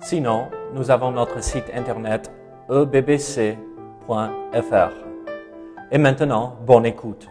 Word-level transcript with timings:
Sinon, 0.00 0.48
nous 0.74 0.90
avons 0.90 1.10
notre 1.10 1.42
site 1.42 1.70
internet 1.74 2.30
ebbc.fr. 2.70 3.56
Et 5.90 5.98
maintenant, 5.98 6.56
bonne 6.64 6.86
écoute. 6.86 7.28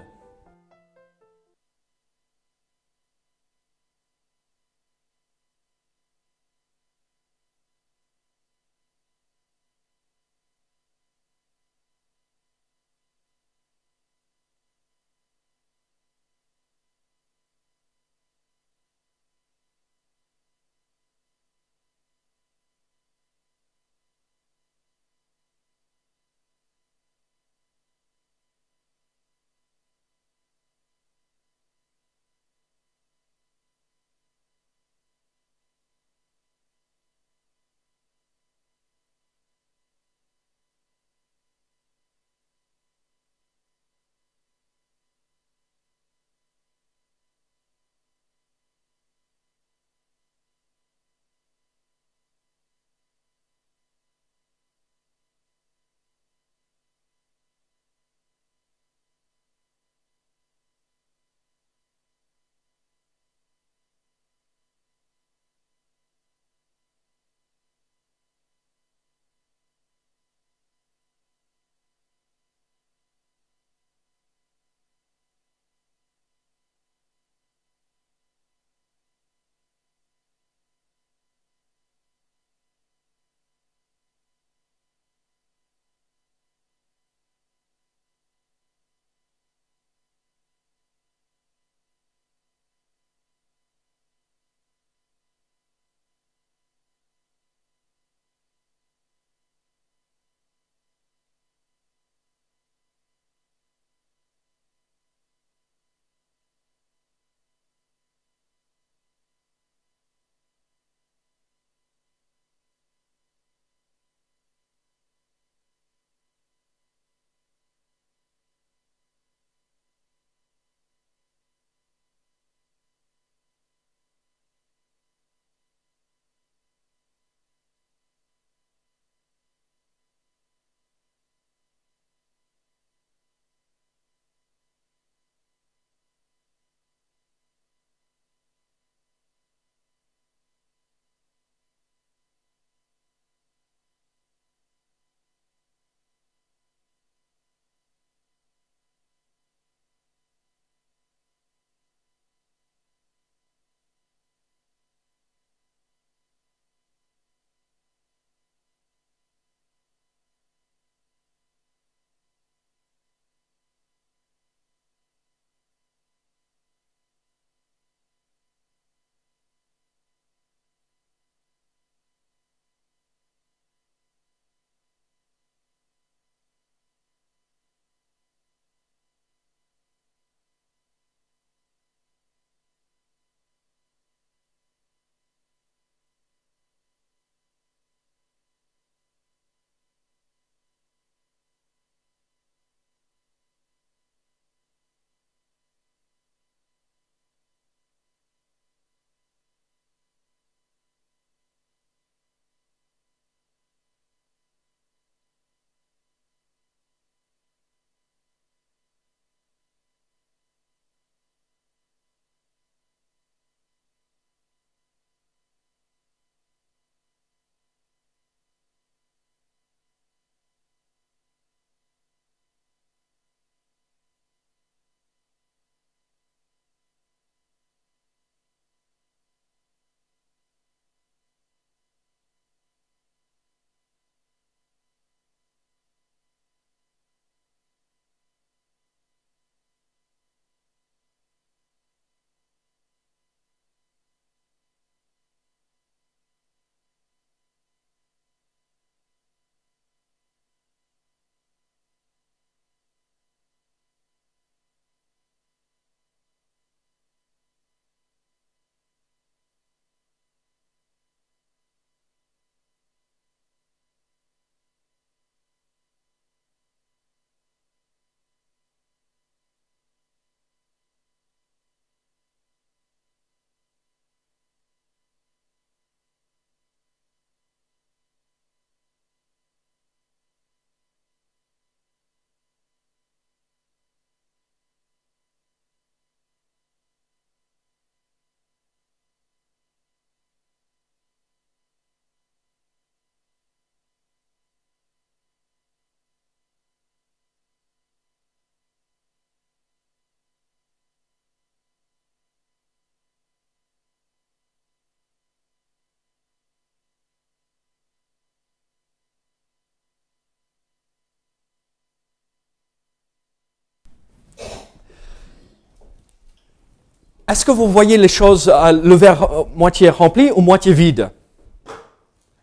Est-ce 317.28 317.44
que 317.46 317.52
vous 317.52 317.68
voyez 317.68 317.98
les 317.98 318.08
choses, 318.08 318.48
euh, 318.48 318.72
le 318.72 318.96
verre 318.96 319.24
euh, 319.24 319.44
moitié 319.54 319.90
rempli 319.90 320.32
ou 320.32 320.40
moitié 320.40 320.72
vide? 320.72 321.10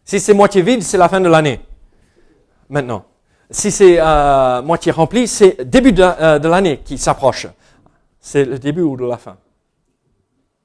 Si 0.05 0.21
c'est 0.21 0.35
moitié 0.35 0.61
vide, 0.61 0.83
c'est 0.83 0.99
la 0.99 1.09
fin 1.09 1.21
de 1.23 1.29
l'année. 1.29 1.61
Maintenant. 2.69 3.07
Si 3.51 3.71
c'est 3.71 3.97
euh, 3.99 4.61
moitié 4.61 4.93
rempli, 4.93 5.27
c'est 5.27 5.65
début 5.65 5.93
de, 5.93 6.03
l'année 6.47 6.81
qui 6.85 6.99
s'approche. 6.99 7.47
C'est 8.21 8.45
le 8.45 8.59
début 8.59 8.83
ou 8.83 8.97
de 8.97 9.07
la 9.07 9.17
fin? 9.17 9.39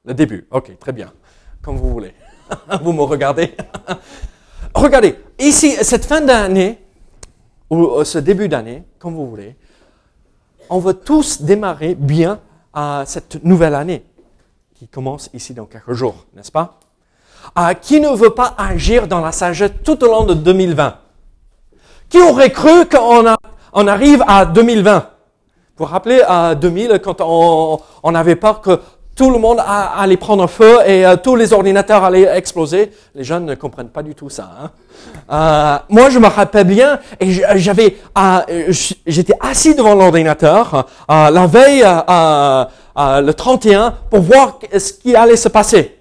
Le 0.04 0.14
début. 0.14 0.46
Ok, 0.52 0.78
très 0.80 0.92
bien. 0.92 1.14
Comme 1.62 1.78
vous 1.78 1.90
voulez. 1.90 2.14
vous 2.82 2.92
me 2.92 3.04
regardez. 3.04 3.56
Regardez, 4.74 5.16
ici, 5.40 5.72
cette 5.82 6.06
fin 6.06 6.22
d'année, 6.22 6.78
ou 7.70 8.04
ce 8.04 8.20
début 8.20 8.48
d'année, 8.48 8.84
comme 9.00 9.16
vous 9.16 9.28
voulez, 9.28 9.56
on 10.70 10.80
veut 10.80 10.94
tous 10.94 11.42
démarrer 11.42 11.96
bien 11.96 12.40
à 12.74 13.04
cette 13.06 13.44
nouvelle 13.44 13.74
année 13.74 14.04
qui 14.80 14.88
commence 14.88 15.30
ici 15.34 15.54
dans 15.54 15.66
quelques 15.66 15.92
jours, 15.92 16.26
n'est-ce 16.34 16.54
pas? 16.54 16.80
Qui 17.82 18.00
ne 18.00 18.16
veut 18.16 18.30
pas 18.30 18.56
agir 18.58 19.10
dans 19.10 19.20
la 19.20 19.34
sagesse 19.34 19.72
tout 19.84 20.02
au 20.06 20.08
long 20.08 20.24
de 20.24 20.34
2020 20.34 20.96
Qui 22.08 22.22
aurait 22.22 22.50
cru 22.52 22.86
qu'on 22.86 23.26
on 23.74 23.88
arrive 23.88 24.24
à 24.26 24.46
2020 24.46 25.00
Vous 25.00 25.06
vous 25.80 25.84
rappelez 25.84 26.22
à 26.26 26.56
2000 26.56 27.02
quand 27.04 27.20
on, 27.20 27.82
on 28.04 28.16
avait 28.16 28.38
peur 28.38 28.62
que 28.62 28.80
tout 29.20 29.32
le 29.32 29.38
monde 29.38 29.62
allait 29.68 30.16
prendre 30.16 30.48
feu 30.48 30.78
et 30.88 31.06
euh, 31.06 31.18
tous 31.18 31.36
les 31.36 31.52
ordinateurs 31.52 32.06
allaient 32.06 32.38
exploser. 32.38 32.90
Les 33.14 33.26
jeunes 33.26 33.46
ne 33.46 33.54
comprennent 33.54 33.90
pas 33.90 34.02
du 34.02 34.16
tout 34.16 34.30
ça. 34.30 34.50
Hein. 34.58 34.72
Euh, 35.30 35.94
moi, 35.94 36.10
je 36.10 36.20
me 36.20 36.28
rappelle 36.28 36.66
bien 36.66 37.02
et 37.20 37.30
j'avais, 37.56 37.98
euh, 38.18 38.72
j'étais 39.06 39.34
assis 39.42 39.76
devant 39.76 39.94
l'ordinateur 39.94 40.88
la 41.10 41.48
veille, 41.48 41.84
le 41.84 43.32
31, 43.34 43.94
pour 44.10 44.22
voir 44.22 44.60
ce 44.78 44.94
qui 44.94 45.14
allait 45.18 45.36
se 45.36 45.50
passer. 45.50 45.98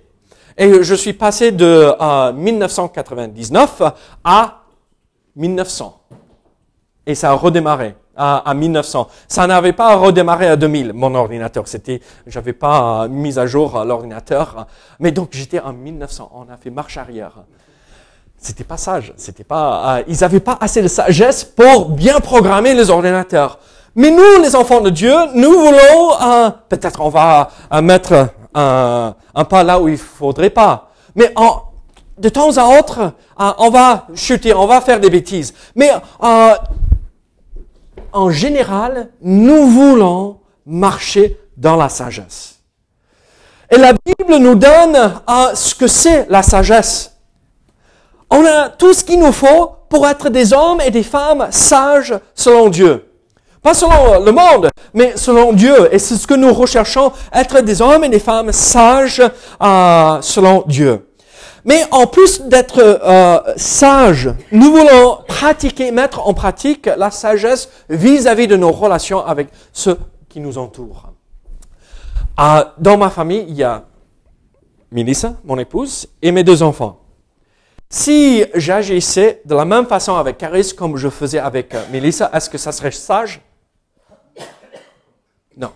Et 0.56 0.84
je 0.84 0.94
suis 0.94 1.12
passé 1.12 1.50
de 1.50 1.92
1999 2.34 3.82
à 4.22 4.58
1900. 5.34 6.02
Et 7.04 7.16
ça 7.16 7.30
a 7.30 7.34
redémarré 7.34 7.96
à, 8.18 8.52
1900. 8.54 9.08
Ça 9.28 9.46
n'avait 9.46 9.72
pas 9.72 9.96
redémarré 9.96 10.48
à 10.48 10.56
2000, 10.56 10.92
mon 10.92 11.14
ordinateur. 11.14 11.68
C'était, 11.68 12.00
j'avais 12.26 12.52
pas 12.52 13.06
mis 13.08 13.38
à 13.38 13.46
jour 13.46 13.84
l'ordinateur. 13.84 14.66
Mais 14.98 15.12
donc, 15.12 15.28
j'étais 15.32 15.60
en 15.60 15.72
1900. 15.72 16.32
On 16.34 16.52
a 16.52 16.56
fait 16.56 16.70
marche 16.70 16.96
arrière. 16.96 17.44
C'était 18.40 18.64
pas 18.64 18.76
sage. 18.76 19.12
C'était 19.16 19.44
pas, 19.44 19.98
euh, 19.98 20.02
ils 20.06 20.20
n'avaient 20.20 20.40
pas 20.40 20.56
assez 20.60 20.80
de 20.80 20.88
sagesse 20.88 21.44
pour 21.44 21.90
bien 21.90 22.20
programmer 22.20 22.72
les 22.74 22.88
ordinateurs. 22.88 23.58
Mais 23.96 24.10
nous, 24.10 24.40
les 24.42 24.54
enfants 24.54 24.80
de 24.80 24.90
Dieu, 24.90 25.14
nous 25.34 25.52
voulons, 25.52 26.12
euh, 26.22 26.50
peut-être 26.68 27.00
on 27.00 27.08
va 27.08 27.50
euh, 27.72 27.82
mettre 27.82 28.28
un, 28.54 29.14
pas 29.48 29.64
là 29.64 29.80
où 29.80 29.88
il 29.88 29.98
faudrait 29.98 30.50
pas. 30.50 30.90
Mais 31.16 31.34
de 32.16 32.28
temps 32.28 32.56
à 32.56 32.78
autre, 32.78 33.12
on 33.36 33.70
va 33.70 34.06
chuter, 34.14 34.54
on 34.54 34.66
va 34.66 34.80
faire 34.80 35.00
des 35.00 35.10
bêtises. 35.10 35.52
Mais 35.74 35.90
en 38.18 38.30
général, 38.30 39.10
nous 39.22 39.66
voulons 39.68 40.40
marcher 40.66 41.38
dans 41.56 41.76
la 41.76 41.88
sagesse. 41.88 42.56
Et 43.70 43.76
la 43.76 43.92
Bible 43.92 44.38
nous 44.38 44.56
donne 44.56 44.96
euh, 44.96 45.54
ce 45.54 45.74
que 45.74 45.86
c'est 45.86 46.26
la 46.28 46.42
sagesse. 46.42 47.12
On 48.30 48.44
a 48.44 48.70
tout 48.70 48.92
ce 48.92 49.04
qu'il 49.04 49.20
nous 49.20 49.32
faut 49.32 49.70
pour 49.88 50.06
être 50.08 50.30
des 50.30 50.52
hommes 50.52 50.80
et 50.80 50.90
des 50.90 51.04
femmes 51.04 51.46
sages 51.50 52.14
selon 52.34 52.68
Dieu. 52.68 53.04
Pas 53.62 53.74
selon 53.74 54.24
le 54.24 54.32
monde, 54.32 54.68
mais 54.94 55.16
selon 55.16 55.52
Dieu. 55.52 55.88
Et 55.92 55.98
c'est 55.98 56.16
ce 56.16 56.26
que 56.26 56.34
nous 56.34 56.52
recherchons, 56.52 57.12
être 57.32 57.60
des 57.60 57.80
hommes 57.80 58.04
et 58.04 58.08
des 58.08 58.18
femmes 58.18 58.52
sages 58.52 59.22
euh, 59.62 60.18
selon 60.22 60.64
Dieu. 60.66 61.07
Mais 61.64 61.84
en 61.90 62.06
plus 62.06 62.42
d'être 62.42 62.80
euh, 62.80 63.54
sage, 63.56 64.30
nous 64.52 64.70
voulons 64.70 65.18
pratiquer, 65.26 65.90
mettre 65.90 66.26
en 66.26 66.34
pratique 66.34 66.86
la 66.86 67.10
sagesse 67.10 67.68
vis-à-vis 67.88 68.46
de 68.46 68.56
nos 68.56 68.70
relations 68.70 69.24
avec 69.24 69.48
ceux 69.72 69.98
qui 70.28 70.40
nous 70.40 70.58
entourent. 70.58 71.12
Euh, 72.40 72.64
dans 72.78 72.96
ma 72.96 73.10
famille, 73.10 73.44
il 73.48 73.56
y 73.56 73.64
a 73.64 73.84
Melissa, 74.92 75.34
mon 75.44 75.58
épouse, 75.58 76.06
et 76.22 76.32
mes 76.32 76.44
deux 76.44 76.62
enfants. 76.62 77.00
Si 77.90 78.44
j'agissais 78.54 79.40
de 79.44 79.54
la 79.54 79.64
même 79.64 79.86
façon 79.86 80.14
avec 80.14 80.38
Caris 80.38 80.74
comme 80.76 80.96
je 80.96 81.08
faisais 81.08 81.38
avec 81.38 81.74
euh, 81.74 81.82
Melissa, 81.90 82.30
est-ce 82.32 82.48
que 82.48 82.58
ça 82.58 82.70
serait 82.70 82.90
sage? 82.90 83.40
Non. 85.56 85.72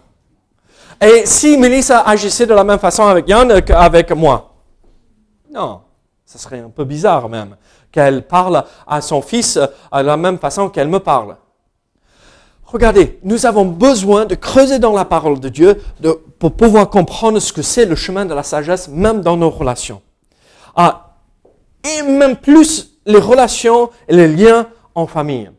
Et 1.01 1.27
si 1.27 1.57
Melissa 1.57 2.03
agissait 2.03 2.47
de 2.47 2.55
la 2.55 2.65
même 2.65 2.79
façon 2.79 3.05
avec 3.05 3.29
Yann 3.29 3.63
qu'avec 3.63 4.13
moi 4.13 4.52
non, 5.53 5.83
ce 6.25 6.39
serait 6.39 6.61
un 6.61 6.71
peu 6.71 6.85
bizarre 6.85 7.29
même 7.29 7.57
qu'elle 7.91 8.27
parle 8.27 8.65
à 8.87 9.01
son 9.01 9.21
fils 9.21 9.57
de 9.57 10.01
la 10.01 10.17
même 10.17 10.39
façon 10.39 10.71
qu'elle 10.71 10.89
me 10.89 10.99
parle. 10.99 11.37
Regardez, 12.65 13.21
nous 13.23 13.45
avons 13.45 13.67
besoin 13.67 14.25
de 14.25 14.35
creuser 14.35 14.79
dans 14.79 14.95
la 14.95 15.05
parole 15.05 15.39
de 15.41 15.51
Dieu 15.51 15.83
pour 16.39 16.57
pouvoir 16.57 16.89
comprendre 16.89 17.39
ce 17.39 17.53
que 17.53 17.61
c'est 17.61 17.85
le 17.85 17.95
chemin 17.95 18.25
de 18.25 18.33
la 18.33 18.43
sagesse, 18.43 18.89
même 18.89 19.21
dans 19.21 19.37
nos 19.37 19.51
relations. 19.51 20.01
Ah, 20.75 21.19
et 21.85 22.03
même 22.03 22.37
plus 22.37 22.99
les 23.05 23.19
relations 23.19 23.91
et 24.09 24.17
les 24.17 24.29
liens 24.29 24.69
en 24.95 25.07
famille. 25.07 25.51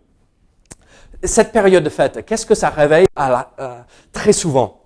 Cette 1.23 1.51
période 1.51 1.83
de 1.83 1.89
fête, 1.89 2.25
qu'est-ce 2.25 2.47
que 2.47 2.55
ça 2.55 2.69
réveille 2.69 3.05
euh, 3.19 3.81
très 4.11 4.33
souvent? 4.33 4.81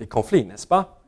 Des 0.00 0.08
conflits, 0.08 0.44
n'est-ce 0.44 0.66
pas? 0.66 0.98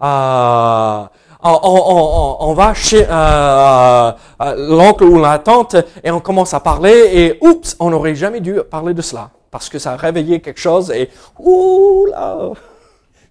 Ah, 0.00 1.12
on, 1.42 2.54
va 2.54 2.74
chez 2.74 3.04
euh, 3.08 4.12
euh, 4.40 4.54
l'oncle 4.68 5.04
ou 5.04 5.20
la 5.20 5.38
tante 5.38 5.76
et 6.02 6.10
on 6.10 6.20
commence 6.20 6.54
à 6.54 6.60
parler 6.60 7.10
et 7.12 7.38
oups, 7.40 7.76
on 7.80 7.90
n'aurait 7.90 8.14
jamais 8.14 8.40
dû 8.40 8.60
parler 8.70 8.94
de 8.94 9.02
cela 9.02 9.30
parce 9.50 9.68
que 9.68 9.78
ça 9.78 9.92
a 9.92 9.96
réveillé 9.96 10.40
quelque 10.40 10.60
chose 10.60 10.90
et 10.90 11.10
ouh 11.38 12.06
là, 12.10 12.50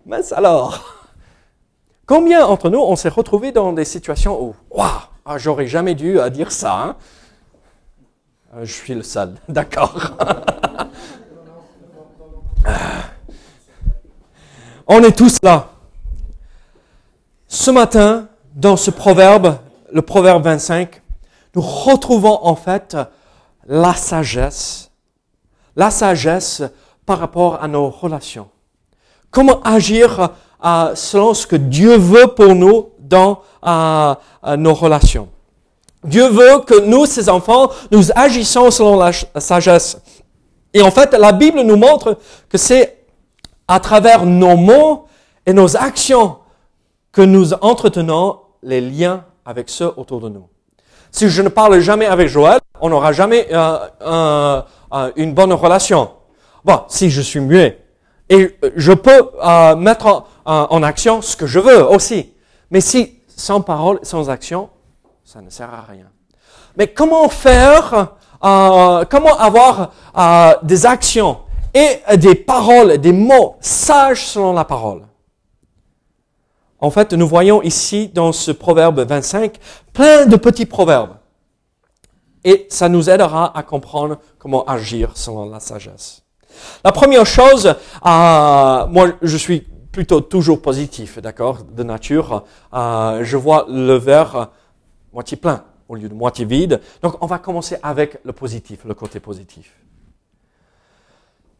mais 0.06 0.34
alors. 0.34 0.98
Combien 2.06 2.46
entre 2.46 2.70
nous 2.70 2.80
on 2.80 2.98
s'est 2.98 3.08
retrouvés 3.08 3.54
dans 3.54 3.72
des 3.72 3.86
situations 3.86 4.42
où 4.42 4.56
waouh, 4.70 4.90
ah, 5.26 5.38
j'aurais 5.38 5.68
jamais 5.68 5.96
dû 5.96 6.20
euh, 6.20 6.30
dire 6.30 6.52
ça. 6.52 6.74
Hein? 6.74 6.96
Je 8.64 8.74
suis 8.74 8.94
le 8.94 9.04
seul, 9.04 9.36
d'accord. 9.48 10.12
on 14.88 15.02
est 15.04 15.18
tous 15.18 15.38
là. 15.42 15.71
Ce 17.54 17.70
matin, 17.70 18.30
dans 18.56 18.78
ce 18.78 18.92
proverbe, 18.92 19.58
le 19.92 20.02
proverbe 20.02 20.42
25, 20.42 21.02
nous 21.54 21.62
retrouvons 21.62 22.40
en 22.44 22.56
fait 22.56 22.96
la 23.68 23.94
sagesse, 23.94 24.90
la 25.76 25.92
sagesse 25.92 26.64
par 27.06 27.20
rapport 27.20 27.62
à 27.62 27.68
nos 27.68 27.90
relations. 27.90 28.48
Comment 29.32 29.62
agir 29.64 30.30
euh, 30.64 30.96
selon 30.96 31.34
ce 31.34 31.46
que 31.46 31.58
Dieu 31.58 31.98
veut 31.98 32.28
pour 32.28 32.56
nous 32.56 32.92
dans 33.00 33.42
euh, 33.68 34.16
euh, 34.46 34.56
nos 34.56 34.74
relations. 34.74 35.28
Dieu 36.06 36.30
veut 36.30 36.62
que 36.62 36.80
nous, 36.86 37.06
ses 37.06 37.28
enfants, 37.28 37.70
nous 37.92 38.14
agissons 38.16 38.72
selon 38.72 38.98
la 38.98 39.12
sagesse. 39.42 39.98
Et 40.74 40.82
en 40.82 40.90
fait, 40.90 41.12
la 41.16 41.34
Bible 41.34 41.60
nous 41.64 41.76
montre 41.76 42.18
que 42.48 42.58
c'est 42.58 43.04
à 43.68 43.82
travers 43.82 44.26
nos 44.26 44.56
mots 44.56 45.08
et 45.46 45.52
nos 45.52 45.76
actions 45.76 46.38
que 47.12 47.22
nous 47.22 47.54
entretenons 47.54 48.40
les 48.64 48.82
liens 48.82 49.26
avec 49.46 49.70
ceux 49.70 49.92
autour 49.98 50.22
de 50.22 50.30
nous. 50.30 50.48
Si 51.12 51.30
je 51.30 51.42
ne 51.42 51.50
parle 51.50 51.80
jamais 51.80 52.06
avec 52.06 52.30
Joël, 52.30 52.60
on 52.80 52.90
n'aura 52.90 53.12
jamais 53.12 53.48
euh, 53.52 53.80
euh, 54.02 55.12
une 55.18 55.34
bonne 55.34 55.54
relation. 55.54 56.12
Bon, 56.64 56.82
si 56.88 57.10
je 57.10 57.22
suis 57.22 57.40
muet, 57.42 57.80
et 58.30 58.58
je 58.76 58.94
peux 58.94 59.30
euh, 59.44 59.76
mettre 59.76 60.26
en, 60.46 60.84
action 60.84 61.22
ce 61.22 61.36
que 61.36 61.48
je 61.48 61.60
veux 61.60 61.84
aussi. 61.86 62.32
Mais 62.70 62.80
si 62.80 63.20
sans 63.28 63.60
parole, 63.60 64.00
sans 64.04 64.30
action, 64.30 64.70
ça 65.26 65.42
ne 65.42 65.50
sert 65.50 65.74
à 65.74 65.82
rien. 65.82 66.06
Mais 66.78 66.88
comment 66.88 67.28
faire, 67.28 68.16
comment 68.42 69.38
avoir 69.38 69.92
des 70.64 70.86
actions 70.86 71.40
et 71.74 72.18
des 72.18 72.36
paroles, 72.36 72.98
des 73.00 73.12
mots 73.12 73.58
sages 73.60 74.26
selon 74.28 74.54
la 74.54 74.64
parole? 74.64 75.02
En 76.82 76.90
fait, 76.90 77.14
nous 77.14 77.28
voyons 77.28 77.62
ici 77.62 78.10
dans 78.10 78.32
ce 78.32 78.52
proverbe 78.52 79.02
25 79.02 79.58
plein 79.94 80.26
de 80.26 80.36
petits 80.36 80.66
proverbes. 80.66 81.16
Et 82.44 82.66
ça 82.70 82.90
nous 82.90 83.08
aidera 83.08 83.56
à 83.56 83.62
comprendre 83.62 84.18
comment 84.40 84.66
agir 84.66 85.16
selon 85.16 85.48
la 85.48 85.60
sagesse. 85.60 86.24
La 86.84 86.92
première 86.92 87.26
chose, 87.26 87.68
euh, 87.68 88.88
moi 88.88 89.12
je 89.22 89.38
suis 89.38 89.62
plutôt 89.92 90.22
toujours 90.22 90.60
positif, 90.62 91.20
d'accord, 91.20 91.64
de 91.64 91.84
nature. 91.84 92.46
Euh, 92.74 93.24
je 93.24 93.38
vois 93.38 93.68
le 93.70 93.94
verre 93.94 94.50
moitié 95.14 95.38
plein 95.38 95.64
au 95.88 95.96
lieu 95.96 96.10
de 96.10 96.16
moitié 96.16 96.46
vide. 96.46 96.82
Donc 97.04 97.16
on 97.22 97.28
va 97.28 97.38
commencer 97.38 97.78
avec 97.84 98.18
le 98.24 98.34
positif, 98.34 98.86
le 98.86 98.96
côté 98.96 99.20
positif. 99.20 99.72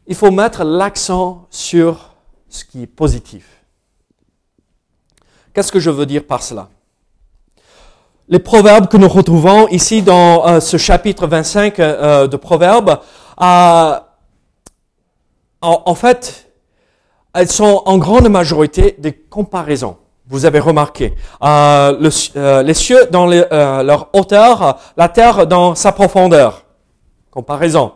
Il 0.08 0.16
faut 0.16 0.32
mettre 0.32 0.64
l'accent 0.64 1.46
sur 1.48 2.16
ce 2.48 2.64
qui 2.64 2.82
est 2.82 2.86
positif. 2.88 3.61
Qu'est-ce 5.54 5.70
que 5.70 5.80
je 5.80 5.90
veux 5.90 6.06
dire 6.06 6.24
par 6.24 6.42
cela? 6.42 6.68
Les 8.28 8.38
proverbes 8.38 8.86
que 8.86 8.96
nous 8.96 9.08
retrouvons 9.08 9.68
ici 9.68 10.00
dans 10.00 10.46
euh, 10.46 10.60
ce 10.60 10.78
chapitre 10.78 11.26
25 11.26 11.78
euh, 11.78 12.26
de 12.26 12.36
Proverbes, 12.38 12.98
euh, 13.42 13.94
en, 15.60 15.94
fait, 15.94 16.50
elles 17.34 17.50
sont 17.50 17.82
en 17.84 17.98
grande 17.98 18.28
majorité 18.30 18.96
des 18.98 19.12
comparaisons. 19.12 19.98
Vous 20.26 20.46
avez 20.46 20.58
remarqué, 20.58 21.14
les 21.42 22.74
cieux 22.74 23.06
dans 23.10 23.26
leur 23.26 24.08
hauteur, 24.14 24.78
la 24.96 25.08
terre 25.08 25.46
dans 25.46 25.74
sa 25.74 25.92
profondeur. 25.92 26.64
Comparaison. 27.30 27.92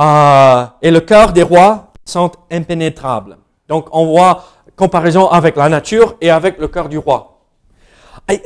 et 0.00 0.90
le 0.90 1.00
cœur 1.00 1.32
des 1.32 1.42
rois 1.42 1.92
sont 2.04 2.32
impénétrables. 2.50 3.36
Donc 3.68 3.86
on 3.92 4.06
voit 4.06 4.44
comparaison 4.78 5.28
avec 5.28 5.56
la 5.56 5.68
nature 5.68 6.16
et 6.22 6.30
avec 6.30 6.58
le 6.58 6.68
cœur 6.68 6.88
du 6.88 6.96
roi. 6.96 7.34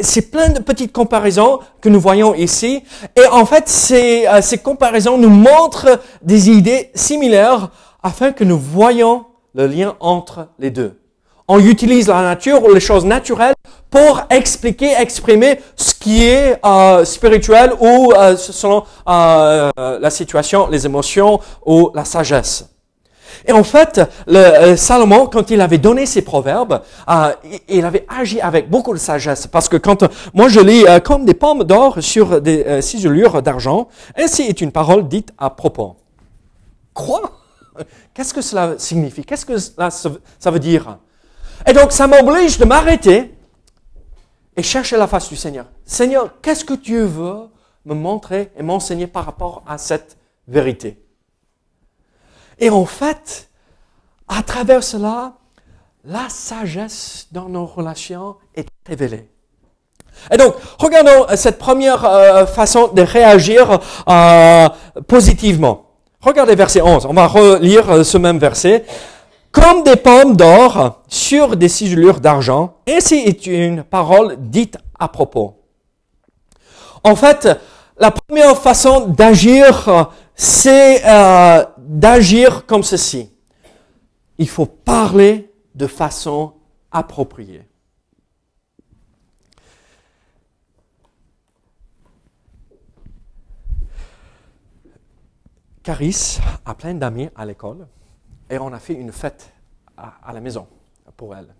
C'est 0.01 0.31
plein 0.31 0.49
de 0.49 0.61
petites 0.61 0.93
comparaisons 0.93 1.59
que 1.81 1.89
nous 1.89 2.01
voyons 2.01 2.35
ici. 2.35 2.83
Et 3.17 3.27
en 3.27 3.45
fait, 3.45 3.69
ces, 3.69 4.27
euh, 4.27 4.41
ces 4.41 4.59
comparaisons 4.59 5.19
nous 5.19 5.31
montrent 5.31 6.01
des 6.23 6.51
idées 6.51 6.91
similaires 6.95 7.69
afin 8.03 8.33
que 8.33 8.45
nous 8.45 8.59
voyons 8.59 9.25
le 9.55 9.67
lien 9.67 9.97
entre 10.01 10.49
les 10.59 10.71
deux. 10.71 10.99
On 11.49 11.59
utilise 11.59 12.09
la 12.09 12.23
nature 12.23 12.65
ou 12.65 12.73
les 12.73 12.81
choses 12.81 13.05
naturelles 13.05 13.55
pour 13.91 14.23
expliquer, 14.31 14.93
exprimer 14.99 15.61
ce 15.77 15.93
qui 15.95 16.25
est 16.25 16.59
euh, 16.65 17.05
spirituel 17.05 17.73
ou 17.81 18.13
euh, 18.13 18.37
selon 18.37 18.85
euh, 19.09 19.71
la 19.77 20.11
situation, 20.11 20.69
les 20.69 20.87
émotions 20.87 21.41
ou 21.67 21.91
la 21.95 22.05
sagesse. 22.05 22.72
Et 23.47 23.53
en 23.53 23.65
fait, 23.65 24.01
euh, 24.29 24.77
Salomon, 24.77 25.27
quand 25.27 25.51
il 25.51 25.61
avait 25.61 25.79
donné 25.79 26.07
ses 26.07 26.23
proverbes, 26.23 26.83
euh, 27.09 27.33
il 27.69 27.85
avait 27.85 28.07
agi 28.09 28.41
avec 28.41 28.71
beaucoup 28.71 28.93
de 28.93 28.99
sagesse. 28.99 29.47
Parce 29.47 29.69
que 29.69 29.77
quand 29.77 30.05
moi 30.35 30.49
je 30.49 30.61
lis 30.61 30.87
euh, 30.87 31.01
comme 31.01 31.25
des 31.25 31.35
pommes 31.35 31.65
d'or 31.65 31.97
sur 32.01 32.41
des 32.41 32.83
ciselures 32.83 33.43
d'argent, 33.43 33.89
ainsi 34.17 34.43
est 34.43 34.61
une 34.61 34.73
parole 34.73 35.09
dite 35.09 35.33
à 35.39 35.51
propos. 35.51 35.97
Quoi? 36.95 37.23
Qu'est-ce 38.15 38.35
que 38.35 38.43
cela 38.43 38.75
signifie? 38.79 39.25
Qu'est-ce 39.25 39.47
que 39.47 39.59
cela, 39.59 39.91
ça 39.91 40.51
veut 40.51 40.59
dire? 40.59 40.99
Et 41.67 41.73
donc 41.73 41.93
ça 41.93 42.07
m'oblige 42.07 42.59
de 42.59 42.65
m'arrêter 42.65 43.35
et 44.57 44.63
chercher 44.63 44.97
la 44.97 45.07
face 45.07 45.29
du 45.29 45.37
Seigneur. 45.37 45.67
Seigneur, 45.85 46.41
qu'est-ce 46.43 46.65
que 46.65 46.75
tu 46.75 47.01
veux 47.01 47.49
me 47.85 47.95
montrer 47.95 48.53
et 48.57 48.63
m'enseigner 48.63 49.07
par 49.07 49.25
rapport 49.25 49.63
à 49.67 49.79
cette 49.79 50.17
vérité? 50.47 50.99
Et 52.63 52.71
en 52.71 52.87
fait, 52.87 53.49
à 54.29 54.45
travers 54.45 54.85
cela, 54.85 55.33
la 56.05 56.29
sagesse 56.29 57.27
dans 57.33 57.49
nos 57.49 57.67
relations 57.67 58.37
est 58.55 58.69
révélée. 58.87 59.29
Et 60.31 60.37
donc, 60.37 60.55
regardons 60.79 61.27
cette 61.35 61.59
première 61.59 62.05
euh, 62.05 62.47
façon 62.47 62.87
de 62.87 63.03
réagir 63.03 63.81
euh, 64.09 64.69
positivement. 65.09 65.87
Regardez 66.21 66.55
verset 66.55 66.83
11. 66.83 67.07
On 67.07 67.15
va 67.15 67.27
relire 67.27 67.91
euh, 67.91 68.05
ce 68.05 68.17
même 68.17 68.39
verset. 68.39 68.85
Comme 69.51 69.83
des 69.83 69.97
pommes 69.97 70.37
d'or 70.37 71.03
sur 71.09 71.57
des 71.57 71.69
ciselures 71.69 72.21
d'argent, 72.21 72.75
ainsi 72.89 73.17
est 73.17 73.45
une 73.47 73.83
parole 73.83 74.37
dite 74.39 74.79
à 75.01 75.09
propos. 75.09 75.57
En 77.03 77.17
fait, 77.17 77.49
la 77.99 78.13
première 78.13 78.57
façon 78.57 79.09
d'agir, 79.09 80.13
c'est 80.37 81.03
d'agir 81.87 82.67
comme 82.67 82.83
ceci. 82.83 83.31
Il 84.39 84.49
faut 84.49 84.67
parler 84.67 85.53
de 85.75 85.87
façon 85.87 86.55
appropriée. 86.91 87.67
Caris 95.83 96.39
a 96.65 96.75
plein 96.75 96.95
d'amis 96.95 97.29
à 97.35 97.45
l'école 97.45 97.89
et 98.49 98.59
on 98.59 98.73
a 98.73 98.79
fait 98.79 98.95
une 98.95 99.11
fête 99.11 99.53
à, 99.97 100.33
la 100.33 100.41
maison 100.41 100.67
pour 101.17 101.35
elle. 101.35 101.53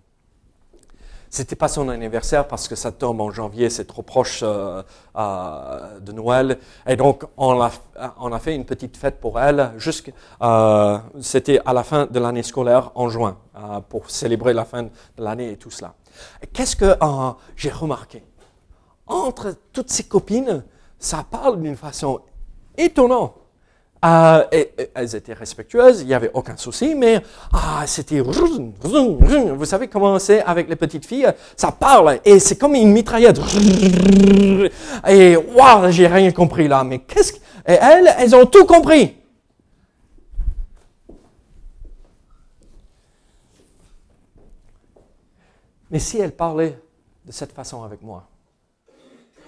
C'était 1.35 1.57
pas 1.57 1.69
son 1.69 1.89
anniversaire 1.89 2.47
parce 2.47 2.69
que 2.69 2.75
ça 2.75 2.93
tombe 2.93 3.23
en 3.23 3.31
janvier, 3.31 3.71
c'est 3.71 3.87
trop 3.87 4.03
proche 4.03 4.41
euh, 4.43 4.83
euh, 5.17 5.99
de 5.99 6.13
Noël. 6.13 6.59
Et 6.87 6.95
donc, 6.95 7.25
on 7.39 7.59
a, 7.59 8.39
fait 8.39 8.55
une 8.55 8.67
petite 8.67 8.99
fête 8.99 9.19
pour 9.19 9.41
elle. 9.41 9.73
Euh, 10.43 10.99
c'était 11.23 11.59
à 11.65 11.73
la 11.73 11.85
fin 11.85 12.05
de 12.05 12.19
l'année 12.19 12.43
scolaire 12.43 12.93
en 12.97 13.09
juin 13.09 13.39
pour 13.89 14.11
célébrer 14.11 14.53
la 14.53 14.67
fin 14.67 14.83
de 14.83 14.91
l'année 15.17 15.53
et 15.53 15.57
tout 15.57 15.71
cela. 15.71 15.95
Qu'est-ce 16.53 16.77
que 16.77 16.95
j'ai 17.57 17.71
remarqué? 17.71 18.23
Entre 19.07 19.57
toutes 19.73 19.89
ces 19.89 20.05
copines, 20.05 20.63
ça 20.99 21.25
parle 21.31 21.63
d'une 21.63 21.77
façon 21.77 22.21
étonnante. 22.77 23.42
Euh, 24.05 24.45
elles 24.95 25.15
étaient 25.15 25.33
respectueuses, 25.33 26.01
il 26.01 26.09
n'y 26.09 26.15
avait 26.15 26.33
aucun 26.35 26.57
souci, 26.57 26.97
mais 26.97 27.23
ah, 27.53 27.85
c'était... 27.87 28.19
Vous 28.19 29.65
savez 29.65 29.87
comment 29.87 30.19
c'est 30.19 30.43
avec 30.43 30.69
les 30.69 30.75
petites 30.75 31.07
filles? 31.07 31.29
Ça 31.57 31.71
parle, 31.71 32.19
et 32.25 32.41
c'est 32.41 32.59
comme 32.59 32.75
une 32.75 32.91
mitraillette. 32.91 33.39
Et 35.09 35.37
waouh, 35.37 35.91
j'ai 35.91 36.09
rien 36.09 36.33
compris 36.33 36.67
là, 36.67 36.83
mais 36.83 36.99
qu'est-ce 36.99 37.35
que... 37.35 37.39
Et 37.65 37.75
elles, 37.81 38.13
elles 38.19 38.35
ont 38.35 38.47
tout 38.47 38.67
compris. 38.67 39.17
Mais 45.93 46.01
si 46.01 46.19
elles 46.19 46.35
parlaient 46.35 46.77
de 47.25 47.31
cette 47.31 47.53
façon 47.53 47.85
avec 47.85 48.03
moi, 48.03 48.27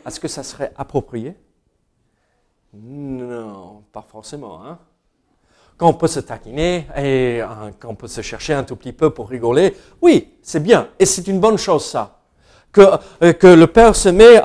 est-ce 0.06 0.20
que 0.20 0.28
ça 0.28 0.44
serait 0.44 0.72
approprié? 0.76 1.34
Non, 2.74 3.82
pas 3.92 4.04
forcément. 4.06 4.64
Hein? 4.64 4.78
Quand 5.76 5.88
on 5.88 5.94
peut 5.94 6.06
se 6.06 6.20
taquiner 6.20 6.86
et 6.96 7.40
hein, 7.40 7.70
quand 7.78 7.88
on 7.88 7.94
peut 7.94 8.08
se 8.08 8.20
chercher 8.20 8.54
un 8.54 8.64
tout 8.64 8.76
petit 8.76 8.92
peu 8.92 9.10
pour 9.10 9.28
rigoler, 9.28 9.76
oui, 10.02 10.34
c'est 10.42 10.62
bien. 10.62 10.88
Et 10.98 11.06
c'est 11.06 11.26
une 11.26 11.40
bonne 11.40 11.58
chose, 11.58 11.84
ça. 11.84 12.20
Que, 12.72 12.82
euh, 13.22 13.32
que 13.32 13.46
le 13.46 13.66
père 13.68 13.94
se 13.94 14.08
met 14.08 14.40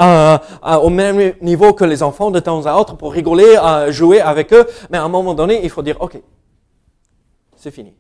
au 0.81 0.89
même 0.89 1.33
niveau 1.41 1.74
que 1.74 1.83
les 1.83 2.03
enfants 2.03 2.29
de 2.29 2.39
temps 2.39 2.65
à 2.65 2.75
autre 2.75 2.95
pour 2.95 3.12
rigoler, 3.12 3.55
jouer 3.89 4.21
avec 4.21 4.53
eux. 4.53 4.67
Mais 4.91 4.98
à 4.98 5.03
un 5.03 5.09
moment 5.09 5.33
donné, 5.33 5.63
il 5.63 5.69
faut 5.69 5.81
dire, 5.81 5.98
OK, 6.00 6.21
c'est 7.59 7.71
fini. 7.71 7.93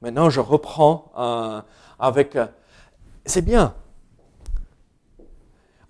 Maintenant, 0.00 0.30
je 0.30 0.40
reprends 0.40 1.10
euh, 1.18 1.60
avec... 1.98 2.36
Euh, 2.36 2.46
c'est 3.24 3.42
bien. 3.42 3.74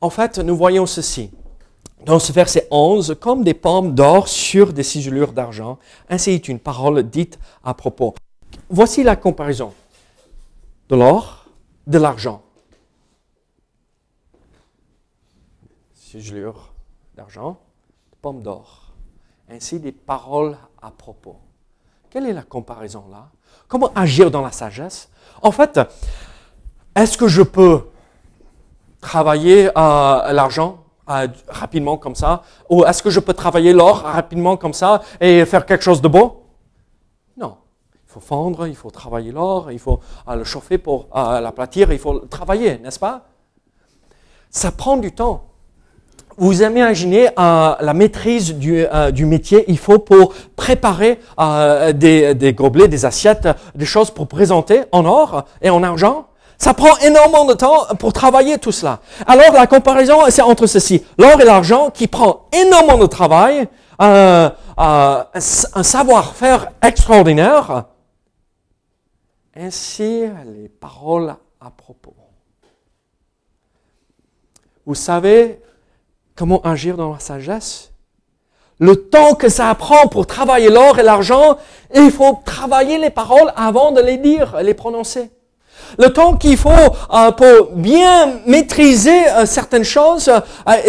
En 0.01 0.11
fait, 0.11 0.39
nous 0.39 0.57
voyons 0.57 0.87
ceci 0.87 1.31
dans 2.05 2.19
ce 2.19 2.33
verset 2.33 2.69
11, 2.71 3.17
comme 3.21 3.43
des 3.43 3.55
pommes 3.55 3.95
d'or 3.95 4.29
sur 4.29 4.73
des 4.73 4.83
ciselures 4.83 5.33
d'argent, 5.33 5.79
ainsi 6.09 6.31
est 6.33 6.49
une 6.49 6.59
parole 6.59 7.03
dite 7.03 7.39
à 7.65 7.75
propos. 7.75 8.15
Voici 8.69 9.03
la 9.03 9.17
comparaison 9.17 9.73
de 10.89 10.97
l'or, 10.97 11.47
de 11.87 11.99
l'argent. 11.99 12.43
Ciselures 15.95 16.73
d'argent, 17.17 17.59
pommes 18.23 18.43
d'or. 18.43 18.93
Ainsi 19.49 19.81
des 19.81 19.93
paroles 19.93 20.57
à 20.83 20.91
propos. 20.91 21.37
Quelle 22.11 22.27
est 22.27 22.33
la 22.33 22.43
comparaison 22.43 23.05
là? 23.11 23.29
Comment 23.69 23.93
agir 23.95 24.31
dans 24.31 24.43
la 24.43 24.53
sagesse? 24.53 25.09
En 25.43 25.51
fait, 25.51 25.81
est-ce 26.95 27.19
que 27.19 27.29
je 27.29 27.43
peux 27.43 27.89
travailler 29.01 29.71
à 29.75 30.31
l'argent? 30.33 30.86
Rapidement 31.49 31.97
comme 31.97 32.15
ça? 32.15 32.43
Ou 32.69 32.85
est-ce 32.85 33.03
que 33.03 33.11
je 33.11 33.21
peux 33.21 33.35
travailler 33.35 33.73
l'or 33.73 34.03
rapidement 34.03 34.57
comme 34.57 34.73
ça 34.73 35.03
et 35.21 35.45
faire 35.45 35.67
quelque 35.67 35.85
chose 35.85 36.03
de 36.03 36.09
beau? 36.09 36.43
Non. 37.37 37.57
Il 38.07 38.13
faut 38.13 38.21
fondre, 38.21 38.67
il 38.67 38.77
faut 38.77 38.91
travailler 38.91 39.33
l'or, 39.33 39.71
il 39.71 39.79
faut 39.79 40.01
euh, 40.29 40.37
le 40.37 40.45
chauffer 40.45 40.79
pour 40.79 41.07
euh, 41.15 41.41
l'aplatir, 41.41 41.93
il 41.93 41.99
faut 41.99 42.21
travailler, 42.21 42.79
n'est-ce 42.79 42.99
pas? 42.99 43.27
Ça 44.51 44.73
prend 44.73 44.97
du 44.97 45.13
temps. 45.13 45.45
Vous 46.39 46.63
imaginez 46.63 47.29
euh, 47.29 47.75
la 47.81 47.95
maîtrise 47.95 48.55
du, 48.55 48.87
métier, 49.25 49.65
il 49.69 49.79
faut 49.79 49.99
pour 49.99 50.35
préparer 50.55 51.19
des 51.95 52.55
gobelets, 52.55 52.89
des 52.89 53.07
assiettes, 53.07 53.49
des 53.75 53.87
choses 53.87 54.11
pour 54.11 54.29
présenter 54.29 54.83
en 54.93 55.07
or 55.07 55.45
et 55.63 55.71
en 55.71 55.83
argent. 55.83 56.29
Ça 56.59 56.73
prend 56.73 56.97
énormément 56.99 57.45
de 57.45 57.55
temps 57.55 57.87
pour 57.99 58.13
travailler 58.13 58.59
tout 58.59 58.73
cela. 58.73 59.01
Alors 59.27 59.53
la 59.53 59.67
comparaison, 59.67 60.21
c'est 60.31 60.43
entre 60.43 60.67
ceci. 60.67 61.05
L'or 61.19 61.41
et 61.41 61.45
l'argent 61.45 61.91
qui 61.91 62.07
prend 62.07 62.49
énormément 62.53 62.99
de 62.99 63.07
travail, 63.07 63.69
euh, 64.01 64.49
euh, 64.79 65.25
un 65.33 65.83
savoir-faire 65.83 66.73
extraordinaire, 66.83 67.85
ainsi 69.55 70.25
les 70.45 70.69
paroles 70.69 71.35
à 71.61 71.71
propos. 71.71 72.15
Vous 74.85 74.95
savez 74.95 75.61
comment 76.35 76.61
agir 76.63 76.97
dans 76.97 77.13
la 77.13 77.19
sagesse? 77.19 77.91
Le 78.79 79.09
temps 79.09 79.35
que 79.35 79.49
ça 79.49 79.75
prend 79.75 80.07
pour 80.09 80.27
travailler 80.27 80.69
l'or 80.69 80.99
et 80.99 81.03
l'argent, 81.03 81.57
il 81.95 82.11
faut 82.11 82.41
travailler 82.45 82.99
les 82.99 83.11
paroles 83.11 83.53
avant 83.57 83.91
de 83.91 84.01
les 84.01 84.19
dire, 84.19 84.61
les 84.63 84.75
prononcer. 84.75 85.31
Le 85.99 86.13
temps 86.13 86.37
qu'il 86.37 86.57
faut 86.57 86.71
euh, 86.71 87.31
pour 87.33 87.73
bien 87.73 88.41
maîtriser 88.47 89.29
euh, 89.29 89.47
certaines 89.47 89.85
choses, 89.85 90.29
euh, 90.29 90.41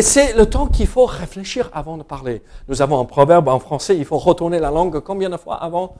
c'est 0.01 0.33
le 0.35 0.45
temps 0.45 0.67
qu'il 0.67 0.87
faut 0.87 1.05
réfléchir 1.05 1.69
avant 1.73 1.97
de 1.97 2.03
parler. 2.03 2.41
Nous 2.67 2.81
avons 2.81 2.99
un 2.99 3.05
proverbe 3.05 3.47
en 3.47 3.59
français, 3.59 3.97
il 3.97 4.05
faut 4.05 4.17
retourner 4.17 4.59
la 4.59 4.71
langue 4.71 4.99
combien 4.99 5.29
de 5.29 5.37
fois 5.37 5.55
avant? 5.55 5.95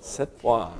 Sept 0.00 0.30
fois. 0.40 0.70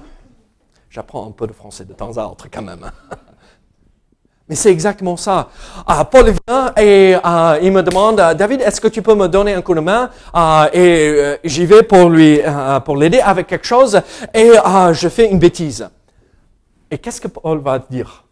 J'apprends 0.90 1.26
un 1.26 1.30
peu 1.30 1.46
de 1.46 1.52
français 1.52 1.84
de 1.84 1.92
temps 1.92 2.16
à 2.16 2.24
autre 2.24 2.46
quand 2.50 2.62
même. 2.62 2.90
Mais 4.48 4.54
c'est 4.54 4.70
exactement 4.70 5.16
ça. 5.16 5.48
Ah, 5.88 6.04
Paul 6.04 6.26
vient 6.46 6.72
et 6.76 7.16
il 7.62 7.72
me 7.72 7.82
demande, 7.82 8.16
David, 8.38 8.60
est-ce 8.60 8.80
que 8.80 8.86
tu 8.86 9.02
peux 9.02 9.16
me 9.16 9.26
donner 9.26 9.54
un 9.54 9.60
coup 9.60 9.74
de 9.74 9.80
main 9.80 10.08
Et 10.72 11.38
j'y 11.42 11.66
vais 11.66 11.82
pour 11.82 12.08
lui, 12.08 12.40
pour 12.84 12.96
l'aider 12.96 13.18
avec 13.18 13.48
quelque 13.48 13.66
chose 13.66 14.00
et 14.32 14.52
je 14.92 15.08
fais 15.08 15.28
une 15.28 15.40
bêtise. 15.40 15.88
Et 16.90 16.98
qu'est-ce 16.98 17.20
que 17.20 17.28
Paul 17.28 17.58
va 17.60 17.78
dire? 17.78 18.24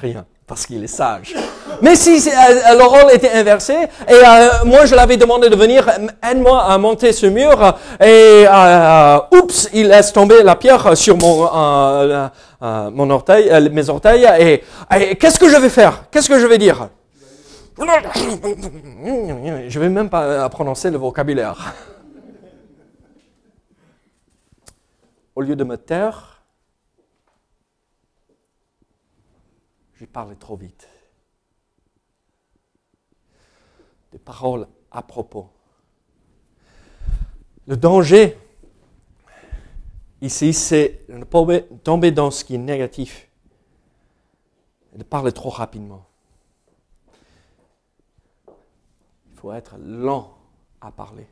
Rien 0.00 0.26
parce 0.46 0.64
qu'il 0.64 0.82
est 0.84 0.86
sage. 0.86 1.34
Mais 1.82 1.96
si 1.96 2.28
euh, 2.28 2.74
le 2.78 2.84
rôle 2.84 3.10
était 3.12 3.32
inversé, 3.32 3.74
et 3.74 4.12
euh, 4.12 4.48
moi 4.64 4.86
je 4.86 4.94
l'avais 4.94 5.16
demandé 5.16 5.48
de 5.48 5.56
venir, 5.56 5.90
aide-moi 6.22 6.62
à 6.64 6.78
monter 6.78 7.12
ce 7.12 7.26
mur, 7.26 7.74
et 8.00 8.46
euh, 8.48 9.18
oups, 9.32 9.68
il 9.72 9.88
laisse 9.88 10.12
tomber 10.12 10.42
la 10.44 10.54
pierre 10.54 10.96
sur 10.96 11.16
mon, 11.16 11.48
mon 12.90 13.10
orteil, 13.10 13.50
mes 13.70 13.90
orteils, 13.90 14.26
et, 14.38 15.16
qu'est-ce 15.16 15.38
que 15.38 15.48
je 15.48 15.56
vais 15.56 15.68
faire? 15.68 16.04
Qu'est-ce 16.10 16.28
que 16.28 16.38
je 16.38 16.46
vais 16.46 16.58
dire? 16.58 16.88
Je 19.68 19.80
vais 19.80 19.88
même 19.88 20.08
pas 20.08 20.48
prononcer 20.48 20.90
le 20.90 20.98
vocabulaire. 20.98 21.74
Au 25.36 25.42
lieu 25.42 25.54
de 25.54 25.64
me 25.64 25.76
taire, 25.76 26.42
j'ai 29.96 30.06
parlé 30.06 30.34
trop 30.34 30.56
vite. 30.56 30.88
Des 34.12 34.18
paroles 34.18 34.66
à 34.90 35.02
propos. 35.02 35.50
Le 37.66 37.76
danger 37.76 38.38
ici, 40.22 40.54
c'est 40.54 41.04
de 41.10 41.18
ne 41.18 41.24
pas 41.24 41.44
tomber 41.84 42.10
dans 42.12 42.30
ce 42.30 42.42
qui 42.42 42.54
est 42.54 42.58
négatif 42.58 43.28
et 44.94 44.98
de 44.98 45.04
parler 45.04 45.32
trop 45.32 45.50
rapidement. 45.50 46.06
Il 48.48 49.38
faut 49.38 49.52
être 49.52 49.76
lent 49.76 50.34
à 50.80 50.90
parler. 50.90 51.26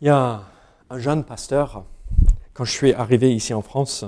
Il 0.00 0.06
y 0.06 0.10
a 0.10 0.42
un 0.90 0.98
jeune 1.00 1.24
pasteur, 1.24 1.84
quand 2.54 2.64
je 2.64 2.70
suis 2.70 2.94
arrivé 2.94 3.34
ici 3.34 3.52
en 3.52 3.62
France, 3.62 4.04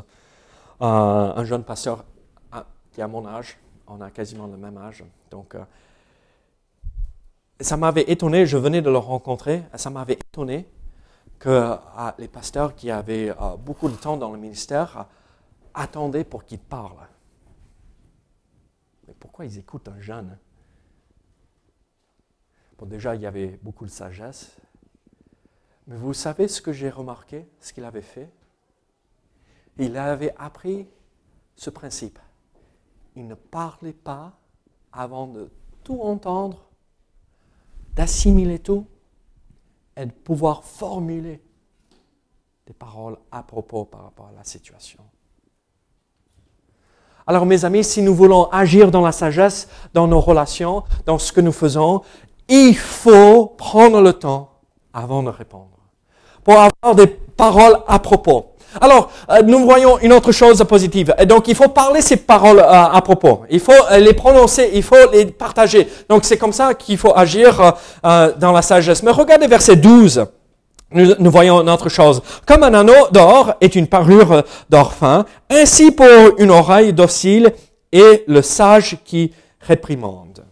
un 0.79 1.45
jeune 1.45 1.65
pasteur 1.65 2.05
qui 2.93 3.03
a 3.03 3.09
mon 3.09 3.27
âge, 3.27 3.59
on 3.89 4.01
a 4.01 4.11
quasiment 4.11 4.47
le 4.47 4.57
même 4.57 4.79
âge. 4.79 5.05
Donc, 5.33 5.57
euh, 5.57 5.65
ça 7.61 7.77
m'avait 7.77 8.09
étonné, 8.09 8.47
je 8.47 8.57
venais 8.57 8.83
de 8.83 8.91
le 8.91 8.99
rencontrer, 8.99 9.65
ça 9.75 9.91
m'avait 9.91 10.15
étonné 10.15 10.69
que 11.41 11.49
euh, 11.49 11.77
les 12.19 12.29
pasteurs 12.29 12.77
qui 12.77 12.91
avaient 12.91 13.31
euh, 13.31 13.57
beaucoup 13.57 13.89
de 13.89 13.97
temps 13.97 14.17
dans 14.17 14.31
le 14.31 14.39
ministère 14.39 15.07
attendaient 15.75 16.25
pour 16.25 16.45
qu'ils 16.45 16.61
parlent. 16.61 17.09
Mais 19.09 19.15
pourquoi 19.19 19.45
ils 19.45 19.59
écoutent 19.59 19.89
un 19.89 20.01
jeune? 20.01 20.39
Bon, 22.79 22.87
déjà, 22.87 23.17
il 23.17 23.23
y 23.23 23.27
avait 23.27 23.59
beaucoup 23.63 23.85
de 23.85 23.91
sagesse. 23.91 24.57
Mais 25.87 25.97
vous 25.97 26.15
savez 26.15 26.49
ce 26.49 26.61
que 26.63 26.73
j'ai 26.73 26.91
remarqué, 26.91 27.49
ce 27.61 27.73
qu'il 27.73 27.85
avait 27.85 28.03
fait? 28.03 28.31
Il 29.79 29.97
avait 29.97 30.35
appris 30.39 30.87
ce 31.57 31.71
principe. 31.71 32.19
Il 33.17 33.27
ne 33.27 33.35
parlait 33.35 33.93
pas 33.93 34.33
avant 34.93 35.27
de 35.27 35.51
tout 35.83 36.01
entendre, 36.03 36.69
d'assimiler 37.95 38.59
tout 38.59 38.87
et 39.97 40.07
de 40.07 40.13
pouvoir 40.13 40.65
formuler 40.65 41.43
des 42.67 42.73
paroles 42.73 43.19
à 43.33 43.43
propos 43.43 43.85
par 43.85 44.05
rapport 44.05 44.29
à 44.29 44.33
la 44.33 44.45
situation. 44.45 45.03
Alors 47.27 47.47
mes 47.47 47.65
amis, 47.65 47.85
si 47.85 48.03
nous 48.03 48.15
voulons 48.15 48.51
agir 48.51 48.91
dans 48.91 49.03
la 49.03 49.13
sagesse, 49.13 49.69
dans 49.93 50.07
nos 50.07 50.21
relations, 50.21 50.85
dans 51.07 51.19
ce 51.19 51.33
que 51.33 51.41
nous 51.41 51.53
faisons, 51.53 52.03
il 52.49 52.77
faut 52.77 53.47
prendre 53.47 54.01
le 54.01 54.13
temps 54.13 54.60
avant 54.93 55.23
de 55.23 55.31
répondre. 55.31 55.69
Pour 56.45 56.55
avoir 56.55 56.95
des 56.95 57.07
paroles 57.07 57.79
à 57.87 57.99
propos. 57.99 58.51
Alors, 58.81 59.11
euh, 59.31 59.43
nous 59.43 59.65
voyons 59.65 59.99
une 59.99 60.13
autre 60.13 60.33
chose 60.33 60.63
positive. 60.69 61.15
Et 61.19 61.27
donc, 61.27 61.49
il 61.49 61.55
faut 61.55 61.69
parler 61.69 62.03
ces 62.03 62.17
paroles 62.17 62.61
euh, 62.61 62.63
à 62.69 63.01
propos. 63.03 63.43
Il 63.51 63.61
faut 63.61 63.73
euh, 63.73 63.99
les 63.99 64.13
prononcer, 64.13 64.71
il 64.75 64.83
faut 64.83 65.11
les 65.13 65.27
partager. 65.27 65.89
Donc, 66.09 66.25
c'est 66.25 66.37
comme 66.37 66.53
ça 66.53 66.75
qu'il 66.75 66.99
faut 66.99 67.17
agir 67.17 67.75
dans 68.03 68.53
la 68.53 68.63
sagesse. 68.63 69.03
Mais 69.03 69.11
regardez 69.11 69.47
verset 69.47 69.77
12. 69.77 70.27
Nous, 70.93 71.31
voyons 71.31 71.61
une 71.63 71.71
autre 71.71 71.89
chose. 71.89 72.21
Comme 72.47 72.65
un 72.65 72.75
anneau 72.75 73.09
d'or 73.13 73.55
est 73.61 73.77
une 73.77 73.87
parure 73.87 74.43
d'or 74.69 74.93
fin, 74.93 75.25
ainsi 75.49 75.93
pour 75.93 76.07
une 76.39 76.51
oreille 76.51 76.93
docile 76.93 77.53
et 77.93 78.25
le 78.27 78.43
sage 78.43 78.99
qui 79.05 79.33
réprimande. 79.61 80.45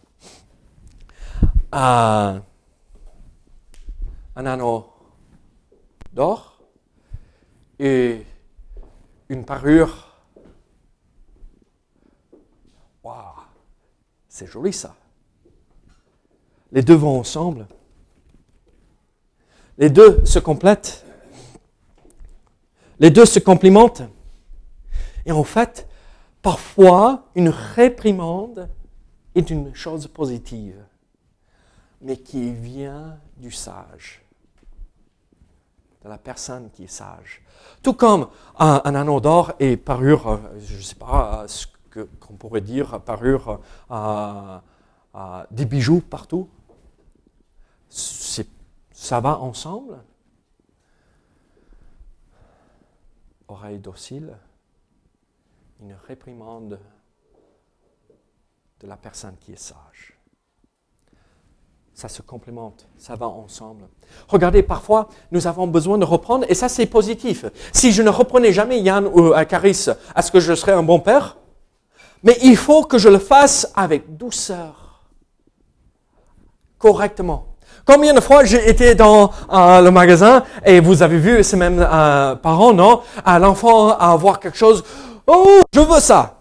Un 4.38 4.46
anneau 4.46 4.87
d'or 6.12 6.62
et 7.81 8.24
une 9.29 9.44
parure. 9.44 10.22
Waouh, 13.03 13.35
c'est 14.29 14.46
joli 14.46 14.72
ça. 14.72 14.94
Les 16.70 16.83
deux 16.83 16.94
vont 16.94 17.18
ensemble. 17.18 17.66
Les 19.77 19.90
deux 19.90 20.24
se 20.24 20.38
complètent. 20.38 21.05
Les 23.01 23.11
deux 23.11 23.27
se 23.27 23.40
complimentent. 23.40 24.03
Et 25.27 25.33
en 25.33 25.44
fait, 25.44 25.88
parfois, 26.42 27.29
une 27.35 27.48
réprimande 27.48 28.70
est 29.35 29.51
une 29.51 29.74
chose 29.74 30.07
positive, 30.07 30.81
mais 32.01 32.16
qui 32.16 32.53
vient 32.53 33.18
du 33.37 33.51
sage, 33.51 34.22
de 36.03 36.09
la 36.09 36.19
personne 36.19 36.71
qui 36.71 36.85
est 36.85 36.87
sage. 36.87 37.43
Tout 37.83 37.95
comme 37.95 38.29
un, 38.59 38.95
anneau 38.95 39.21
d'or 39.21 39.53
et 39.59 39.77
parure, 39.77 40.29
euh, 40.29 40.39
je 40.61 40.77
ne 40.77 40.83
sais 40.83 40.95
pas 40.95 41.47
ce 41.49 41.67
qu'on 42.21 42.35
pourrait 42.35 42.61
dire, 42.61 43.01
parure 43.01 43.61
euh, 43.91 44.59
euh, 45.15 45.45
des 45.51 45.65
bijoux 45.65 46.01
partout. 46.01 46.49
Ça 47.89 49.21
va 49.21 49.39
ensemble? 49.39 49.99
Oreille 53.49 53.79
docile, 53.79 54.37
une 55.81 55.95
réprimande 56.07 56.79
de 58.81 58.87
la 58.87 58.97
personne 58.97 59.37
qui 59.39 59.53
est 59.53 59.57
sage 59.57 60.17
ça 61.99 62.09
se 62.09 62.23
complémente, 62.23 62.87
ça 62.97 63.17
va 63.17 63.27
ensemble. 63.27 63.89
Regardez, 64.29 64.63
parfois, 64.63 65.09
nous 65.33 65.49
avons 65.49 65.67
besoin 65.67 65.99
de 65.99 66.05
reprendre, 66.05 66.45
et 66.49 66.55
ça 66.55 66.69
c'est 66.69 66.87
positif. 66.87 67.45
Si 67.73 67.91
je 67.91 68.03
ne 68.03 68.09
reprenais 68.09 68.53
jamais 68.53 68.79
Yann 68.79 69.05
ou 69.05 69.33
Caris, 69.49 69.87
est-ce 70.17 70.31
que 70.31 70.39
je 70.39 70.55
serais 70.55 70.71
un 70.71 70.85
bon 70.85 71.01
père 71.01 71.39
Mais 72.23 72.37
il 72.45 72.57
faut 72.57 72.85
que 72.85 72.99
je 72.99 73.09
le 73.09 73.19
fasse 73.19 73.73
avec 73.75 74.17
douceur, 74.17 75.09
correctement. 76.79 77.57
Combien 77.85 78.15
de 78.15 78.21
fois 78.21 78.45
j'ai 78.45 78.71
été 78.71 78.95
dans 78.95 79.33
euh, 79.53 79.81
le 79.81 79.91
magasin 79.91 80.45
et 80.65 80.79
vous 80.79 81.03
avez 81.03 81.19
vu 81.19 81.43
ces 81.43 81.57
mêmes 81.57 81.85
euh, 81.85 82.37
parents, 82.37 82.73
non 82.73 83.01
L'enfant 83.27 83.89
à 83.89 84.15
voir 84.15 84.39
quelque 84.39 84.57
chose, 84.57 84.85
oh, 85.27 85.63
je 85.75 85.81
veux 85.81 85.99
ça. 85.99 86.38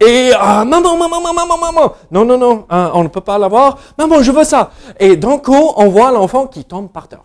Et 0.00 0.32
ah, 0.34 0.64
maman, 0.64 0.96
maman, 0.96 1.20
maman, 1.20 1.34
maman, 1.34 1.58
maman. 1.58 1.92
Non, 2.10 2.24
non, 2.24 2.38
non, 2.38 2.64
hein, 2.70 2.90
on 2.94 3.02
ne 3.02 3.08
peut 3.08 3.20
pas 3.20 3.38
l'avoir. 3.38 3.76
Maman, 3.98 4.22
je 4.22 4.32
veux 4.32 4.44
ça. 4.44 4.70
Et 4.98 5.16
d'un 5.16 5.36
coup, 5.36 5.72
on 5.76 5.88
voit 5.88 6.10
l'enfant 6.10 6.46
qui 6.46 6.64
tombe 6.64 6.88
par 6.90 7.06
terre. 7.06 7.20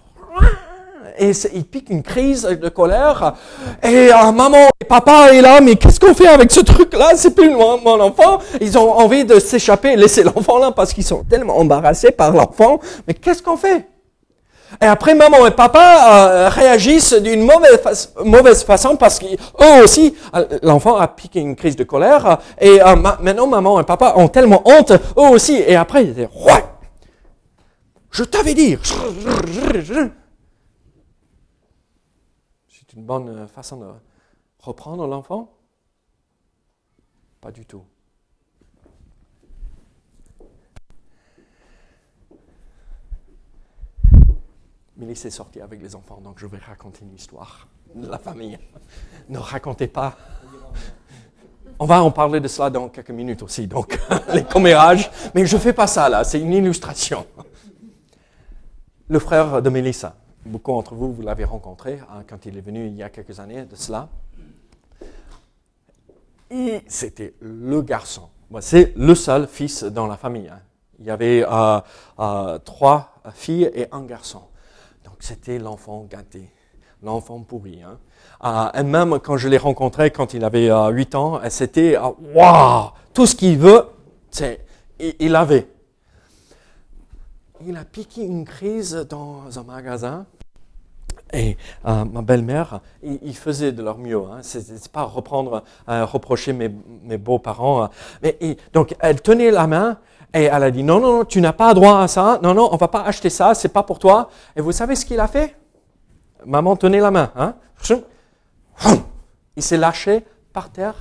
Et 1.18 1.32
il 1.54 1.64
pique 1.64 1.90
une 1.90 2.04
crise 2.04 2.44
de 2.44 2.68
colère. 2.68 3.36
Et 3.82 4.10
ah, 4.14 4.34
maman 4.34 4.68
et 4.82 4.84
papa 4.84 5.30
est 5.34 5.42
là, 5.42 5.62
mais 5.62 5.78
qu'est-ce 5.78 6.02
qu'on 6.02 6.14
fait 6.14 6.28
avec 6.28 6.52
ce 6.52 6.60
truc-là? 6.60 7.12
C'est 7.16 7.34
plus 7.34 7.50
mon, 7.50 7.80
mon, 7.80 8.02
enfant. 8.02 8.40
Ils 8.60 8.78
ont 8.78 8.92
envie 8.92 9.24
de 9.24 9.40
s'échapper, 9.40 9.96
laisser 9.96 10.24
l'enfant 10.24 10.58
là 10.58 10.72
parce 10.72 10.92
qu'ils 10.92 11.06
sont 11.06 11.24
tellement 11.24 11.58
embarrassés 11.58 12.12
par 12.12 12.34
l'enfant. 12.34 12.80
Mais 13.08 13.14
qu'est-ce 13.14 13.42
qu'on 13.42 13.56
fait? 13.56 13.88
Et 14.82 14.86
après, 14.86 15.16
maman 15.16 15.46
et 15.46 15.52
papa 15.52 16.28
euh, 16.30 16.50
réagissent 16.50 17.14
d'une 17.14 17.42
mauvaise, 17.42 18.14
mauvaise 18.24 18.64
façon 18.64 18.96
parce 18.96 19.20
qu'eux 19.20 19.84
aussi, 19.84 20.16
euh, 20.36 20.60
l'enfant 20.64 20.98
a 20.98 21.08
piqué 21.08 21.40
une 21.40 21.56
crise 21.56 21.76
de 21.76 21.84
colère. 21.84 22.40
Et 22.60 22.82
euh, 22.82 22.96
maintenant, 22.96 23.48
maman 23.48 23.80
et 23.80 23.84
papa 23.84 24.14
ont 24.18 24.28
tellement 24.28 24.62
honte, 24.66 24.92
eux 24.92 25.30
aussi. 25.30 25.56
Et 25.56 25.76
après, 25.76 26.04
ils 26.04 26.14
disent, 26.14 26.28
ouais, 26.46 26.66
je 28.12 28.24
t'avais 28.24 28.54
dit. 28.54 28.78
une 32.96 33.06
bonne 33.06 33.48
façon 33.48 33.78
de 33.78 33.88
reprendre 34.60 35.06
l'enfant? 35.06 35.52
Pas 37.42 37.52
du 37.52 37.66
tout. 37.66 37.84
Mélisse 44.98 45.26
est 45.26 45.30
sortie 45.32 45.60
avec 45.60 45.82
les 45.82 45.96
enfants, 45.96 46.22
donc 46.24 46.40
je 46.40 46.48
vais 46.48 46.58
raconter 46.58 47.04
une 47.04 47.14
histoire 47.14 47.68
de 47.94 48.08
la 48.08 48.18
famille. 48.18 48.58
Ne 49.28 49.38
racontez 49.38 49.88
pas. 49.88 50.16
On 51.80 51.86
va 51.86 52.02
en 52.02 52.12
parler 52.12 52.40
de 52.40 52.48
cela 52.48 52.70
dans 52.70 52.88
quelques 52.88 53.12
minutes 53.12 53.44
aussi, 53.44 53.68
donc 53.68 54.00
les 54.34 54.46
commérages. 54.46 55.12
Mais 55.34 55.46
je 55.46 55.56
ne 55.56 55.62
fais 55.62 55.74
pas 55.74 55.88
ça 55.88 56.08
là, 56.08 56.24
c'est 56.24 56.40
une 56.40 56.54
illustration. 56.54 57.26
Le 59.08 59.20
frère 59.20 59.62
de 59.62 59.70
Mélissa, 59.70 60.16
beaucoup 60.46 60.72
d'entre 60.72 60.96
vous, 60.96 61.12
vous 61.14 61.22
l'avez 61.22 61.44
rencontré 61.44 62.00
hein, 62.10 62.24
quand 62.28 62.46
il 62.46 62.58
est 62.58 62.62
venu 62.62 62.88
il 62.88 62.96
y 62.96 63.04
a 63.04 63.10
quelques 63.10 63.40
années 63.40 63.66
de 63.66 63.76
cela. 63.76 64.08
C'était 66.88 67.34
le 67.42 67.82
garçon. 67.82 68.30
C'est 68.62 68.94
le 68.96 69.14
seul 69.14 69.48
fils 69.48 69.84
dans 69.84 70.08
la 70.08 70.16
famille. 70.16 70.48
Hein. 70.48 70.62
Il 71.00 71.06
y 71.06 71.12
avait 71.12 71.44
euh, 71.46 71.82
euh, 72.20 72.58
trois 72.60 73.16
filles 73.34 73.70
et 73.74 73.88
un 73.92 74.04
garçon. 74.04 74.42
Donc 75.15 75.23
c'était 75.23 75.60
l'enfant 75.60 76.06
gâté, 76.10 76.51
l'enfant 77.01 77.39
pourri. 77.39 77.82
Hein. 77.82 77.97
Euh, 78.43 78.82
et 78.82 78.84
même 78.84 79.17
quand 79.19 79.38
je 79.38 79.47
l'ai 79.47 79.58
rencontré 79.58 80.12
quand 80.12 80.34
il 80.34 80.43
avait 80.43 80.69
8 80.69 81.15
ans, 81.15 81.39
c'était 81.47 81.97
waouh, 81.97 82.89
tout 83.13 83.25
ce 83.25 83.34
qu'il 83.34 83.58
veut, 83.58 83.86
c'est, 84.30 84.65
il 84.99 85.34
avait. 85.38 85.69
Il 87.65 87.78
a 87.78 87.86
piqué 87.86 88.25
une 88.25 88.43
crise 88.43 89.08
dans 89.10 89.58
un 89.58 89.63
magasin 89.63 90.25
et 91.32 91.56
euh, 91.86 92.04
ma 92.04 92.21
belle-mère, 92.21 92.82
ils, 93.01 93.36
faisaient 93.38 93.71
de 93.71 93.82
leur 93.82 93.97
mieux. 93.97 94.17
Hein. 94.17 94.41
Ce 94.41 94.58
n'est 94.58 94.80
pas 94.91 95.04
reprendre, 95.04 95.63
euh, 95.88 96.04
reprocher 96.04 96.51
mes, 96.51 96.67
beaux-parents. 97.17 97.84
Hein. 97.84 97.89
Mais, 98.21 98.38
donc, 98.73 98.95
elle 98.99 99.21
tenait 99.21 99.51
la 99.51 99.65
main 99.65 99.97
et 100.36 100.43
elle 100.43 100.63
a 100.63 100.69
dit, 100.69 100.84
non, 100.84 101.00
non, 101.00 101.24
tu 101.24 101.39
n'as 101.39 101.54
pas 101.54 101.74
droit 101.74 102.02
à 102.02 102.10
ça. 102.10 102.39
Non, 102.43 102.54
non, 102.54 102.67
on 102.69 102.76
va 102.76 102.89
pas 102.89 103.04
acheter 103.04 103.30
ça, 103.30 103.56
c'est 103.56 103.69
pas 103.69 103.84
pour 103.84 104.00
toi. 104.00 104.30
Et 104.54 104.60
vous 104.60 104.74
savez 104.74 104.95
ce 104.98 105.06
qu'il 105.06 105.19
a 105.21 105.28
fait? 105.28 105.56
Maman 106.45 106.76
tenait 106.76 107.00
la 107.00 107.10
main. 107.10 107.32
Hein. 107.38 107.56
Il 109.56 109.63
s'est 109.63 109.78
lâché 109.78 110.26
par 110.52 110.69
terre, 110.69 110.95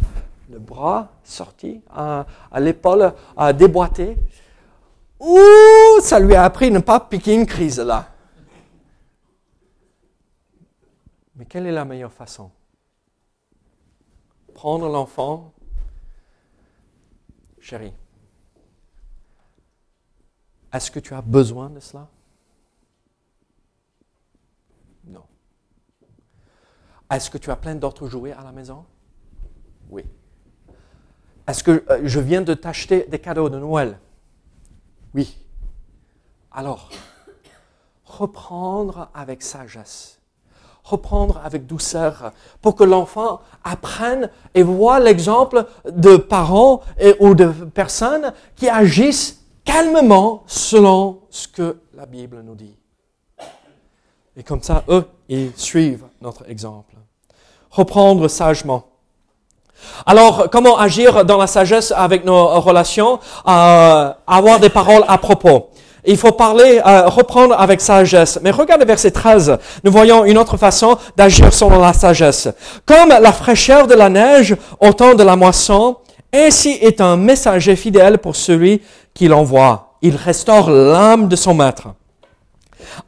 le 0.49 0.61
bras 0.61 1.09
sorti, 1.25 1.83
à, 1.93 2.27
l'épaule 2.61 3.13
déboîté. 3.55 4.17
Ouh, 5.19 6.01
ça 6.01 6.21
lui 6.21 6.37
a 6.37 6.45
appris 6.45 6.71
ne 6.71 6.79
pas 6.79 7.01
piquer 7.01 7.35
une 7.35 7.47
crise 7.47 7.81
là. 7.81 8.07
Mais 11.35 11.45
quelle 11.45 11.67
est 11.67 11.73
la 11.73 11.85
meilleure 11.85 12.13
façon? 12.13 12.53
Prendre 14.55 14.89
l'enfant, 14.89 15.53
chérie, 17.59 17.93
est-ce 20.75 20.91
que 20.91 20.99
tu 20.99 21.15
as 21.15 21.23
besoin 21.23 21.71
de 21.71 21.79
cela? 21.79 22.09
Non. 25.07 25.23
Est-ce 27.11 27.31
que 27.31 27.39
tu 27.39 27.51
as 27.51 27.57
plein 27.57 27.77
d'autres 27.77 28.09
jouets 28.09 28.33
à 28.33 28.43
la 28.43 28.51
maison? 28.51 28.85
Oui. 29.89 30.05
Est-ce 31.47 31.63
que 31.63 31.85
euh, 31.89 32.01
je 32.05 32.19
viens 32.19 32.43
de 32.43 32.55
t'acheter 32.55 33.05
des 33.05 33.21
cadeaux 33.21 33.49
de 33.49 33.59
Noël? 33.59 34.01
Oui. 35.15 35.39
Alors, 36.51 36.91
reprendre 38.05 39.11
avec 39.15 39.43
sagesse 39.43 40.19
reprendre 40.85 41.41
avec 41.43 41.67
douceur 41.67 42.33
pour 42.61 42.77
que 42.77 42.85
l'enfant 42.85 43.41
apprenne 43.65 44.31
et 44.55 44.63
voit 44.63 45.01
l'exemple 45.01 45.67
de 45.91 46.19
parents 46.19 46.83
ou 47.21 47.35
de 47.35 47.47
personnes 47.47 48.35
qui 48.55 48.69
agissent 48.69 49.44
calmement 49.65 50.43
selon 50.47 51.21
ce 51.31 51.49
que 51.49 51.77
la 51.97 52.07
Bible 52.07 52.43
nous 52.45 52.55
dit. 52.55 52.77
Et 54.37 54.43
comme 54.43 54.63
ça, 54.63 54.83
eux, 54.89 55.05
ils 55.29 55.53
suivent 55.57 56.05
notre 56.21 56.49
exemple. 56.49 56.95
Reprendre 57.71 58.29
sagement. 58.29 58.85
Alors, 60.07 60.49
comment 60.51 60.79
agir 60.79 61.25
dans 61.25 61.37
la 61.37 61.47
sagesse 61.47 61.93
avec 61.97 62.25
nos 62.25 62.61
relations? 62.61 63.19
Euh, 63.47 64.13
Avoir 64.27 64.61
des 64.61 64.71
paroles 64.71 65.05
à 65.09 65.19
propos. 65.19 65.69
Il 66.07 66.17
faut 66.19 66.33
parler, 66.33 66.83
euh, 66.85 67.09
reprendre 67.09 67.59
avec 67.59 67.81
sagesse. 67.81 68.39
Mais 68.43 68.51
regardez 68.51 68.85
verset 68.85 69.11
13. 69.11 69.59
Nous 69.85 69.91
voyons 69.93 70.25
une 70.25 70.37
autre 70.37 70.57
façon 70.57 70.99
d'agir 71.17 71.53
selon 71.53 71.81
la 71.81 71.93
sagesse. 71.93 72.49
Comme 72.85 73.09
la 73.09 73.33
fraîcheur 73.33 73.87
de 73.87 73.95
la 73.95 74.11
neige 74.11 74.55
au 74.81 74.93
temps 74.93 75.15
de 75.15 75.23
la 75.23 75.37
moisson, 75.37 75.97
ainsi 76.33 76.71
est 76.81 77.01
un 77.01 77.17
messager 77.17 77.77
fidèle 77.77 78.19
pour 78.19 78.37
celui 78.37 78.83
qui 79.15 79.29
l'envoie. 79.29 79.97
Il 80.03 80.17
restaure 80.17 80.71
l'âme 80.71 81.29
de 81.29 81.37
son 81.37 81.55
maître. 81.55 81.89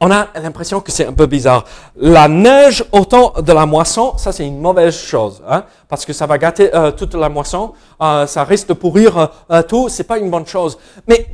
On 0.00 0.10
a 0.10 0.28
l'impression 0.34 0.80
que 0.80 0.90
c'est 0.90 1.06
un 1.06 1.12
peu 1.12 1.26
bizarre. 1.26 1.64
La 1.96 2.28
neige 2.28 2.84
au 2.92 3.04
temps 3.04 3.34
de 3.40 3.52
la 3.52 3.66
moisson, 3.66 4.16
ça 4.16 4.32
c'est 4.32 4.46
une 4.46 4.60
mauvaise 4.60 4.96
chose, 4.96 5.42
hein, 5.48 5.64
parce 5.88 6.04
que 6.04 6.12
ça 6.12 6.26
va 6.26 6.38
gâter 6.38 6.74
euh, 6.74 6.90
toute 6.90 7.14
la 7.14 7.28
moisson, 7.28 7.72
euh, 8.00 8.26
ça 8.26 8.44
risque 8.44 8.68
de 8.68 8.72
pourrir 8.72 9.30
euh, 9.50 9.62
tout, 9.62 9.88
c'est 9.88 10.04
pas 10.04 10.18
une 10.18 10.30
bonne 10.30 10.46
chose. 10.46 10.78
Mais 11.06 11.28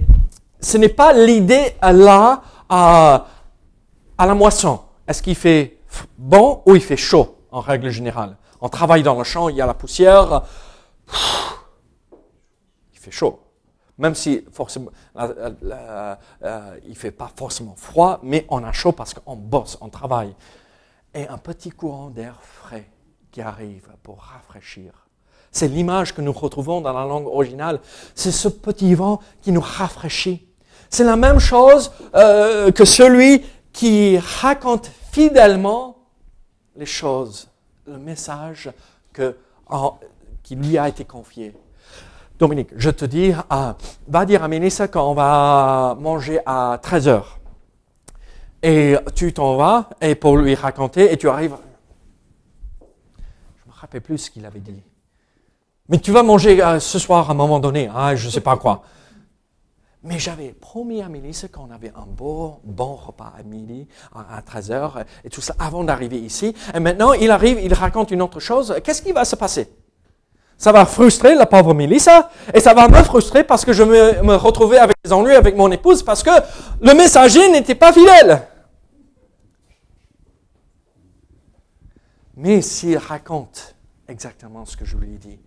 ce 0.61 0.76
n'est 0.78 0.88
pas 0.88 1.12
l'idée 1.12 1.76
là 1.80 2.42
à 2.68 3.26
la 4.18 4.35
moisson. 4.35 4.80
Est-ce 5.06 5.22
qu'il 5.22 5.35
fait 5.35 5.78
bon 6.16 6.62
ou 6.66 6.74
il 6.74 6.82
fait 6.82 6.96
chaud 6.96 7.37
en 7.50 7.61
règle 7.61 7.90
générale? 7.90 8.37
On 8.61 8.68
travaille 8.68 9.02
dans 9.02 9.18
le 9.18 9.24
champ, 9.24 9.48
il 9.48 9.56
y 9.56 9.61
a 9.61 9.66
la 9.66 9.74
poussière, 9.74 10.42
il 12.92 12.98
fait 12.98 13.11
chaud. 13.11 13.41
Même 14.03 14.17
si 14.17 14.45
euh, 15.17 16.17
il 16.88 16.97
fait 16.97 17.12
pas 17.12 17.31
forcément 17.37 17.77
froid, 17.77 18.19
mais 18.25 18.45
on 18.49 18.65
a 18.65 18.73
chaud 18.73 18.91
parce 18.91 19.15
qu'on 19.15 19.37
bosse, 19.37 19.79
on 19.81 19.88
travaille. 19.88 20.35
Et 21.15 21.29
un 21.29 21.38
petit 21.38 21.71
courant 21.71 22.11
d'air 22.11 22.41
frais 22.43 22.91
qui 23.31 23.41
arrive 23.41 23.87
pour 24.03 24.19
rafraîchir. 24.19 25.07
C'est 25.53 25.69
l'image 25.69 26.17
que 26.17 26.21
nous 26.21 26.33
retrouvons 26.33 26.81
dans 26.81 26.93
la 26.93 27.05
langue 27.05 27.29
originale. 27.29 27.79
C'est 28.17 28.33
ce 28.33 28.49
petit 28.49 28.93
vent 28.97 29.21
qui 29.41 29.53
nous 29.53 29.61
rafraîchit. 29.61 30.49
C'est 30.91 31.05
la 31.05 31.17
même 31.17 31.38
chose 31.38 31.93
euh, 32.17 32.73
que 32.73 32.85
celui 32.85 33.45
qui 33.73 34.19
raconte 34.19 34.91
fidèlement 35.12 35.97
les 36.75 36.87
choses, 36.87 37.49
le 37.87 37.99
message 37.99 38.69
qui 40.43 40.57
lui 40.57 40.77
a 40.77 40.88
été 40.88 41.05
confié. 41.05 41.55
Dominique, 42.42 42.70
je 42.76 42.90
te 42.90 43.05
dis, 43.05 43.33
ah, 43.50 43.76
va 44.09 44.24
dire 44.24 44.42
à 44.42 44.48
Mélissa 44.48 44.88
qu'on 44.88 45.14
va 45.14 45.96
manger 46.00 46.40
à 46.44 46.76
13 46.83 47.07
heures. 47.07 47.38
Et 48.64 48.96
tu 49.14 49.33
t'en 49.33 49.55
vas, 49.55 49.90
et 50.00 50.16
pour 50.16 50.37
lui 50.37 50.57
raconter, 50.57 51.12
et 51.12 51.16
tu 51.16 51.28
arrives. 51.28 51.55
Je 52.81 53.70
me 53.70 53.72
rappelle 53.72 54.00
plus 54.00 54.18
ce 54.18 54.28
qu'il 54.28 54.44
avait 54.44 54.59
dit. 54.59 54.83
Mais 55.88 55.98
tu 55.98 56.11
vas 56.11 56.24
manger 56.24 56.61
euh, 56.61 56.81
ce 56.81 56.98
soir 56.98 57.28
à 57.28 57.33
un 57.33 57.37
moment 57.37 57.61
donné, 57.61 57.87
hein, 57.87 58.16
je 58.16 58.26
ne 58.26 58.31
sais 58.33 58.40
pas 58.40 58.57
quoi. 58.57 58.83
Mais 60.02 60.18
j'avais 60.18 60.48
promis 60.48 61.00
à 61.00 61.09
Mélissa 61.09 61.46
qu'on 61.46 61.70
avait 61.70 61.92
un 61.94 62.07
beau, 62.07 62.57
bon 62.64 62.96
repas 62.96 63.35
à 63.38 63.44
midi, 63.44 63.87
à 64.12 64.40
13h, 64.40 65.05
et 65.22 65.31
tout 65.31 65.40
ça, 65.40 65.55
avant 65.61 65.85
d'arriver 65.85 66.18
ici. 66.18 66.57
Et 66.74 66.81
maintenant, 66.81 67.12
il 67.12 67.31
arrive, 67.31 67.61
il 67.62 67.72
raconte 67.72 68.11
une 68.11 68.20
autre 68.20 68.40
chose. 68.40 68.74
Qu'est-ce 68.83 69.02
qui 69.02 69.12
va 69.12 69.24
se 69.24 69.37
passer? 69.37 69.68
Ça 70.62 70.70
va 70.70 70.87
frustrer 70.87 71.35
la 71.35 71.44
pauvre 71.44 71.75
Mélissa, 71.75 72.31
et 72.55 72.61
ça 72.61 72.72
va 72.72 72.87
me 72.87 73.03
frustrer 73.03 73.42
parce 73.42 73.64
que 73.64 73.72
je 73.72 73.83
me, 73.83 74.37
retrouvais 74.37 74.79
avec 74.79 74.94
des 75.05 75.12
ennuis 75.12 75.35
avec 75.35 75.57
mon 75.57 75.68
épouse, 75.72 76.05
parce 76.05 76.22
que 76.22 76.31
le 76.81 76.94
messager 76.94 77.51
n'était 77.51 77.75
pas 77.75 77.92
fidèle. 77.92 78.46
Mais 82.37 82.62
s'il 82.62 82.96
raconte 82.96 83.75
exactement 84.07 84.64
ce 84.64 84.77
que 84.77 84.85
je 84.85 84.96
lui 84.96 85.14
ai 85.14 85.18
dit, 85.18 85.40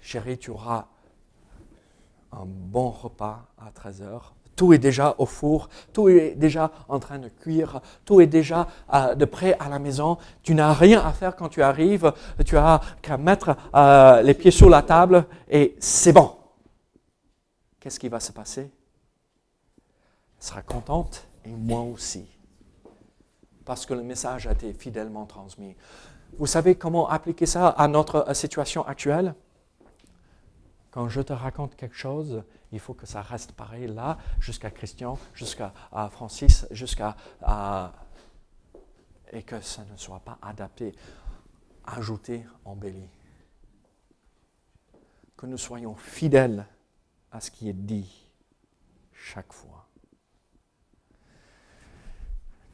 chérie, 0.00 0.38
tu 0.38 0.50
auras 0.50 0.86
un 2.32 2.44
bon 2.44 2.90
repas 2.90 3.46
à 3.64 3.70
13 3.70 4.02
heures. 4.02 4.34
Tout 4.62 4.72
est 4.72 4.78
déjà 4.78 5.16
au 5.18 5.26
four, 5.26 5.68
tout 5.92 6.08
est 6.08 6.36
déjà 6.36 6.70
en 6.88 7.00
train 7.00 7.18
de 7.18 7.28
cuire, 7.28 7.80
tout 8.04 8.20
est 8.20 8.28
déjà 8.28 8.68
euh, 8.94 9.16
de 9.16 9.24
près 9.24 9.58
à 9.58 9.68
la 9.68 9.80
maison. 9.80 10.18
Tu 10.44 10.54
n'as 10.54 10.72
rien 10.72 11.04
à 11.04 11.10
faire 11.10 11.34
quand 11.34 11.48
tu 11.48 11.62
arrives, 11.62 12.12
tu 12.46 12.56
as 12.56 12.80
qu'à 13.02 13.16
mettre 13.16 13.56
euh, 13.74 14.22
les 14.22 14.34
pieds 14.34 14.52
sur 14.52 14.70
la 14.70 14.82
table 14.82 15.26
et 15.48 15.74
c'est 15.80 16.12
bon. 16.12 16.36
Qu'est-ce 17.80 17.98
qui 17.98 18.08
va 18.08 18.20
se 18.20 18.30
passer? 18.30 18.70
Elle 20.38 20.46
sera 20.46 20.62
contente 20.62 21.26
et 21.44 21.50
moi 21.50 21.80
aussi, 21.80 22.24
parce 23.64 23.84
que 23.84 23.94
le 23.94 24.04
message 24.04 24.46
a 24.46 24.52
été 24.52 24.72
fidèlement 24.74 25.26
transmis. 25.26 25.74
Vous 26.38 26.46
savez 26.46 26.76
comment 26.76 27.08
appliquer 27.08 27.46
ça 27.46 27.66
à 27.66 27.88
notre 27.88 28.28
euh, 28.28 28.34
situation 28.34 28.86
actuelle? 28.86 29.34
Quand 30.92 31.08
je 31.08 31.20
te 31.20 31.32
raconte 31.32 31.74
quelque 31.74 31.96
chose, 31.96 32.44
il 32.72 32.80
faut 32.80 32.94
que 32.94 33.06
ça 33.06 33.22
reste 33.22 33.52
pareil 33.52 33.86
là, 33.86 34.18
jusqu'à 34.40 34.70
Christian, 34.70 35.18
jusqu'à 35.34 35.72
Francis, 36.10 36.66
jusqu'à... 36.70 37.16
et 39.30 39.42
que 39.42 39.60
ça 39.60 39.84
ne 39.84 39.96
soit 39.96 40.20
pas 40.20 40.38
adapté, 40.42 40.94
ajouté, 41.84 42.44
embelli. 42.64 43.08
Que 45.36 45.46
nous 45.46 45.58
soyons 45.58 45.94
fidèles 45.94 46.66
à 47.30 47.40
ce 47.40 47.50
qui 47.50 47.68
est 47.68 47.74
dit 47.74 48.28
chaque 49.12 49.52
fois. 49.52 49.86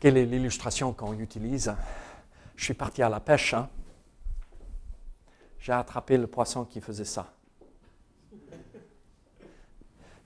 Quelle 0.00 0.16
est 0.16 0.26
l'illustration 0.26 0.92
qu'on 0.92 1.18
utilise? 1.18 1.74
Je 2.54 2.64
suis 2.64 2.74
parti 2.74 3.02
à 3.02 3.08
la 3.08 3.18
pêche. 3.18 3.54
Hein. 3.54 3.68
J'ai 5.58 5.72
attrapé 5.72 6.16
le 6.16 6.28
poisson 6.28 6.64
qui 6.64 6.80
faisait 6.80 7.04
ça. 7.04 7.32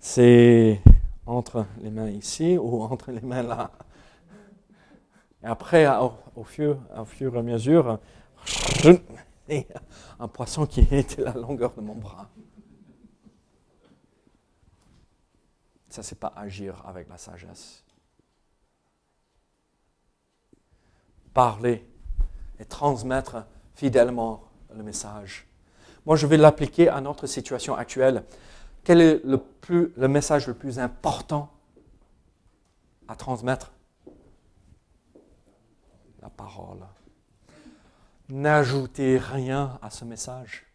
C'est 0.05 0.83
entre 1.27 1.65
les 1.81 1.91
mains 1.91 2.11
ici 2.11 2.59
ou 2.59 2.83
entre 2.83 3.13
les 3.13 3.21
mains 3.21 3.45
là. 3.45 3.71
Et 5.45 5.47
après, 5.47 5.87
au, 6.35 6.43
fur, 6.43 6.77
et 7.21 7.39
à 7.39 7.43
mesure, 7.43 8.01
un 10.19 10.29
poisson 10.29 10.67
qui 10.67 10.81
était 10.91 11.23
la 11.23 11.35
longueur 11.35 11.73
de 11.75 11.81
mon 11.81 11.95
bras. 11.95 12.29
Ça, 15.89 16.03
c'est 16.03 16.19
pas 16.19 16.33
agir 16.35 16.83
avec 16.85 17.09
la 17.09 17.17
sagesse. 17.17 17.85
Parler 21.33 21.87
et 22.59 22.65
transmettre 22.65 23.47
fidèlement 23.75 24.43
le 24.75 24.83
message. 24.83 25.47
Moi, 26.05 26.17
je 26.17 26.27
vais 26.27 26.39
l'appliquer 26.39 26.89
à 26.89 27.01
notre 27.01 27.29
situation 27.29 27.77
actuelle. 27.77 28.25
Quel 28.85 29.01
est 29.01 29.23
le, 29.25 30.09
message 30.09 30.47
le 30.47 30.55
plus 30.55 30.79
important 30.79 31.51
à 33.09 33.15
transmettre? 33.15 33.73
La 36.21 36.31
parole. 36.31 36.81
N'ajoutez 38.29 39.19
rien 39.19 39.79
à 39.83 39.91
ce 39.91 40.05
message. 40.05 40.67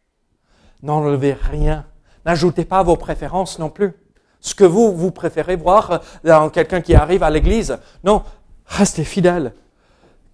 N'enlevez 0.83 1.33
rien. 1.33 1.85
N'ajoutez 2.25 2.65
pas 2.65 2.83
vos 2.83 2.97
préférences 2.97 3.59
non 3.59 3.69
plus. 3.69 3.93
Ce 4.39 4.53
que 4.55 4.63
vous, 4.63 4.95
vous 4.95 5.11
préférez 5.11 5.55
voir 5.55 6.01
dans 6.23 6.49
quelqu'un 6.49 6.81
qui 6.81 6.95
arrive 6.95 7.23
à 7.23 7.29
l'église. 7.29 7.79
Non, 8.03 8.23
restez 8.65 9.03
fidèle. 9.03 9.53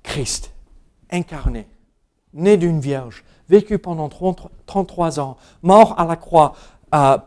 Christ, 0.04 0.52
incarné, 1.10 1.68
né 2.34 2.58
d'une 2.58 2.80
vierge, 2.82 3.24
vécu 3.48 3.80
pendant 3.80 4.10
33 4.66 5.20
ans, 5.20 5.38
mort 5.62 6.00
à 6.00 6.06
la 6.06 6.18
croix, 6.18 6.56
euh, 6.94 7.18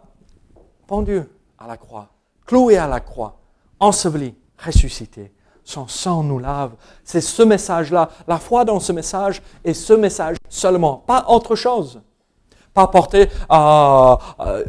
pendu 0.87 1.23
à 1.59 1.67
la 1.67 1.77
croix, 1.77 2.09
cloué 2.47 2.77
à 2.77 2.87
la 2.87 3.01
croix, 3.01 3.39
enseveli, 3.81 4.35
ressuscité. 4.59 5.33
Son 5.65 5.89
sang 5.89 6.23
nous 6.23 6.39
lave. 6.39 6.73
C'est 7.03 7.21
ce 7.21 7.43
message-là, 7.43 8.11
la 8.29 8.39
foi 8.39 8.65
dans 8.65 8.79
ce 8.79 8.93
message 8.93 9.43
et 9.65 9.75
ce 9.75 9.93
message 9.93 10.37
seulement, 10.49 10.99
pas 10.99 11.27
autre 11.29 11.57
chose. 11.57 12.01
Pas 12.73 12.87
porter 12.87 13.29
euh, 13.51 14.17
euh, 14.41 14.65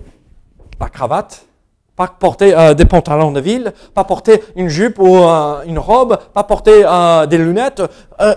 la 0.80 0.90
cravate, 0.90 1.46
pas 1.96 2.08
porter 2.08 2.58
euh, 2.58 2.74
des 2.74 2.86
pantalons 2.86 3.32
de 3.32 3.40
ville, 3.40 3.74
pas 3.94 4.06
porter 4.06 4.44
une 4.56 4.70
jupe 4.70 4.98
ou 4.98 5.18
une 5.18 5.78
robe, 5.78 6.18
pas 6.34 6.44
porter 6.44 6.82
des 7.30 7.38
lunettes. 7.38 7.84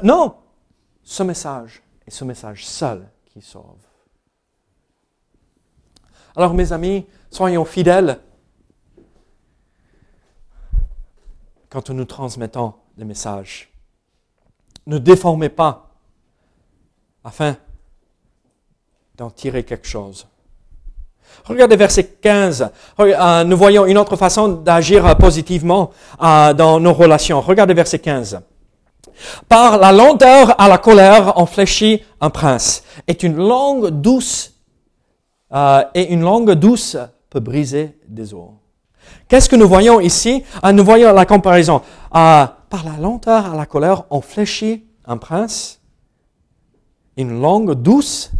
non, 0.03 0.35
ce 1.03 1.23
message 1.23 1.83
est 2.07 2.11
ce 2.11 2.25
message 2.25 2.67
seul 2.67 3.09
qui 3.33 3.41
sauve. 3.41 3.79
Alors 6.37 6.53
mes 6.53 6.73
amis, 6.73 7.07
Soyons 7.31 7.65
fidèles 7.65 8.19
quand 11.69 11.91
nous 11.91 12.05
transmettons 12.05 12.75
les 12.97 13.05
messages. 13.05 13.73
Ne 14.87 14.99
déformez 14.99 15.49
pas 15.49 15.91
afin 17.23 17.57
d'en 19.15 19.31
tirer 19.31 19.63
quelque 19.65 19.87
chose. 19.87 20.27
Regardez 21.45 21.77
verset 21.77 22.05
15. 22.21 22.71
Euh, 22.99 23.45
nous 23.45 23.57
voyons 23.57 23.87
une 23.87 23.99
autre 23.99 24.17
façon 24.17 24.49
d'agir 24.49 25.17
positivement 25.17 25.91
euh, 26.21 26.53
dans 26.53 26.81
nos 26.81 26.93
relations. 26.93 27.41
Regardez 27.41 27.75
verset 27.75 28.01
15. 28.01 28.41
Par 29.49 29.79
la 29.79 29.93
lenteur 29.93 30.61
à 30.61 30.69
la 30.69 30.79
colère, 30.79 31.35
on 31.37 31.47
fléchit 31.47 32.03
un 32.21 32.31
prince. 32.31 32.83
Et 33.07 33.25
une 33.25 33.37
langue 33.37 33.89
douce, 33.89 34.55
euh, 35.53 35.85
et 35.95 36.13
une 36.13 36.23
langue 36.23 36.53
douce 36.53 36.97
peut 37.31 37.41
briser 37.41 37.99
des 38.09 38.35
os. 38.35 38.51
Qu'est-ce 39.29 39.49
que 39.49 39.57
nous 39.57 39.69
voyons 39.69 40.01
ici? 40.01 40.45
Ah, 40.63 40.73
Nous 40.73 40.85
voyons 40.85 41.13
la 41.13 41.25
comparaison. 41.25 41.83
Ah, 42.11 42.59
par 42.69 42.85
la 42.85 42.97
lenteur 42.99 43.47
à 43.47 43.57
la 43.57 43.67
colère, 43.67 44.05
on 44.11 44.21
fléchit 44.21 44.85
un 45.05 45.17
prince. 45.17 45.81
Une 47.17 47.41
langue 47.41 47.75
douce 47.75 48.31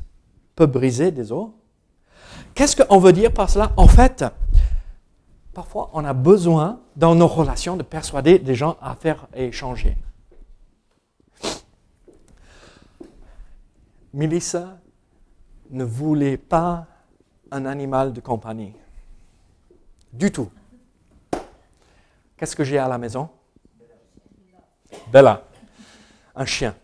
peut 0.57 0.67
briser 0.67 1.11
des 1.11 1.33
os. 1.33 1.49
Qu'est-ce 2.55 2.77
qu'on 2.77 2.99
veut 2.99 3.13
dire 3.13 3.33
par 3.33 3.49
cela? 3.49 3.73
En 3.77 3.87
fait, 3.87 4.25
parfois, 5.55 5.91
on 5.95 6.05
a 6.05 6.13
besoin, 6.13 6.81
dans 6.97 7.15
nos 7.15 7.29
relations, 7.29 7.77
de 7.77 7.83
persuader 7.83 8.39
des 8.39 8.55
gens 8.55 8.77
à 8.83 8.95
faire 8.95 9.27
et 9.35 9.47
échanger. 9.47 9.97
Melissa 14.13 14.79
ne 15.71 15.85
voulait 15.85 16.37
pas 16.37 16.87
un 17.51 17.67
animal 17.67 18.13
de 18.13 18.21
compagnie. 18.21 18.75
Du 20.13 20.31
tout. 20.31 20.51
Qu'est-ce 22.37 22.57
que 22.57 22.65
j'ai 22.65 22.79
à 22.79 22.89
la 22.89 22.99
maison? 22.99 23.29
Bella. 25.13 25.43
Un 26.35 26.47
chien. 26.47 26.75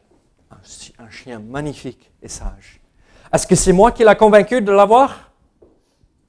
Un, 0.98 1.10
chien 1.10 1.38
magnifique 1.38 2.10
et 2.22 2.28
sage. 2.28 2.80
Est-ce 3.32 3.46
que 3.46 3.54
c'est 3.54 3.72
moi 3.72 3.92
qui 3.92 4.04
l'ai 4.04 4.16
convaincu 4.16 4.60
de 4.60 4.72
l'avoir? 4.72 5.25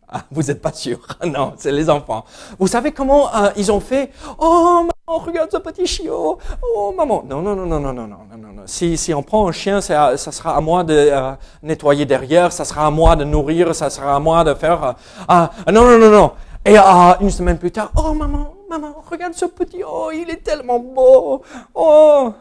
Ah, 0.09 0.21
Vous 0.31 0.43
n'êtes 0.43 0.61
pas 0.61 0.71
sûr. 0.71 0.99
non, 1.25 1.53
c'est 1.57 1.71
les 1.71 1.89
enfants. 1.89 2.23
Vous 2.59 2.67
savez 2.67 2.91
comment 2.91 3.33
euh, 3.35 3.49
ils 3.57 3.71
ont 3.71 3.79
fait 3.79 4.11
Oh, 4.39 4.81
maman, 4.81 5.23
regarde 5.23 5.51
ce 5.51 5.57
petit 5.57 5.85
chiot. 5.85 6.37
Oh, 6.61 6.93
maman. 6.95 7.23
Non, 7.27 7.41
non, 7.41 7.55
non, 7.55 7.65
non, 7.65 7.79
non, 7.79 7.93
non, 7.93 8.07
non, 8.07 8.17
non, 8.37 8.53
non. 8.53 8.63
Si, 8.65 8.97
si 8.97 9.13
on 9.13 9.23
prend 9.23 9.47
un 9.47 9.51
chien, 9.51 9.81
ça, 9.81 10.15
ça 10.17 10.31
sera 10.31 10.55
à 10.55 10.61
moi 10.61 10.83
de 10.83 10.93
euh, 10.93 11.31
nettoyer 11.63 12.05
derrière, 12.05 12.51
ça 12.51 12.65
sera 12.65 12.87
à 12.87 12.91
moi 12.91 13.15
de 13.15 13.23
nourrir, 13.23 13.75
ça 13.75 13.89
sera 13.89 14.15
à 14.15 14.19
moi 14.19 14.43
de 14.43 14.53
faire. 14.53 14.83
Euh, 14.83 14.93
ah, 15.27 15.51
non, 15.71 15.83
non, 15.83 15.97
non, 15.97 16.09
non. 16.09 16.31
Et 16.65 16.77
euh, 16.77 16.81
une 17.21 17.31
semaine 17.31 17.57
plus 17.57 17.71
tard, 17.71 17.91
oh 17.95 18.13
maman, 18.13 18.53
maman, 18.69 19.01
regarde 19.09 19.33
ce 19.33 19.45
petit, 19.45 19.83
oh, 19.87 20.11
il 20.13 20.29
est 20.29 20.43
tellement 20.43 20.79
beau. 20.79 21.41
Oh. 21.73 22.33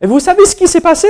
Et 0.00 0.06
vous 0.06 0.20
savez 0.20 0.44
ce 0.44 0.54
qui 0.54 0.68
s'est 0.68 0.82
passé? 0.82 1.08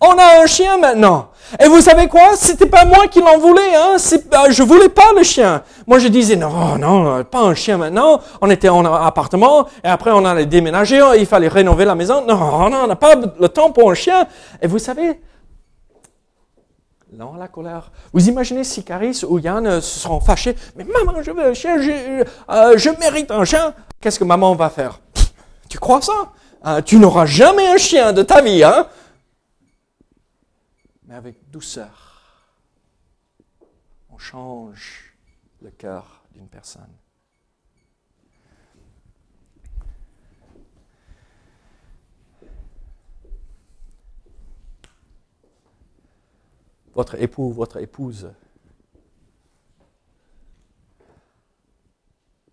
On 0.00 0.16
a 0.16 0.42
un 0.42 0.46
chien 0.46 0.78
maintenant. 0.78 1.30
Et 1.62 1.66
vous 1.66 1.80
savez 1.80 2.06
quoi? 2.06 2.36
C'était 2.36 2.66
pas 2.66 2.84
moi 2.84 3.06
qui 3.08 3.20
l'en 3.20 3.38
voulais. 3.38 3.74
Hein 3.74 3.96
euh, 3.96 4.50
je 4.50 4.62
voulais 4.62 4.88
pas 4.88 5.12
le 5.16 5.22
chien. 5.22 5.62
Moi, 5.86 5.98
je 5.98 6.08
disais 6.08 6.36
non, 6.36 6.78
non, 6.78 7.24
pas 7.24 7.40
un 7.40 7.54
chien 7.54 7.76
maintenant. 7.76 8.20
On 8.40 8.50
était 8.50 8.68
en 8.68 8.84
appartement 8.84 9.66
et 9.84 9.88
après 9.88 10.10
on 10.12 10.24
allait 10.24 10.46
déménager. 10.46 11.02
Il 11.18 11.26
fallait 11.26 11.48
rénover 11.48 11.84
la 11.84 11.94
maison. 11.94 12.24
Non, 12.26 12.70
non, 12.70 12.84
on 12.84 12.86
n'a 12.86 12.96
pas 12.96 13.14
le 13.14 13.48
temps 13.48 13.72
pour 13.72 13.90
un 13.90 13.94
chien. 13.94 14.26
Et 14.62 14.66
vous 14.68 14.78
savez, 14.78 15.20
non, 17.12 17.34
la 17.34 17.48
colère. 17.48 17.90
Vous 18.12 18.28
imaginez 18.28 18.62
si 18.62 18.84
Caris 18.84 19.22
ou 19.28 19.40
Yann 19.40 19.66
euh, 19.66 19.80
se 19.80 19.98
seront 19.98 20.20
fâchés. 20.20 20.54
Mais 20.76 20.84
maman, 20.84 21.20
je 21.22 21.32
veux 21.32 21.44
un 21.44 21.54
chien, 21.54 21.80
je, 21.82 22.24
euh, 22.50 22.92
mérite 23.00 23.32
un 23.32 23.44
chien. 23.44 23.74
Qu'est-ce 24.00 24.20
que 24.20 24.24
maman 24.24 24.54
va 24.54 24.70
faire? 24.70 25.00
Tu 25.68 25.78
crois 25.78 26.00
ça? 26.00 26.12
Hein, 26.62 26.82
Tu 26.82 26.98
n'auras 26.98 27.26
jamais 27.26 27.66
un 27.66 27.78
chien 27.78 28.12
de 28.12 28.22
ta 28.22 28.40
vie, 28.42 28.62
hein 28.62 28.86
Mais 31.10 31.16
avec 31.16 31.50
douceur, 31.50 32.46
on 34.10 34.16
change 34.16 35.12
le 35.60 35.72
cœur 35.72 36.22
d'une 36.32 36.46
personne. 36.48 36.96
votre 46.94 47.14
époux, 47.16 47.50
votre 47.50 47.78
épouse 47.78 48.30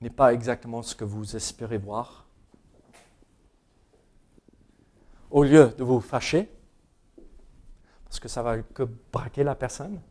n'est 0.02 0.10
pas 0.10 0.34
exactement 0.34 0.82
ce 0.82 0.96
que 0.96 1.04
vous 1.04 1.36
espérez 1.36 1.78
voir, 1.78 2.26
au 5.30 5.43
lieu 5.43 5.76
de 5.78 5.84
vous 5.84 6.00
fâcher, 6.00 6.50
parce 8.18 8.24
que 8.24 8.30
ça 8.30 8.42
va 8.42 8.64
que 8.64 8.82
braquer 9.14 9.44
la 9.44 9.54
personne, 9.54 10.02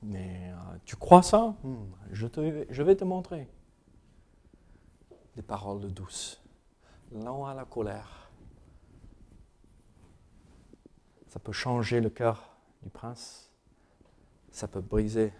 mais 0.00 0.50
euh, 0.50 0.78
tu 0.86 0.96
crois 0.96 1.22
ça? 1.22 1.54
Hmm, 1.62 1.84
je, 2.12 2.26
te, 2.26 2.64
je 2.70 2.82
vais 2.82 2.96
te 2.96 3.04
montrer. 3.04 3.46
Des 5.34 5.42
paroles 5.42 5.92
douces, 5.92 6.42
lent 7.12 7.44
à 7.44 7.52
la 7.52 7.66
colère. 7.66 8.30
Ça 11.26 11.38
peut 11.40 11.52
changer 11.52 12.00
le 12.00 12.08
cœur 12.08 12.56
du 12.82 12.88
prince, 12.88 13.52
ça 14.50 14.66
peut 14.66 14.80
briser 14.80 15.34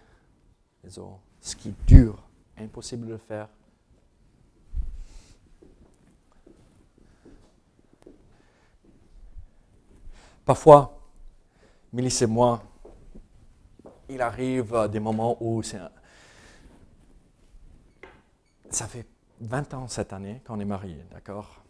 les 0.83 0.99
os. 0.99 1.15
Ce 1.41 1.55
qui 1.55 1.69
est 1.69 1.85
dur, 1.87 2.21
impossible 2.59 3.07
de 3.07 3.17
faire. 3.17 3.49
parfois, 10.45 10.96
Mélisse 11.93 12.21
et 12.21 12.27
moi, 12.27 12.61
il 14.09 14.21
arrive 14.21 14.87
des 14.91 14.99
moments 14.99 15.37
où 15.39 15.61
c'est 15.63 15.79
ça 18.69 18.85
fait 18.85 19.05
20 19.41 19.73
ans 19.73 19.87
cette 19.87 20.13
année 20.13 20.41
qu'on 20.45 20.59
est 20.59 20.65
mariés, 20.65 21.03
d'accord? 21.11 21.63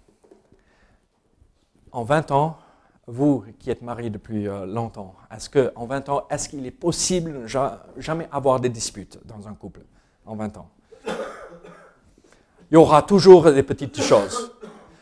En 1.91 2.03
20 2.03 2.32
ans, 2.32 2.58
vous 3.08 3.45
qui 3.60 3.69
êtes 3.69 3.82
mariés 3.82 4.10
depuis 4.10 4.47
euh, 4.47 4.65
longtemps, 4.65 5.15
est-ce 5.34 5.49
que 5.49 5.71
en 5.75 5.86
20 5.86 6.10
ans, 6.10 6.27
est-ce 6.30 6.49
qu'il 6.49 6.65
est 6.65 6.71
possible 6.71 7.45
jamais 7.97 8.27
avoir 8.32 8.60
des 8.60 8.69
disputes 8.69 9.19
dans 9.25 9.47
un 9.47 9.53
couple 9.53 9.82
en 10.25 10.36
20 10.36 10.58
ans? 10.58 10.69
Il 12.69 12.73
y 12.73 12.77
aura 12.77 13.01
toujours 13.01 13.49
des 13.51 13.63
petites 13.63 14.01
choses. 14.01 14.51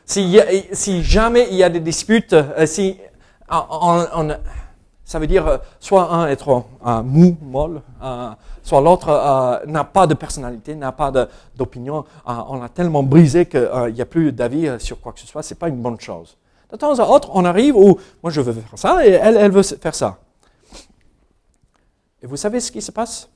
Si, 0.06 0.40
si 0.72 1.02
jamais 1.02 1.48
il 1.50 1.56
y 1.56 1.64
a 1.64 1.70
des 1.70 1.80
disputes, 1.80 2.34
euh, 2.34 2.68
si 2.68 3.00
on, 3.50 4.38
ça 5.06 5.20
veut 5.20 5.28
dire 5.28 5.48
euh, 5.48 5.58
soit 5.80 6.12
un 6.12 6.28
est 6.28 6.36
trop 6.36 6.66
mou, 7.04 7.38
molle, 7.42 7.82
soit 8.64 8.82
l'autre 8.82 9.64
n'a 9.68 9.84
pas 9.84 10.08
de 10.08 10.16
personnalité, 10.16 10.76
n'a 10.76 10.92
pas 10.92 11.12
d'opinion. 11.56 12.04
on 12.26 12.60
l'a 12.60 12.70
tellement 12.70 13.04
brisé 13.04 13.46
qu'il 13.46 13.94
n'y 13.94 14.02
a 14.02 14.06
plus 14.06 14.32
d'avis 14.32 14.80
sur 14.80 15.00
quoi 15.00 15.14
que 15.14 15.20
ce 15.20 15.28
soit. 15.28 15.44
C'est 15.44 15.60
pas 15.60 15.70
une 15.70 15.82
bonne 15.82 16.00
chose. 16.00 16.38
De 16.72 16.78
temps 16.78 16.98
à 16.98 17.08
autre, 17.08 17.30
on 17.34 17.46
arrive 17.46 17.78
où 17.78 17.98
moi 18.24 18.32
je 18.32 18.42
veux 18.42 18.52
faire 18.52 18.78
ça 18.78 19.06
et 19.06 19.12
elle, 19.12 19.38
elle 19.38 19.52
veut 19.52 19.64
faire 19.64 19.96
ça. 19.96 20.18
Et 22.22 22.28
vous 22.28 22.38
savez 22.38 22.60
ce 22.60 22.72
qui 22.72 22.82
se 22.82 22.92
passe? 22.92 23.30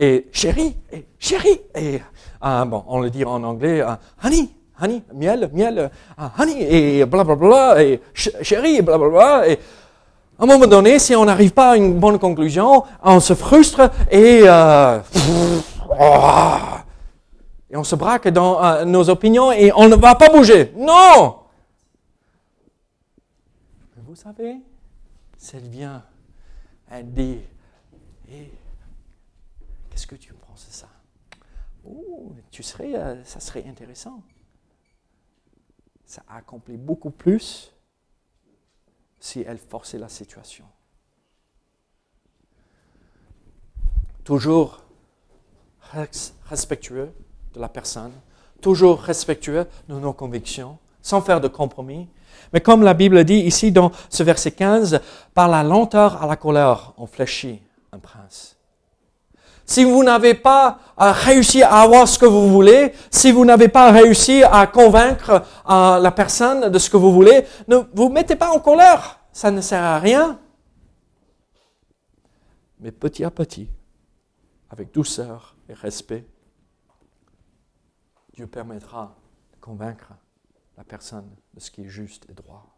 Et, 0.00 0.28
chérie, 0.32 0.76
et 0.92 1.06
chérie, 1.18 1.60
et 1.74 2.02
ah, 2.46 2.66
on 2.88 3.00
le 3.00 3.08
dit 3.08 3.24
en 3.24 3.42
anglais, 3.42 3.80
ah, 3.80 3.98
honey, 4.22 4.50
honey, 4.80 5.02
miel, 5.14 5.50
miel, 5.54 5.90
ah, 6.18 6.30
honey, 6.38 6.56
et 6.60 7.06
blablabla, 7.06 7.48
bla, 7.48 7.74
bla, 7.74 7.82
et 7.82 8.02
chérie, 8.12 8.82
blablabla, 8.82 9.18
bla, 9.18 9.38
bla, 9.38 9.48
et 9.48 9.58
à 10.38 10.42
un 10.42 10.46
moment 10.46 10.66
donné, 10.66 10.98
si 10.98 11.14
on 11.14 11.24
n'arrive 11.24 11.52
pas 11.52 11.70
à 11.70 11.76
une 11.76 11.98
bonne 11.98 12.18
conclusion, 12.18 12.82
on 13.02 13.20
se 13.20 13.34
frustre 13.34 13.90
et 14.10 14.42
euh, 14.44 14.98
on 17.72 17.84
se 17.84 17.94
braque 17.94 18.28
dans 18.28 18.62
euh, 18.62 18.84
nos 18.84 19.08
opinions 19.08 19.52
et 19.52 19.72
on 19.74 19.88
ne 19.88 19.96
va 19.96 20.14
pas 20.16 20.28
bouger. 20.28 20.72
Non! 20.76 21.36
vous 24.06 24.16
savez, 24.16 24.56
elle 25.52 25.68
vient, 25.68 26.02
elle 26.90 27.12
dit, 27.12 27.38
qu'est-ce 28.28 30.06
que 30.06 30.14
tu 30.14 30.32
penses 30.32 30.66
de 30.68 30.72
ça? 30.72 30.88
Oh, 31.86 32.32
tu 32.54 32.62
serais, 32.62 32.94
euh, 32.94 33.24
ça 33.24 33.40
serait 33.40 33.64
intéressant. 33.66 34.22
Ça 36.06 36.22
accomplit 36.28 36.76
beaucoup 36.76 37.10
plus 37.10 37.72
si 39.18 39.44
elle 39.44 39.58
forçait 39.58 39.98
la 39.98 40.08
situation. 40.08 40.64
Toujours 44.22 44.84
respectueux 46.48 47.10
de 47.54 47.60
la 47.60 47.68
personne, 47.68 48.12
toujours 48.60 49.00
respectueux 49.00 49.66
de 49.88 49.94
nos 49.98 50.12
convictions, 50.12 50.78
sans 51.02 51.22
faire 51.22 51.40
de 51.40 51.48
compromis. 51.48 52.08
Mais 52.52 52.60
comme 52.60 52.84
la 52.84 52.94
Bible 52.94 53.24
dit 53.24 53.40
ici 53.40 53.72
dans 53.72 53.90
ce 54.10 54.22
verset 54.22 54.52
15, 54.52 55.00
par 55.34 55.48
la 55.48 55.64
lenteur 55.64 56.22
à 56.22 56.28
la 56.28 56.36
colère, 56.36 56.92
on 56.98 57.06
fléchit 57.06 57.60
un 57.90 57.98
prince. 57.98 58.53
Si 59.66 59.84
vous 59.84 60.04
n'avez 60.04 60.34
pas 60.34 60.78
réussi 60.96 61.62
à 61.62 61.80
avoir 61.80 62.06
ce 62.06 62.18
que 62.18 62.26
vous 62.26 62.48
voulez, 62.50 62.92
si 63.10 63.32
vous 63.32 63.44
n'avez 63.44 63.68
pas 63.68 63.90
réussi 63.90 64.42
à 64.42 64.66
convaincre 64.66 65.42
la 65.66 66.12
personne 66.12 66.70
de 66.70 66.78
ce 66.78 66.90
que 66.90 66.96
vous 66.96 67.12
voulez, 67.12 67.46
ne 67.68 67.78
vous 67.94 68.08
mettez 68.10 68.36
pas 68.36 68.50
en 68.50 68.60
colère. 68.60 69.20
Ça 69.32 69.50
ne 69.50 69.60
sert 69.60 69.82
à 69.82 69.98
rien. 69.98 70.38
Mais 72.80 72.92
petit 72.92 73.24
à 73.24 73.30
petit, 73.30 73.68
avec 74.70 74.92
douceur, 74.92 75.56
et 75.68 75.72
respect, 75.72 76.26
Dieu 78.34 78.46
permettra 78.46 79.16
de 79.54 79.60
convaincre 79.60 80.12
la 80.76 80.84
personne 80.84 81.30
de 81.54 81.60
ce 81.60 81.70
qui 81.70 81.82
est 81.82 81.88
juste 81.88 82.26
et 82.28 82.34
droit. 82.34 82.73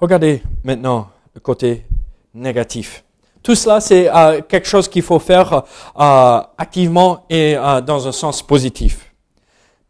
Regardez 0.00 0.42
maintenant 0.62 1.08
le 1.34 1.40
côté 1.40 1.84
négatif. 2.32 3.04
Tout 3.42 3.56
cela, 3.56 3.80
c'est 3.80 4.08
euh, 4.14 4.42
quelque 4.42 4.68
chose 4.68 4.88
qu'il 4.88 5.02
faut 5.02 5.18
faire 5.18 5.64
euh, 5.98 6.40
activement 6.56 7.24
et 7.28 7.56
euh, 7.56 7.80
dans 7.80 8.06
un 8.06 8.12
sens 8.12 8.42
positif. 8.42 9.12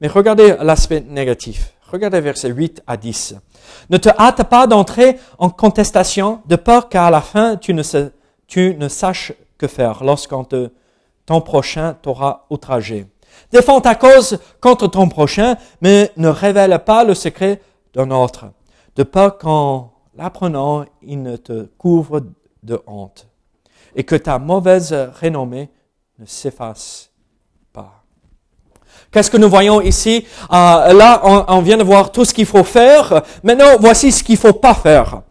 Mais 0.01 0.09
regardez 0.09 0.57
l'aspect 0.63 1.01
négatif. 1.01 1.75
Regardez 1.91 2.21
versets 2.21 2.51
8 2.51 2.83
à 2.87 2.97
10. 2.97 3.35
Ne 3.91 3.99
te 3.99 4.09
hâte 4.09 4.45
pas 4.45 4.67
d'entrer 4.67 5.19
en 5.39 5.51
contestation 5.51 6.41
de 6.47 6.57
peur 6.57 6.89
qu'à 6.89 7.11
la 7.11 7.21
fin 7.21 7.57
tu 7.57 7.75
ne, 7.75 8.89
saches 8.89 9.33
que 9.59 9.67
faire 9.67 10.05
lorsqu'on 10.05 10.47
ton 11.27 11.41
prochain 11.41 11.97
t'aura 12.01 12.47
outragé. 12.49 13.07
Défends 13.53 13.81
ta 13.81 13.95
cause 13.95 14.39
contre 14.61 14.87
ton 14.87 15.09
prochain, 15.09 15.57
mais 15.81 16.13
ne 16.17 16.29
révèle 16.29 16.79
pas 16.85 17.05
le 17.05 17.15
secret 17.15 17.61
d'un 17.95 18.11
autre, 18.11 18.47
de 18.97 19.03
peur 19.03 19.37
qu'en 19.39 19.93
l'apprenant, 20.19 20.85
il 21.03 21.23
ne 21.23 21.37
te 21.37 21.69
couvre 21.79 22.21
de 22.63 22.79
honte, 22.87 23.27
et 23.97 24.05
que 24.05 24.17
ta 24.17 24.39
mauvaise 24.39 24.93
renommée 25.21 25.71
ne 26.19 26.27
s'efface 26.27 27.09
Qu'est-ce 29.11 29.31
que 29.31 29.39
nous 29.39 29.49
voyons 29.49 29.81
ici? 29.81 30.27
Euh, 30.53 30.93
Là, 30.93 31.23
on, 31.49 31.61
vient 31.61 31.79
de 31.79 31.83
voir 31.83 32.13
tout 32.13 32.25
ce 32.25 32.35
qu'il 32.35 32.47
faut 32.47 32.65
faire. 32.65 33.23
Maintenant, 33.43 33.77
voici 33.81 34.13
ce 34.13 34.23
qu'il 34.23 34.37
faut 34.37 34.53
pas 34.53 34.75
faire. 34.75 35.23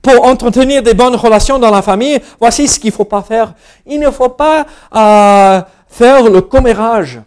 Pour 0.00 0.24
entretenir 0.24 0.82
des 0.82 0.94
bonnes 0.94 1.16
relations 1.16 1.58
dans 1.58 1.70
la 1.70 1.82
famille, 1.82 2.20
voici 2.40 2.66
ce 2.68 2.80
qu'il 2.80 2.92
faut 2.92 3.04
pas 3.04 3.22
faire. 3.22 3.52
Il 3.84 4.00
ne 4.00 4.10
faut 4.10 4.30
pas 4.30 4.64
euh, 4.94 5.60
faire 5.88 6.22
le 6.22 6.40
commérage. 6.40 7.20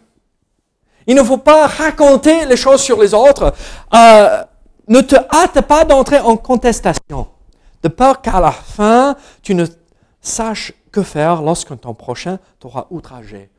Il 1.06 1.14
ne 1.14 1.22
faut 1.22 1.36
pas 1.36 1.66
raconter 1.66 2.46
les 2.46 2.56
choses 2.56 2.80
sur 2.80 3.00
les 3.00 3.14
autres. 3.14 3.52
Euh, 3.94 4.42
ne 4.88 5.00
te 5.00 5.16
hâte 5.16 5.60
pas 5.62 5.84
d'entrer 5.84 6.18
en 6.18 6.36
contestation, 6.36 7.26
de 7.82 7.88
peur 7.88 8.20
qu'à 8.20 8.40
la 8.40 8.52
fin, 8.52 9.16
tu 9.42 9.54
ne 9.54 9.66
saches 10.20 10.72
que 10.90 11.02
faire 11.02 11.42
lorsque 11.42 11.78
ton 11.80 11.94
prochain 11.94 12.38
t'aura 12.60 12.86
outragé. 12.90 13.50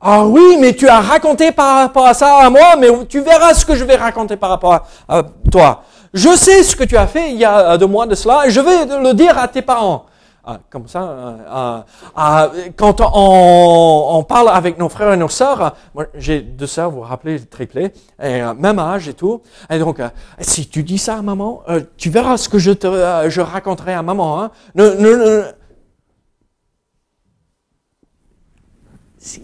Ah 0.00 0.24
oui, 0.24 0.56
mais 0.58 0.74
tu 0.74 0.88
as 0.88 1.00
raconté 1.00 1.52
par 1.52 1.76
rapport 1.76 2.06
à 2.06 2.14
ça 2.14 2.38
à 2.38 2.48
moi, 2.48 2.76
mais 2.78 2.88
tu 3.06 3.20
verras 3.20 3.52
ce 3.52 3.66
que 3.66 3.74
je 3.74 3.84
vais 3.84 3.96
raconter 3.96 4.36
par 4.36 4.50
rapport 4.50 4.86
à, 5.08 5.22
toi. 5.52 5.82
Je 6.14 6.34
sais 6.34 6.62
ce 6.62 6.74
que 6.74 6.84
tu 6.84 6.96
as 6.96 7.06
fait 7.06 7.30
il 7.30 7.36
y 7.36 7.44
a 7.44 7.76
deux 7.76 7.86
mois 7.86 8.06
de 8.06 8.14
cela 8.14 8.46
et 8.46 8.50
je 8.50 8.60
vais 8.60 8.86
le 8.86 9.12
dire 9.12 9.36
à 9.38 9.46
tes 9.46 9.62
parents. 9.62 10.06
Ah, 10.42 10.58
comme 10.70 10.88
ça, 10.88 11.02
euh, 11.02 11.82
euh, 12.16 12.70
quand 12.74 13.02
on, 13.02 14.24
parle 14.24 14.48
avec 14.48 14.78
nos 14.78 14.88
frères 14.88 15.12
et 15.12 15.16
nos 15.18 15.28
sœurs, 15.28 15.76
moi 15.94 16.06
j'ai 16.14 16.40
deux 16.40 16.66
sœurs, 16.66 16.90
vous 16.90 16.98
vous 16.98 17.02
rappelez, 17.02 17.44
triplé, 17.44 17.92
et, 18.18 18.42
euh, 18.42 18.54
même 18.54 18.78
âge 18.78 19.06
et 19.06 19.12
tout. 19.14 19.42
Et 19.68 19.78
donc, 19.78 20.00
si 20.40 20.66
tu 20.68 20.82
dis 20.82 20.96
ça 20.96 21.18
à 21.18 21.22
maman, 21.22 21.62
tu 21.98 22.08
verras 22.08 22.38
ce 22.38 22.48
que 22.48 22.58
je 22.58 22.72
te 22.72 22.86
je 23.28 23.40
raconterai 23.42 23.92
à 23.92 24.02
maman. 24.02 24.42
Hein. 24.42 24.50
ne, 24.74 25.44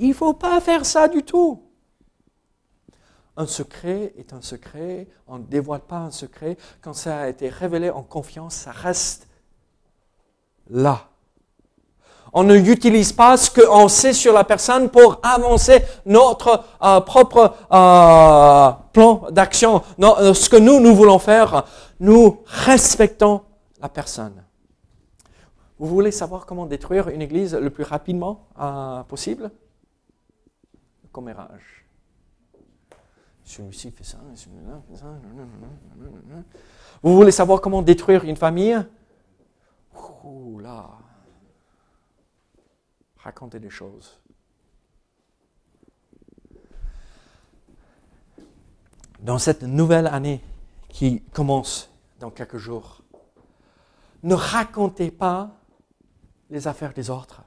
Il 0.00 0.08
ne 0.08 0.14
faut 0.14 0.32
pas 0.32 0.58
faire 0.60 0.86
ça 0.86 1.08
du 1.08 1.22
tout. 1.22 1.62
Un 3.36 3.46
secret 3.46 4.14
est 4.16 4.32
un 4.32 4.40
secret, 4.40 5.08
on 5.26 5.36
ne 5.36 5.44
dévoile 5.44 5.82
pas 5.82 5.98
un 5.98 6.10
secret. 6.10 6.56
Quand 6.80 6.94
ça 6.94 7.18
a 7.18 7.28
été 7.28 7.50
révélé 7.50 7.90
en 7.90 8.02
confiance, 8.02 8.54
ça 8.54 8.70
reste 8.70 9.28
là. 10.70 11.06
On 12.38 12.44
ne 12.44 12.54
utilise 12.54 13.14
pas 13.14 13.38
ce 13.38 13.50
qu'on 13.50 13.88
sait 13.88 14.12
sur 14.12 14.34
la 14.34 14.44
personne 14.44 14.90
pour 14.90 15.20
avancer 15.22 15.82
notre 16.04 16.64
euh, 16.82 17.00
propre 17.00 17.54
euh, 17.72 18.70
plan 18.92 19.30
d'action, 19.30 19.82
euh, 19.98 20.34
ce 20.34 20.50
que 20.50 20.56
nous, 20.58 20.78
nous 20.78 20.94
voulons 20.94 21.18
faire. 21.18 21.64
Nous 21.98 22.42
respectons 22.44 23.40
la 23.80 23.88
personne. 23.88 24.44
Vous 25.78 25.86
voulez 25.86 26.10
savoir 26.10 26.44
comment 26.44 26.66
détruire 26.66 27.08
une 27.08 27.22
église 27.22 27.54
le 27.54 27.70
plus 27.70 27.84
rapidement 27.84 28.48
possible? 29.08 29.50
Commérage. 31.12 31.86
Celui-ci 33.44 33.90
fait 33.92 34.04
ça, 34.04 34.18
celui-là 34.34 34.82
fait 34.90 34.96
ça. 34.98 35.06
Vous 37.02 37.14
voulez 37.16 37.30
savoir 37.30 37.62
comment 37.62 37.80
détruire 37.80 38.24
une 38.24 38.36
famille? 38.36 38.76
Ouh 40.24 40.58
là 40.58 40.90
Racontez 43.18 43.58
des 43.58 43.70
choses. 43.70 44.20
Dans 49.20 49.38
cette 49.38 49.62
nouvelle 49.62 50.06
année 50.06 50.40
qui 50.88 51.22
commence 51.32 51.90
dans 52.20 52.30
quelques 52.30 52.58
jours, 52.58 53.02
ne 54.22 54.34
racontez 54.34 55.10
pas 55.10 55.50
les 56.50 56.68
affaires 56.68 56.92
des 56.92 57.10
autres. 57.10 57.42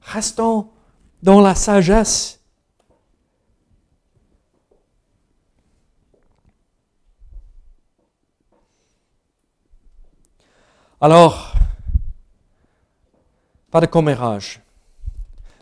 Restons 0.00 0.70
dans 1.22 1.40
la 1.40 1.54
sagesse. 1.54 2.39
Alors, 11.02 11.54
pas 13.70 13.80
de 13.80 13.86
commérage. 13.86 14.60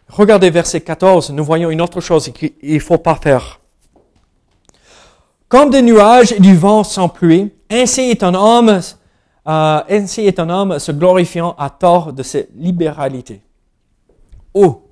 Regardez 0.09 0.51
verset 0.51 0.80
14, 0.80 1.30
nous 1.30 1.45
voyons 1.45 1.70
une 1.70 1.80
autre 1.80 2.01
chose 2.01 2.32
qu'il 2.32 2.55
ne 2.61 2.78
faut 2.80 2.99
pas 2.99 3.14
faire. 3.14 3.61
Comme 5.49 5.70
des 5.70 5.82
nuages 5.82 6.32
et 6.32 6.41
du 6.41 6.57
vent 6.57 6.82
sans 6.82 7.09
pluie, 7.09 7.55
ainsi 7.70 8.01
est 8.01 8.24
un 8.24 8.34
homme, 8.34 8.80
euh, 9.47 9.82
ainsi 9.89 10.22
est 10.22 10.41
un 10.41 10.51
homme 10.51 10.80
se 10.80 10.91
glorifiant 10.91 11.55
à 11.57 11.70
tort 11.70 12.12
de 12.12 12.24
ses 12.24 12.49
libéralités. 12.57 13.41
Oh! 14.53 14.89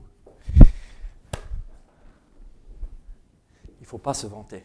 Il 0.55 0.63
ne 3.83 3.87
faut 3.87 3.99
pas 3.99 4.15
se 4.15 4.29
vanter. 4.29 4.63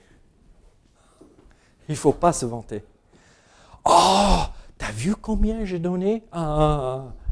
Il 1.89 1.93
ne 1.93 1.95
faut 1.95 2.13
pas 2.13 2.33
se 2.33 2.45
vanter. 2.45 2.83
Oh! 3.83 4.43
T'as 4.81 4.91
vu 4.91 5.15
combien 5.15 5.63
j'ai 5.63 5.77
donné 5.77 6.23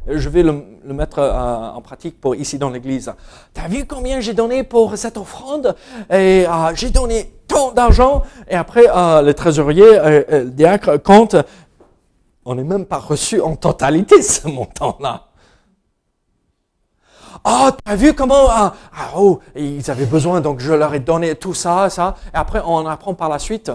je 0.07 0.29
vais 0.29 0.43
le, 0.43 0.63
mettre 0.85 1.19
euh, 1.19 1.71
en 1.71 1.81
pratique 1.81 2.21
pour 2.21 2.35
ici 2.35 2.57
dans 2.59 2.69
l'église. 2.69 3.11
Tu 3.53 3.61
as 3.61 3.67
vu 3.67 3.85
combien 3.85 4.19
j'ai 4.19 4.33
donné 4.33 4.63
pour 4.63 4.95
cette 4.97 5.17
offrande? 5.17 5.75
Et 6.09 6.45
euh, 6.47 6.75
j'ai 6.75 6.91
donné 6.91 7.33
tant 7.47 7.71
d'argent. 7.71 8.21
Et 8.47 8.55
après, 8.55 8.85
euh, 8.87 9.21
le 9.23 9.33
trésorier, 9.33 9.85
le 10.29 10.45
diacre 10.45 11.01
compte. 11.01 11.35
On 12.45 12.55
n'est 12.55 12.63
même 12.63 12.85
pas 12.85 12.97
reçu 12.97 13.41
en 13.41 13.55
totalité 13.55 14.21
ce 14.21 14.47
montant-là. 14.47 15.25
Oh, 17.45 17.69
tu 17.83 17.91
as 17.91 17.95
vu 17.95 18.13
comment 18.13 18.47
ah, 18.49 18.73
oh, 19.15 19.39
ils 19.55 19.89
avaient 19.89 20.05
besoin, 20.05 20.39
donc 20.41 20.59
je 20.59 20.73
leur 20.73 20.93
ai 20.93 20.99
donné 20.99 21.35
tout 21.35 21.53
ça, 21.53 21.89
ça. 21.89 22.15
Et 22.33 22.37
après, 22.37 22.61
on 22.65 22.85
apprend 22.85 23.15
par 23.15 23.29
la 23.29 23.39
suite 23.39 23.71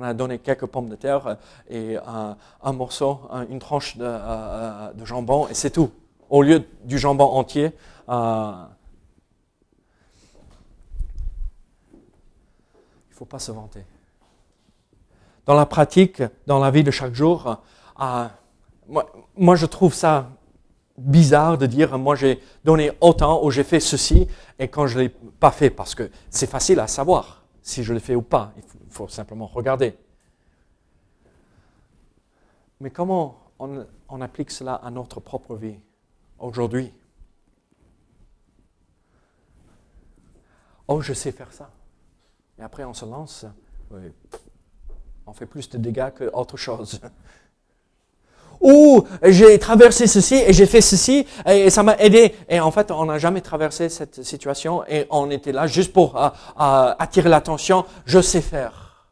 on 0.00 0.02
a 0.02 0.14
donné 0.14 0.38
quelques 0.38 0.66
pommes 0.66 0.88
de 0.88 0.96
terre 0.96 1.36
et 1.68 1.96
un, 1.96 2.72
morceau, 2.72 3.20
une 3.50 3.58
tranche 3.58 3.98
de, 3.98 4.04
euh, 4.06 4.92
de, 4.94 5.04
jambon, 5.04 5.46
et 5.48 5.54
c'est 5.54 5.70
tout. 5.70 5.90
Au 6.30 6.42
lieu 6.42 6.64
du 6.84 6.98
jambon 6.98 7.24
entier. 7.24 7.72
Euh, 8.08 8.52
il 11.92 13.10
ne 13.10 13.14
faut 13.14 13.24
pas 13.26 13.38
se 13.38 13.52
vanter. 13.52 13.84
Dans 15.44 15.54
la 15.54 15.66
pratique, 15.66 16.22
dans 16.46 16.58
la 16.60 16.70
vie 16.70 16.84
de 16.84 16.90
chaque 16.90 17.14
jour, 17.14 17.60
euh, 18.00 18.26
moi, 19.36 19.56
je 19.56 19.66
trouve 19.66 19.92
ça 19.92 20.30
bizarre 20.96 21.56
de 21.56 21.64
dire 21.64 21.96
moi 21.96 22.14
j'ai 22.14 22.42
donné 22.62 22.92
autant 23.00 23.42
ou 23.42 23.50
j'ai 23.50 23.64
fait 23.64 23.80
ceci 23.80 24.28
et 24.58 24.68
quand 24.68 24.86
je 24.86 24.98
ne 24.98 25.04
l'ai 25.04 25.08
pas 25.08 25.50
fait 25.50 25.70
parce 25.70 25.94
que 25.94 26.10
c'est 26.28 26.48
facile 26.48 26.78
à 26.78 26.86
savoir 26.86 27.42
si 27.62 27.82
je 27.84 27.94
le 27.94 28.00
fais 28.00 28.14
ou 28.14 28.20
pas. 28.20 28.52
Simplement 29.08 29.46
regarder. 29.46 29.96
Mais 32.80 32.90
comment 32.90 33.38
on, 33.58 34.20
applique 34.20 34.50
cela 34.50 34.74
à 34.74 34.90
notre 34.90 35.20
propre 35.20 35.54
vie 35.54 35.78
aujourd'hui? 36.38 36.92
Oh, 40.88 41.00
je 41.00 41.12
sais 41.12 41.30
faire 41.30 41.52
ça. 41.52 41.70
Et 42.58 42.62
après, 42.62 42.84
on 42.84 42.94
se 42.94 43.04
lance. 43.04 43.46
on 45.26 45.32
fait 45.32 45.46
plus 45.46 45.68
de 45.68 45.78
dégâts 45.78 46.10
qu'autre 46.16 46.56
chose. 46.56 47.00
Ou 48.60 49.06
j'ai 49.22 49.58
traversé 49.58 50.06
ceci 50.06 50.34
et 50.34 50.52
j'ai 50.52 50.66
fait 50.66 50.82
ceci 50.82 51.26
et 51.46 51.70
ça 51.70 51.82
m'a 51.82 51.96
aidé. 51.96 52.34
Et 52.48 52.60
en 52.60 52.70
fait, 52.70 52.90
on 52.90 53.06
n'a 53.06 53.18
jamais 53.18 53.40
traversé 53.40 53.88
cette 53.88 54.22
situation 54.22 54.84
et 54.86 55.06
on 55.10 55.30
était 55.30 55.52
là 55.52 55.66
juste 55.66 55.92
pour 55.92 56.16
euh, 56.16 56.28
euh, 56.60 56.94
attirer 56.98 57.30
l'attention. 57.30 57.86
Je 58.04 58.20
sais 58.20 58.42
faire. 58.42 59.08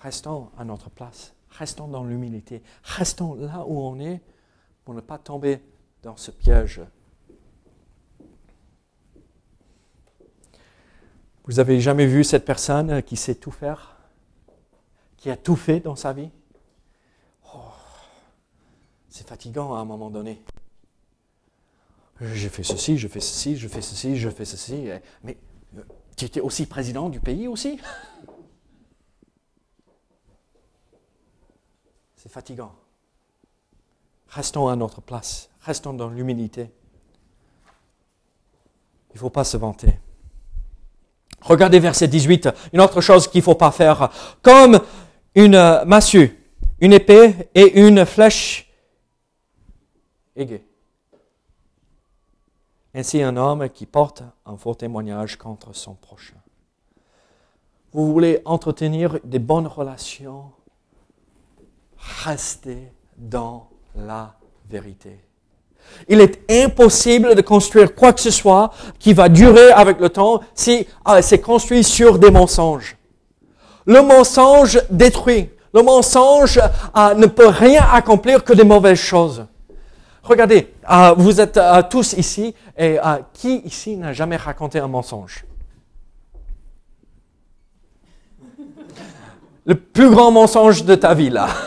Restons 0.00 0.48
à 0.58 0.64
notre 0.64 0.90
place. 0.90 1.32
Restons 1.50 1.88
dans 1.88 2.04
l'humilité. 2.04 2.62
Restons 2.82 3.34
là 3.34 3.64
où 3.66 3.80
on 3.80 3.98
est 4.00 4.20
pour 4.84 4.94
ne 4.94 5.00
pas 5.00 5.18
tomber 5.18 5.60
dans 6.02 6.16
ce 6.16 6.30
piège. 6.30 6.80
Vous 11.44 11.58
avez 11.58 11.80
jamais 11.80 12.06
vu 12.06 12.22
cette 12.22 12.44
personne 12.44 13.02
qui 13.02 13.16
sait 13.16 13.34
tout 13.34 13.50
faire, 13.50 13.91
qui 15.22 15.30
a 15.30 15.36
tout 15.36 15.54
fait 15.54 15.78
dans 15.78 15.94
sa 15.94 16.12
vie 16.12 16.30
oh, 17.54 17.58
C'est 19.08 19.26
fatigant 19.28 19.72
à 19.72 19.78
un 19.78 19.84
moment 19.84 20.10
donné. 20.10 20.42
J'ai 22.20 22.48
fait 22.48 22.64
ceci, 22.64 22.98
je 22.98 23.06
fais 23.06 23.20
ceci, 23.20 23.56
je 23.56 23.68
fais 23.68 23.82
ceci, 23.82 24.16
je 24.16 24.28
fais 24.28 24.44
ceci. 24.44 24.88
Mais 25.22 25.38
euh, 25.76 25.82
tu 26.16 26.24
étais 26.24 26.40
aussi 26.40 26.66
président 26.66 27.08
du 27.08 27.20
pays 27.20 27.46
aussi? 27.46 27.78
C'est 32.16 32.28
fatigant. 32.28 32.74
Restons 34.28 34.66
à 34.66 34.74
notre 34.74 35.00
place. 35.00 35.50
Restons 35.60 35.92
dans 35.92 36.08
l'humilité. 36.08 36.68
Il 39.10 39.14
ne 39.14 39.20
faut 39.20 39.30
pas 39.30 39.44
se 39.44 39.56
vanter. 39.56 40.00
Regardez 41.42 41.78
verset 41.78 42.08
18. 42.08 42.48
Une 42.72 42.80
autre 42.80 43.00
chose 43.00 43.28
qu'il 43.28 43.40
ne 43.40 43.44
faut 43.44 43.54
pas 43.54 43.70
faire. 43.70 44.10
Comme 44.42 44.80
une 45.34 45.84
massue, 45.86 46.38
une 46.80 46.92
épée 46.92 47.34
et 47.54 47.80
une 47.80 48.04
flèche 48.04 48.72
aiguë. 50.36 50.62
Ainsi 52.94 53.22
un 53.22 53.36
homme 53.36 53.70
qui 53.70 53.86
porte 53.86 54.22
un 54.44 54.56
faux 54.56 54.74
témoignage 54.74 55.36
contre 55.36 55.74
son 55.74 55.94
prochain. 55.94 56.36
Vous 57.92 58.12
voulez 58.12 58.40
entretenir 58.44 59.18
des 59.24 59.38
bonnes 59.38 59.66
relations? 59.66 60.50
Rester 62.24 62.92
dans 63.16 63.70
la 63.94 64.34
vérité. 64.68 65.20
Il 66.08 66.20
est 66.20 66.50
impossible 66.50 67.34
de 67.34 67.42
construire 67.42 67.94
quoi 67.94 68.12
que 68.12 68.20
ce 68.20 68.30
soit 68.30 68.72
qui 68.98 69.12
va 69.12 69.28
durer 69.28 69.70
avec 69.70 70.00
le 70.00 70.08
temps 70.08 70.40
si 70.54 70.86
ah, 71.04 71.22
c'est 71.22 71.40
construit 71.40 71.84
sur 71.84 72.18
des 72.18 72.30
mensonges. 72.30 72.96
Le 73.86 74.00
mensonge 74.02 74.80
détruit. 74.90 75.50
Le 75.74 75.82
mensonge 75.82 76.60
ah, 76.92 77.14
ne 77.14 77.26
peut 77.26 77.48
rien 77.48 77.84
accomplir 77.92 78.44
que 78.44 78.52
des 78.52 78.64
mauvaises 78.64 78.98
choses. 78.98 79.46
Regardez, 80.22 80.72
ah, 80.84 81.14
vous 81.16 81.40
êtes 81.40 81.58
tous 81.90 82.12
ici 82.12 82.54
et 82.76 82.98
qui 83.32 83.58
ici 83.64 83.96
n'a 83.96 84.12
jamais 84.12 84.36
raconté 84.36 84.78
un 84.78 84.88
mensonge? 84.88 85.44
Le 89.64 89.74
plus 89.76 90.10
grand 90.10 90.30
mensonge 90.30 90.84
de 90.84 90.94
ta 90.94 91.14
vie 91.14 91.30
là. 91.30 91.48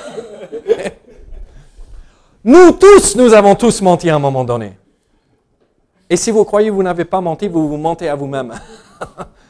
Nous 2.44 2.74
tous, 2.74 3.16
nous 3.16 3.34
avons 3.34 3.56
tous 3.56 3.82
menti 3.82 4.08
à 4.08 4.16
un 4.16 4.20
moment 4.20 4.44
donné. 4.44 4.78
Et 6.08 6.16
si 6.16 6.30
vous 6.30 6.44
croyez 6.44 6.70
que 6.70 6.74
vous 6.74 6.84
n'avez 6.84 7.06
pas 7.06 7.20
menti, 7.20 7.48
vous 7.48 7.68
vous 7.68 7.78
mentez 7.78 8.08
à 8.08 8.14
vous-même. 8.14 8.54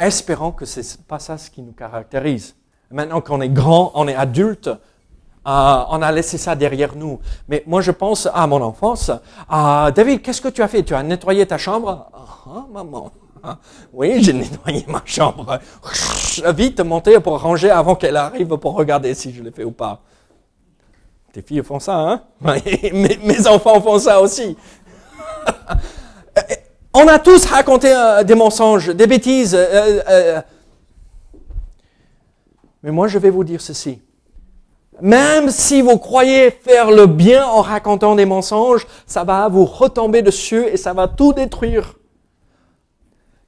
Espérons 0.00 0.52
que 0.52 0.64
ce 0.64 0.80
n'est 0.80 1.04
pas 1.06 1.18
ça 1.18 1.36
ce 1.36 1.50
qui 1.50 1.60
nous 1.60 1.72
caractérise. 1.72 2.56
Maintenant 2.90 3.20
qu'on 3.20 3.40
est 3.42 3.50
grand, 3.50 3.92
on 3.94 4.08
est 4.08 4.14
adulte, 4.16 4.68
euh, 4.68 5.84
on 5.90 6.02
a 6.02 6.10
laissé 6.10 6.38
ça 6.38 6.56
derrière 6.56 6.96
nous. 6.96 7.20
Mais 7.48 7.62
moi, 7.66 7.82
je 7.82 7.90
pense 7.90 8.26
à 8.32 8.46
mon 8.46 8.62
enfance. 8.62 9.10
Euh, 9.52 9.90
David, 9.90 10.22
qu'est-ce 10.22 10.40
que 10.40 10.48
tu 10.48 10.62
as 10.62 10.68
fait? 10.68 10.82
Tu 10.82 10.94
as 10.94 11.02
nettoyé 11.02 11.46
ta 11.46 11.58
chambre? 11.58 12.10
Ah, 12.14 12.66
maman. 12.72 13.10
Ah, 13.42 13.58
oui, 13.92 14.22
j'ai 14.22 14.32
nettoyé 14.32 14.84
ma 14.88 15.02
chambre. 15.04 15.58
Vite 16.54 16.80
monter 16.80 17.20
pour 17.20 17.40
ranger 17.40 17.70
avant 17.70 17.94
qu'elle 17.94 18.16
arrive 18.16 18.56
pour 18.56 18.74
regarder 18.74 19.14
si 19.14 19.32
je 19.32 19.42
l'ai 19.42 19.50
fait 19.50 19.64
ou 19.64 19.70
pas. 19.70 20.00
Tes 21.32 21.42
filles 21.42 21.62
font 21.62 21.78
ça, 21.78 21.96
hein? 21.96 22.22
Mes, 22.40 23.46
enfants 23.46 23.80
font 23.80 23.98
ça 23.98 24.20
aussi. 24.20 24.56
On 26.92 27.06
a 27.06 27.18
tous 27.18 27.46
raconté 27.46 27.92
euh, 27.94 28.24
des 28.24 28.34
mensonges, 28.34 28.88
des 28.88 29.06
bêtises. 29.06 29.54
Euh, 29.54 30.00
euh. 30.08 30.40
Mais 32.82 32.90
moi, 32.90 33.08
je 33.08 33.18
vais 33.18 33.30
vous 33.30 33.44
dire 33.44 33.60
ceci. 33.60 34.00
Même 35.00 35.50
si 35.50 35.82
vous 35.82 35.98
croyez 35.98 36.50
faire 36.50 36.90
le 36.90 37.06
bien 37.06 37.46
en 37.46 37.62
racontant 37.62 38.16
des 38.16 38.26
mensonges, 38.26 38.86
ça 39.06 39.24
va 39.24 39.48
vous 39.48 39.64
retomber 39.64 40.22
dessus 40.22 40.66
et 40.66 40.76
ça 40.76 40.92
va 40.92 41.08
tout 41.08 41.32
détruire 41.32 41.94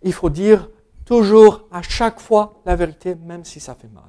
il 0.03 0.13
faut 0.13 0.31
dire 0.31 0.69
toujours 1.05 1.63
à 1.73 1.83
chaque 1.83 2.21
fois 2.21 2.61
la 2.65 2.77
vérité, 2.77 3.17
même 3.27 3.45
si 3.45 3.61
ça 3.61 3.75
fait 3.75 3.89
mal. 3.93 4.05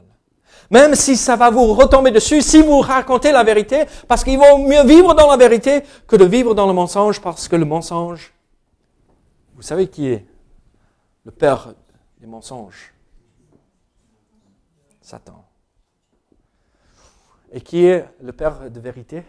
Même 0.70 0.96
si 0.96 1.18
ça 1.18 1.36
va 1.36 1.50
vous 1.50 1.74
retomber 1.74 2.12
dessus, 2.12 2.42
si 2.42 2.62
vous 2.62 2.80
racontez 2.80 3.32
la 3.32 3.44
vérité, 3.44 3.84
parce 4.08 4.24
qu'il 4.24 4.38
vaut 4.38 4.58
mieux 4.58 4.84
vivre 4.84 5.14
dans 5.14 5.30
la 5.30 5.38
vérité 5.38 5.82
que 6.08 6.16
de 6.16 6.26
vivre 6.26 6.56
dans 6.56 6.68
le 6.68 6.74
mensonge, 6.74 7.20
parce 7.22 7.48
que 7.48 7.56
le 7.56 7.66
mensonge, 7.66 8.34
vous 9.56 9.62
savez 9.62 9.90
qui 9.90 10.08
est 10.08 10.26
le 11.26 11.32
père 11.32 11.74
des 12.20 12.28
mensonges? 12.28 12.94
Satan. 15.02 15.46
Et 17.52 17.62
qui 17.62 17.86
est 17.86 18.08
le 18.22 18.32
père 18.32 18.72
de 18.72 18.80
vérité? 18.80 19.24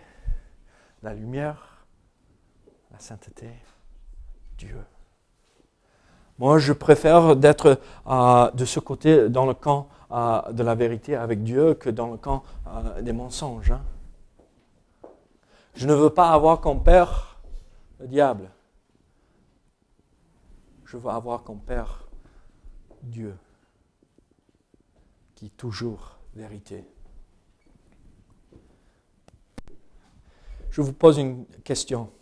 La 1.03 1.13
lumière, 1.13 1.85
la 2.91 2.99
sainteté, 2.99 3.51
Dieu. 4.57 4.83
Moi, 6.39 6.59
je 6.59 6.73
préfère 6.73 7.37
d'être 7.37 7.79
euh, 8.07 8.51
de 8.53 8.65
ce 8.65 8.81
côté 8.81 9.29
dans 9.29 9.47
le 9.47 9.55
camp 9.55 9.89
euh, 10.11 10.41
de 10.53 10.63
la 10.63 10.75
vérité 10.75 11.15
avec 11.15 11.43
Dieu 11.43 11.75
que 11.75 11.91
dans 11.91 12.11
le 12.11 12.17
camp 12.17 12.43
euh, 12.67 13.03
des 13.03 13.13
mensonges. 13.13 13.73
Hein. 13.73 13.83
Je 15.75 15.87
ne 15.87 15.95
veux 15.95 16.11
pas 16.11 16.31
avoir 16.31 16.61
comme 16.61 16.83
père 16.83 17.41
le 18.01 18.07
diable. 18.07 18.51
Je 20.95 20.99
veux 21.01 21.11
avoir 21.11 21.43
comme 21.43 21.61
père 21.61 22.07
Dieu, 23.03 23.37
qui 25.35 25.47
est 25.47 25.57
toujours 25.57 26.21
vérité. 26.37 26.85
Je 30.71 30.81
vous 30.81 30.93
pose 30.93 31.19
une 31.19 31.47
question. 31.65 32.13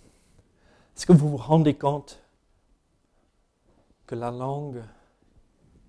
Est-ce 0.96 1.04
que 1.04 1.12
vous 1.12 1.28
vous 1.28 1.36
rendez 1.36 1.76
compte 1.76 2.22
que 4.06 4.14
la 4.14 4.30
langue 4.30 4.82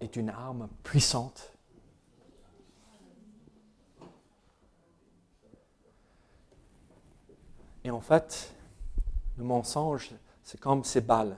est 0.02 0.18
une 0.18 0.28
arme 0.28 0.68
puissante? 0.84 1.54
Et 7.86 7.92
en 7.92 8.02
fait, 8.02 8.54
le 9.38 9.46
mensonge, 9.46 10.12
c'est 10.44 10.60
comme 10.60 10.84
ces 10.84 11.00
balles 11.00 11.38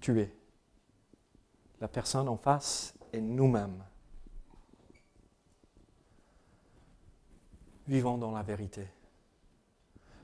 tuer 0.00 0.34
la 1.80 1.88
personne 1.88 2.28
en 2.28 2.36
face 2.36 2.94
et 3.12 3.20
nous-mêmes. 3.20 3.84
Vivons 7.86 8.18
dans 8.18 8.30
la 8.30 8.42
vérité. 8.42 8.86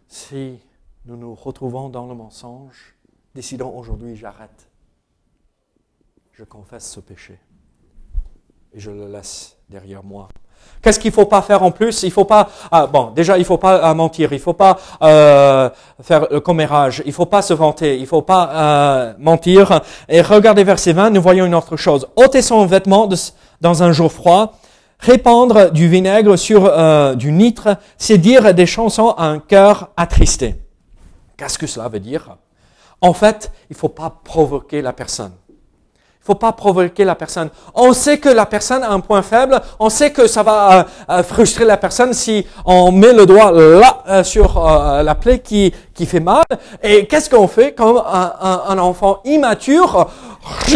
Si 0.06 0.60
nous 1.04 1.16
nous 1.16 1.34
retrouvons 1.34 1.88
dans 1.88 2.06
le 2.06 2.14
mensonge, 2.14 2.94
décidons 3.34 3.76
aujourd'hui, 3.76 4.16
j'arrête. 4.16 4.70
Je 6.32 6.44
confesse 6.44 6.90
ce 6.90 7.00
péché 7.00 7.40
et 8.72 8.78
je 8.78 8.90
le 8.90 9.10
laisse 9.10 9.56
derrière 9.68 10.04
moi. 10.04 10.28
Qu'est-ce 10.82 11.00
qu'il 11.00 11.10
ne 11.10 11.14
faut 11.14 11.26
pas 11.26 11.42
faire 11.42 11.62
en 11.62 11.72
plus? 11.72 12.04
Il 12.04 12.12
faut 12.12 12.24
pas, 12.24 12.48
ah, 12.70 12.86
bon, 12.86 13.10
déjà, 13.14 13.38
il 13.38 13.44
faut 13.44 13.58
pas 13.58 13.90
euh, 13.90 13.94
mentir, 13.94 14.32
il 14.32 14.38
faut 14.38 14.52
pas 14.52 14.78
euh, 15.02 15.68
faire 16.00 16.26
le 16.30 16.38
commérage, 16.38 17.02
il 17.04 17.12
faut 17.12 17.26
pas 17.26 17.42
se 17.42 17.54
vanter, 17.54 17.98
il 17.98 18.06
faut 18.06 18.22
pas 18.22 18.50
euh, 18.52 19.12
mentir. 19.18 19.80
Et 20.08 20.20
regardez 20.20 20.62
verset 20.62 20.92
20, 20.92 21.10
nous 21.10 21.20
voyons 21.20 21.44
une 21.44 21.54
autre 21.56 21.76
chose. 21.76 22.06
ôter 22.14 22.40
son 22.40 22.66
vêtement 22.66 23.08
dans 23.60 23.82
un 23.82 23.90
jour 23.90 24.12
froid, 24.12 24.52
répandre 25.00 25.72
du 25.72 25.88
vinaigre 25.88 26.36
sur 26.36 26.66
euh, 26.66 27.14
du 27.14 27.32
nitre, 27.32 27.76
c'est 27.98 28.18
dire 28.18 28.54
des 28.54 28.66
chansons 28.66 29.10
à 29.10 29.24
un 29.24 29.38
cœur 29.38 29.90
attristé. 29.96 30.54
Qu'est-ce 31.36 31.58
que 31.58 31.66
cela 31.66 31.88
veut 31.88 32.00
dire? 32.00 32.36
En 33.00 33.12
fait, 33.12 33.52
il 33.70 33.76
faut 33.76 33.88
pas 33.88 34.20
provoquer 34.24 34.82
la 34.82 34.92
personne 34.92 35.32
faut 36.26 36.34
pas 36.34 36.52
provoquer 36.52 37.04
la 37.04 37.14
personne. 37.14 37.50
On 37.74 37.92
sait 37.92 38.18
que 38.18 38.28
la 38.28 38.46
personne 38.46 38.82
a 38.82 38.90
un 38.90 38.98
point 39.00 39.22
faible, 39.22 39.60
on 39.78 39.88
sait 39.88 40.10
que 40.10 40.26
ça 40.26 40.42
va 40.42 40.72
euh, 40.72 40.82
euh, 41.10 41.22
frustrer 41.22 41.64
la 41.64 41.76
personne 41.76 42.12
si 42.12 42.44
on 42.64 42.90
met 42.90 43.12
le 43.12 43.26
doigt 43.26 43.52
là 43.52 44.02
euh, 44.08 44.24
sur 44.24 44.60
la 44.60 45.14
plaie 45.14 45.38
qui, 45.38 45.72
qui 45.94 46.04
fait 46.04 46.20
mal. 46.20 46.42
Et 46.82 47.06
qu'est-ce 47.06 47.30
qu'on 47.30 47.46
fait 47.46 47.72
comme 47.74 47.98
un, 47.98 48.62
un, 48.68 48.78
enfant 48.78 49.20
immature 49.24 50.10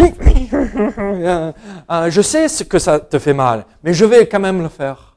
Je 2.09 2.21
sais 2.23 2.47
que 2.69 2.79
ça 2.79 3.01
te 3.01 3.19
fait 3.19 3.35
mal, 3.35 3.65
mais 3.83 3.93
je 3.93 4.05
vais 4.05 4.27
quand 4.29 4.41
même 4.41 4.63
le 4.63 4.69
faire. 4.69 5.10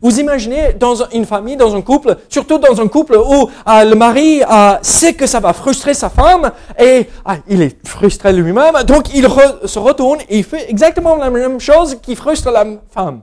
Vous 0.00 0.20
imaginez 0.20 0.72
dans 0.74 1.04
une 1.10 1.24
famille, 1.24 1.56
dans 1.56 1.74
un 1.74 1.82
couple, 1.82 2.16
surtout 2.28 2.58
dans 2.58 2.80
un 2.80 2.88
couple 2.88 3.16
où 3.16 3.48
euh, 3.68 3.84
le 3.84 3.94
mari 3.94 4.42
euh, 4.42 4.76
sait 4.82 5.14
que 5.14 5.26
ça 5.26 5.40
va 5.40 5.52
frustrer 5.52 5.94
sa 5.94 6.10
femme 6.10 6.50
et 6.78 7.08
ah, 7.24 7.36
il 7.48 7.62
est 7.62 7.86
frustré 7.86 8.32
lui-même, 8.32 8.74
donc 8.84 9.14
il 9.14 9.26
se 9.64 9.78
retourne 9.78 10.20
et 10.28 10.38
il 10.38 10.44
fait 10.44 10.70
exactement 10.70 11.16
la 11.16 11.30
même 11.30 11.60
chose 11.60 11.98
qui 12.00 12.14
frustre 12.16 12.50
la 12.50 12.64
femme. 12.90 13.22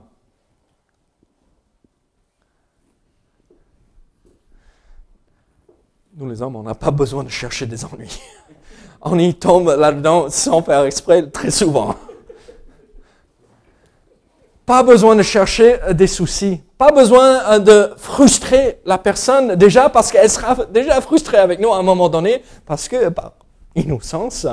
Nous 6.16 6.28
les 6.28 6.40
hommes, 6.42 6.54
on 6.54 6.62
n'a 6.62 6.76
pas 6.76 6.92
besoin 6.92 7.24
de 7.24 7.28
chercher 7.28 7.66
des 7.66 7.84
ennuis. 7.84 8.20
On 9.02 9.18
y 9.18 9.34
tombe 9.34 9.74
là-dedans 9.76 10.30
sans 10.30 10.62
faire 10.62 10.84
exprès 10.84 11.28
très 11.28 11.50
souvent. 11.50 11.96
Pas 14.66 14.82
besoin 14.82 15.14
de 15.14 15.22
chercher 15.22 15.82
euh, 15.82 15.92
des 15.92 16.06
soucis. 16.06 16.62
Pas 16.78 16.90
besoin 16.90 17.52
euh, 17.52 17.58
de 17.58 17.94
frustrer 17.98 18.80
la 18.86 18.96
personne 18.96 19.56
déjà 19.56 19.90
parce 19.90 20.10
qu'elle 20.10 20.30
sera 20.30 20.64
déjà 20.66 21.00
frustrée 21.02 21.36
avec 21.36 21.60
nous 21.60 21.72
à 21.72 21.78
un 21.78 21.82
moment 21.82 22.08
donné 22.08 22.42
parce 22.64 22.88
que 22.88 23.10
par 23.10 23.32
innocence, 23.74 24.46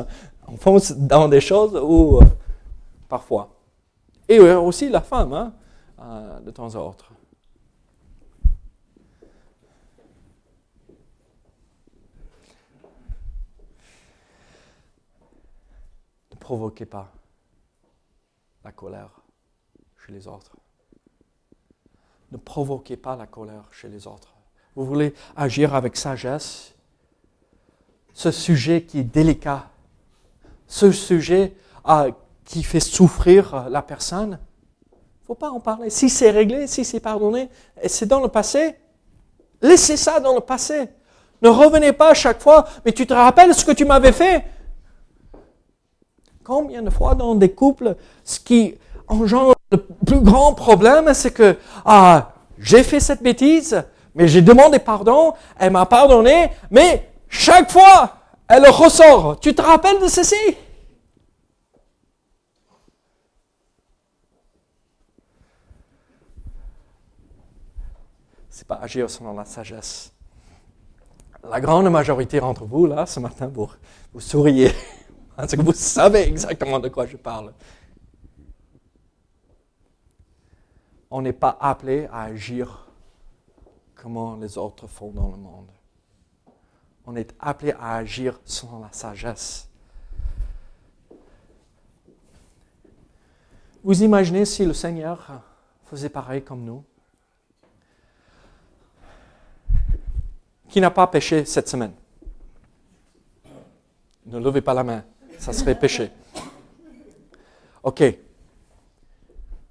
on 0.48 0.58
fonce 0.58 0.92
dans 0.92 1.30
des 1.30 1.40
choses 1.40 1.80
où 1.82 2.20
euh, 2.20 2.26
parfois. 3.08 3.56
Et 4.28 4.40
aussi 4.40 4.90
la 4.90 5.02
femme, 5.02 5.34
hein, 5.34 5.54
de 6.46 6.52
temps 6.52 6.74
à 6.76 6.80
autre. 6.80 7.12
Ne 16.32 16.38
provoquez 16.40 16.86
pas 16.86 17.12
la 18.64 18.72
colère 18.72 19.21
les 20.12 20.28
autres. 20.28 20.56
Ne 22.32 22.38
provoquez 22.38 22.98
pas 22.98 23.16
la 23.16 23.28
colère 23.28 23.66
chez 23.72 23.90
les 23.90 24.08
autres. 24.08 24.34
Vous 24.76 24.86
voulez 24.86 25.14
agir 25.36 25.76
avec 25.76 25.98
sagesse. 25.98 26.74
Ce 28.14 28.32
sujet 28.32 28.84
qui 28.84 29.00
est 29.00 29.04
délicat, 29.04 29.70
ce 30.68 30.92
sujet 30.92 31.54
euh, 31.88 32.12
qui 32.46 32.64
fait 32.64 32.80
souffrir 32.80 33.70
la 33.70 33.82
personne, 33.82 34.40
il 34.92 35.22
ne 35.22 35.26
faut 35.26 35.36
pas 35.36 35.50
en 35.50 35.60
parler. 35.60 35.90
Si 35.90 36.10
c'est 36.10 36.30
réglé, 36.30 36.68
si 36.68 36.84
c'est 36.84 37.00
pardonné, 37.00 37.50
c'est 37.86 38.06
dans 38.06 38.22
le 38.22 38.28
passé, 38.28 38.76
laissez 39.62 39.98
ça 39.98 40.20
dans 40.20 40.36
le 40.36 40.42
passé. 40.42 40.90
Ne 41.42 41.50
revenez 41.50 41.94
pas 41.94 42.10
à 42.10 42.14
chaque 42.14 42.42
fois, 42.42 42.68
mais 42.86 42.92
tu 42.92 43.08
te 43.08 43.14
rappelles 43.14 43.56
ce 43.56 43.66
que 43.66 43.72
tu 43.72 43.86
m'avais 43.86 44.12
fait 44.12 44.46
Combien 46.44 46.82
de 46.82 46.90
fois 46.90 47.16
dans 47.16 47.36
des 47.36 47.52
couples, 47.52 47.96
ce 48.24 48.40
qui 48.40 48.76
engendre 49.12 49.56
le 49.72 49.78
plus 49.78 50.22
grand 50.22 50.54
problème, 50.54 51.14
c'est 51.14 51.32
que 51.32 51.58
ah, 51.86 52.32
j'ai 52.58 52.84
fait 52.84 53.00
cette 53.00 53.22
bêtise, 53.22 53.84
mais 54.16 54.28
j'ai 54.28 54.42
demandé 54.42 54.80
pardon, 54.80 55.34
elle 55.60 55.72
m'a 55.72 55.86
pardonné, 55.86 56.50
mais 56.70 57.10
chaque 57.28 57.72
fois, 57.72 58.18
elle 58.48 58.68
ressort. 58.68 59.40
Tu 59.40 59.54
te 59.54 59.62
rappelles 59.62 60.00
de 60.02 60.08
ceci? 60.08 60.36
C'est 68.50 68.68
pas 68.68 68.80
agir 68.82 69.10
selon 69.10 69.34
la 69.34 69.46
sagesse. 69.46 70.14
La 71.50 71.60
grande 71.60 71.90
majorité 71.90 72.40
d'entre 72.40 72.66
vous, 72.66 72.86
là, 72.86 73.06
ce 73.06 73.20
matin, 73.20 73.50
vous, 73.52 73.68
vous 74.14 74.20
souriez, 74.20 74.72
parce 75.36 75.56
que 75.56 75.62
vous 75.62 75.74
savez 75.74 76.28
exactement 76.28 76.80
de 76.80 76.88
quoi 76.90 77.08
je 77.08 77.18
parle. 77.18 77.52
On 81.12 81.22
n'est 81.22 81.34
pas 81.34 81.58
appelé 81.60 82.08
à 82.12 82.24
agir 82.24 82.88
comme 83.96 84.42
les 84.42 84.58
autres 84.58 84.88
font 84.88 85.12
dans 85.12 85.30
le 85.30 85.38
monde. 85.38 85.70
On 87.06 87.16
est 87.16 87.36
appelé 87.40 87.74
à 87.74 87.98
agir 87.98 88.40
selon 88.46 88.80
la 88.80 88.92
sagesse. 88.92 89.70
Vous 93.84 94.02
imaginez 94.02 94.46
si 94.46 94.66
le 94.66 94.74
Seigneur 94.74 95.42
faisait 95.86 96.10
pareil 96.10 96.44
comme 96.44 96.64
nous 96.64 96.84
Qui 100.70 100.80
n'a 100.80 100.90
pas 100.90 101.06
péché 101.08 101.44
cette 101.44 101.68
semaine? 101.68 101.92
Ne 104.26 104.40
levez 104.40 104.62
pas 104.62 104.74
la 104.74 104.86
main, 104.86 105.04
ça 105.38 105.52
serait 105.52 105.78
péché. 105.78 106.10
OK. 107.84 108.02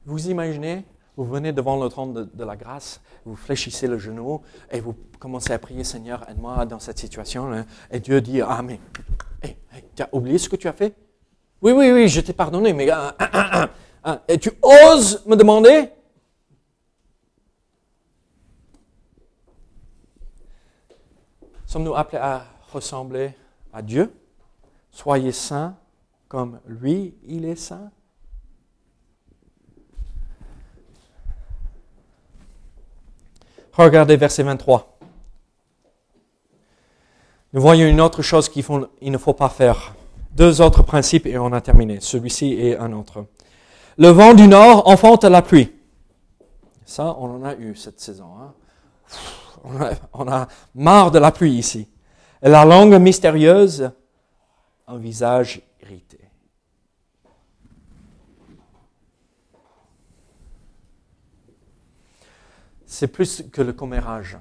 Vous 0.04 0.28
imaginez 0.28 0.84
vous 1.20 1.26
venez 1.26 1.52
devant 1.52 1.78
le 1.78 1.86
trône 1.90 2.30
de, 2.32 2.44
la 2.44 2.56
grâce, 2.56 2.98
vous 3.26 3.36
fléchissez 3.36 3.86
le 3.86 3.98
genou 3.98 4.40
et 4.70 4.80
vous 4.80 4.94
commencez 5.18 5.52
à 5.52 5.58
prier, 5.58 5.84
Seigneur, 5.84 6.24
aide-moi 6.30 6.64
dans 6.64 6.78
cette 6.78 6.98
situation. 6.98 7.62
Et 7.90 8.00
Dieu 8.00 8.22
dit, 8.22 8.40
ah 8.40 8.62
mais, 8.62 8.80
tu 9.94 10.02
as 10.02 10.08
oublié 10.12 10.38
ce 10.38 10.48
que 10.48 10.56
tu 10.56 10.66
as 10.66 10.72
fait? 10.72 10.94
Oui, 11.60 11.72
oui, 11.72 11.92
oui, 11.92 12.08
je 12.08 12.22
t'ai 12.22 12.32
pardonné, 12.32 12.72
mais... 12.72 12.88
Euh, 12.90 14.16
et 14.28 14.38
tu 14.38 14.50
oses 14.62 15.22
me 15.26 15.36
demander? 15.36 15.90
Sommes-nous 21.66 21.94
appelés 21.94 22.22
à 22.22 22.46
ressembler 22.72 23.34
à 23.74 23.82
Dieu? 23.82 24.10
Soyez 24.90 25.32
saints 25.32 25.76
comme 26.28 26.60
lui, 26.64 27.14
il 27.24 27.44
est 27.44 27.56
saint. 27.56 27.90
Regardez 33.72 34.16
verset 34.16 34.42
23. 34.42 34.98
Nous 37.52 37.60
voyons 37.60 37.86
une 37.86 38.00
autre 38.00 38.22
chose 38.22 38.48
qu'il 38.48 38.64
ne 39.00 39.18
faut 39.18 39.32
pas 39.32 39.48
faire. 39.48 39.94
Deux 40.32 40.60
autres 40.60 40.82
principes 40.82 41.26
et 41.26 41.36
on 41.38 41.52
a 41.52 41.60
terminé. 41.60 41.98
Celui-ci 42.00 42.52
et 42.54 42.76
un 42.76 42.92
autre. 42.92 43.26
Le 43.98 44.08
vent 44.08 44.34
du 44.34 44.46
nord 44.46 44.88
enfante 44.88 45.24
la 45.24 45.42
pluie. 45.42 45.72
Ça, 46.84 47.16
on 47.18 47.36
en 47.36 47.44
a 47.44 47.54
eu 47.56 47.74
cette 47.74 48.00
saison. 48.00 48.28
Hein. 48.40 48.54
On, 49.64 49.80
a, 49.82 49.90
on, 50.14 50.28
a, 50.28 50.48
marre 50.74 51.10
de 51.10 51.18
la 51.18 51.32
pluie 51.32 51.52
ici. 51.52 51.86
Et 52.42 52.48
la 52.48 52.64
langue 52.64 52.94
mystérieuse, 52.94 53.90
un 54.86 54.96
visage 54.96 55.60
irrité. 55.82 56.19
C'est 62.92 63.06
plus 63.06 63.44
que 63.52 63.62
le 63.62 63.72
commérage. 63.72 64.36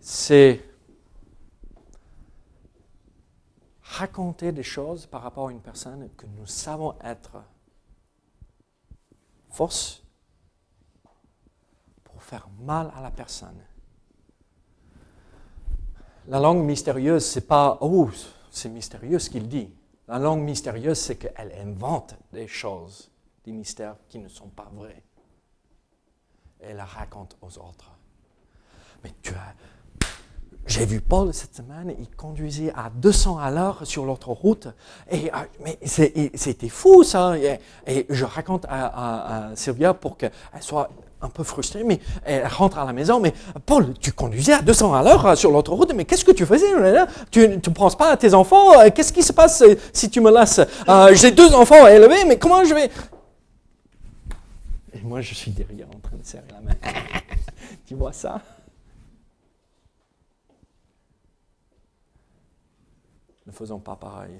C'est 0.00 0.64
raconter 3.82 4.50
des 4.50 4.62
choses 4.62 5.04
par 5.04 5.20
rapport 5.20 5.48
à 5.48 5.52
une 5.52 5.60
personne 5.60 6.08
que 6.16 6.24
nous 6.24 6.46
savons 6.46 6.94
être 7.04 7.44
fausse 9.50 10.02
pour 12.02 12.22
faire 12.22 12.48
mal 12.60 12.90
à 12.96 13.02
la 13.02 13.10
personne. 13.10 13.62
La 16.28 16.40
langue 16.40 16.64
mystérieuse, 16.64 17.26
c'est 17.26 17.46
pas 17.46 17.76
oh, 17.82 18.08
c'est 18.50 18.70
mystérieux 18.70 19.18
ce 19.18 19.28
qu'il 19.28 19.48
dit. 19.48 19.70
La 20.08 20.18
langue 20.18 20.40
mystérieuse, 20.40 20.98
c'est 20.98 21.16
qu'elle 21.16 21.52
invente 21.60 22.14
des 22.32 22.48
choses, 22.48 23.12
des 23.44 23.52
mystères 23.52 23.96
qui 24.08 24.18
ne 24.18 24.28
sont 24.28 24.48
pas 24.48 24.70
vrais. 24.72 25.04
Et 26.62 26.66
elle 26.70 26.76
la 26.76 26.84
raconte 26.84 27.36
aux 27.42 27.58
autres. 27.58 27.92
Mais 29.04 29.12
tu 29.22 29.32
as, 29.32 29.54
j'ai 30.68 30.84
vu 30.84 31.00
Paul 31.00 31.32
cette 31.32 31.56
semaine, 31.56 31.94
il 31.98 32.10
conduisait 32.14 32.70
à 32.76 32.90
200 32.94 33.38
à 33.38 33.50
l'heure 33.50 33.80
sur 33.84 34.04
l'autre 34.04 34.28
route. 34.28 34.68
Et, 35.10 35.30
ah, 35.32 35.46
mais 35.64 35.78
c'était 35.82 36.68
fou 36.68 37.02
ça. 37.02 37.36
Et, 37.86 38.06
je 38.10 38.24
raconte 38.26 38.66
à, 38.68 39.48
Sylvia 39.54 39.94
pour 39.94 40.18
qu'elle 40.18 40.30
soit 40.60 40.90
un 41.22 41.30
peu 41.30 41.42
frustrée, 41.42 41.84
mais 41.84 41.98
elle 42.22 42.46
rentre 42.46 42.78
à 42.78 42.84
la 42.84 42.92
maison. 42.92 43.18
Mais 43.18 43.32
Paul, 43.64 43.94
tu 43.98 44.12
conduisais 44.12 44.52
à 44.52 44.60
200 44.60 44.92
à 44.92 45.02
l'heure 45.02 45.38
sur 45.38 45.50
l'autre 45.50 45.72
route, 45.72 45.94
mais 45.94 46.04
qu'est-ce 46.04 46.24
que 46.24 46.32
tu 46.32 46.44
faisais 46.44 46.66
Tu 47.30 47.48
ne 47.48 47.56
penses 47.56 47.96
pas 47.96 48.10
à 48.10 48.16
tes 48.18 48.34
enfants? 48.34 48.72
Qu'est-ce 48.94 49.12
qui 49.12 49.22
se 49.22 49.32
passe 49.32 49.64
si 49.94 50.10
tu 50.10 50.20
me 50.20 50.30
laisses 50.30 50.60
euh, 50.86 51.14
J'ai 51.14 51.30
deux 51.30 51.54
enfants 51.54 51.82
à 51.82 51.92
élever, 51.92 52.26
mais 52.26 52.36
comment 52.36 52.62
je 52.64 52.74
vais 52.74 52.90
moi, 55.08 55.22
je 55.22 55.34
suis 55.34 55.50
derrière 55.50 55.88
en 55.88 55.98
train 55.98 56.16
de 56.16 56.24
serrer 56.24 56.46
la 56.52 56.60
main. 56.60 56.74
tu 57.86 57.94
vois 57.94 58.12
ça 58.12 58.42
Ne 63.46 63.52
faisons 63.52 63.78
pas 63.78 63.96
pareil. 63.96 64.38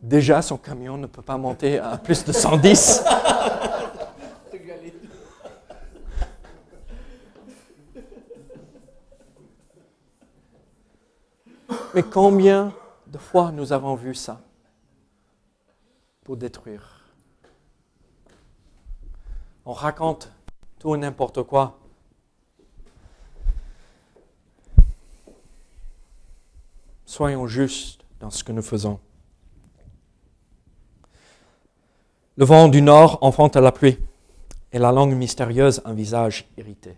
Déjà, 0.00 0.40
son 0.40 0.56
camion 0.56 0.96
ne 0.96 1.06
peut 1.06 1.20
pas 1.20 1.36
monter 1.36 1.78
à 1.78 1.98
plus 1.98 2.24
de 2.24 2.32
110. 2.32 3.02
Mais 11.94 12.02
combien 12.02 12.72
de 13.06 13.18
fois 13.18 13.52
nous 13.52 13.72
avons 13.72 13.94
vu 13.94 14.14
ça 14.14 14.40
pour 16.24 16.36
détruire? 16.36 16.95
On 19.68 19.72
raconte 19.72 20.32
tout 20.78 20.94
et 20.94 20.98
n'importe 20.98 21.42
quoi 21.42 21.80
Soyons 27.04 27.48
justes 27.48 28.04
dans 28.20 28.30
ce 28.30 28.44
que 28.44 28.52
nous 28.52 28.62
faisons. 28.62 29.00
Le 32.36 32.44
vent 32.44 32.68
du 32.68 32.80
nord 32.80 33.18
enfante 33.22 33.56
la 33.56 33.72
pluie, 33.72 33.98
et 34.70 34.78
la 34.78 34.92
langue 34.92 35.14
mystérieuse 35.14 35.82
un 35.84 35.94
visage 35.94 36.48
irrité. 36.56 36.96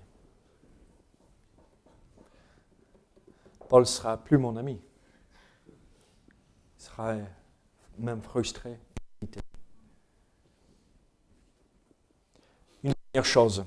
Paul 3.68 3.86
sera 3.86 4.16
plus 4.16 4.36
mon 4.36 4.56
ami. 4.56 4.80
Il 5.68 6.82
sera 6.82 7.14
même 7.98 8.20
frustré. 8.20 8.78
Chose, 13.24 13.64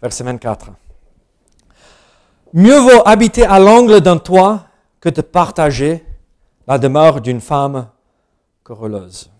verset 0.00 0.24
24. 0.24 0.70
Mieux 2.52 2.78
vaut 2.78 3.02
habiter 3.04 3.44
à 3.44 3.58
l'angle 3.58 4.00
d'un 4.00 4.18
toit 4.18 4.66
que 5.00 5.08
de 5.08 5.20
partager 5.20 6.04
la 6.66 6.78
demeure 6.78 7.20
d'une 7.20 7.40
femme 7.40 7.88
querelleuse. 8.64 9.30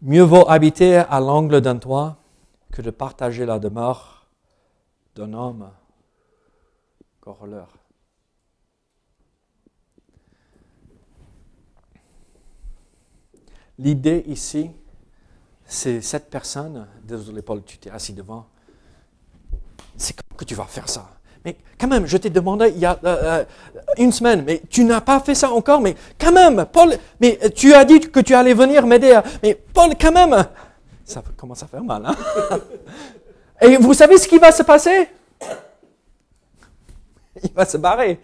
Mieux 0.00 0.22
vaut 0.22 0.48
habiter 0.48 0.96
à 0.96 1.18
l'angle 1.18 1.60
d'un 1.60 1.76
toit 1.76 2.16
que 2.72 2.82
de 2.82 2.90
partager 2.90 3.44
la 3.44 3.58
demeure 3.58 4.26
d'un 5.16 5.32
homme 5.32 5.70
querelleur. 7.20 7.77
L'idée 13.78 14.24
ici, 14.26 14.70
c'est 15.64 16.00
cette 16.00 16.30
personne, 16.30 16.86
désolé 17.04 17.42
Paul, 17.42 17.62
tu 17.64 17.78
t'es 17.78 17.90
assis 17.90 18.12
devant, 18.12 18.46
c'est 19.96 20.16
que 20.36 20.44
tu 20.44 20.54
vas 20.54 20.64
faire 20.64 20.88
ça? 20.88 21.10
Mais 21.44 21.56
quand 21.78 21.86
même, 21.86 22.06
je 22.06 22.16
t'ai 22.16 22.30
demandé 22.30 22.72
il 22.74 22.78
y 22.78 22.86
a 22.86 22.98
euh, 23.04 23.16
euh, 23.22 23.44
une 23.96 24.10
semaine, 24.10 24.42
mais 24.44 24.62
tu 24.68 24.84
n'as 24.84 25.00
pas 25.00 25.20
fait 25.20 25.34
ça 25.34 25.50
encore, 25.52 25.80
mais 25.80 25.94
quand 26.18 26.32
même, 26.32 26.66
Paul, 26.72 26.94
mais 27.20 27.38
tu 27.54 27.72
as 27.74 27.84
dit 27.84 28.00
que 28.00 28.20
tu 28.20 28.34
allais 28.34 28.54
venir 28.54 28.86
m'aider, 28.86 29.20
mais 29.42 29.54
Paul, 29.54 29.92
quand 30.00 30.12
même, 30.12 30.46
ça 31.04 31.22
commence 31.36 31.62
à 31.62 31.66
faire 31.66 31.84
mal. 31.84 32.04
Hein? 32.06 32.58
Et 33.60 33.76
vous 33.76 33.94
savez 33.94 34.18
ce 34.18 34.26
qui 34.28 34.38
va 34.38 34.52
se 34.52 34.62
passer? 34.62 35.08
Il 37.42 37.52
va 37.54 37.64
se 37.64 37.76
barrer. 37.76 38.20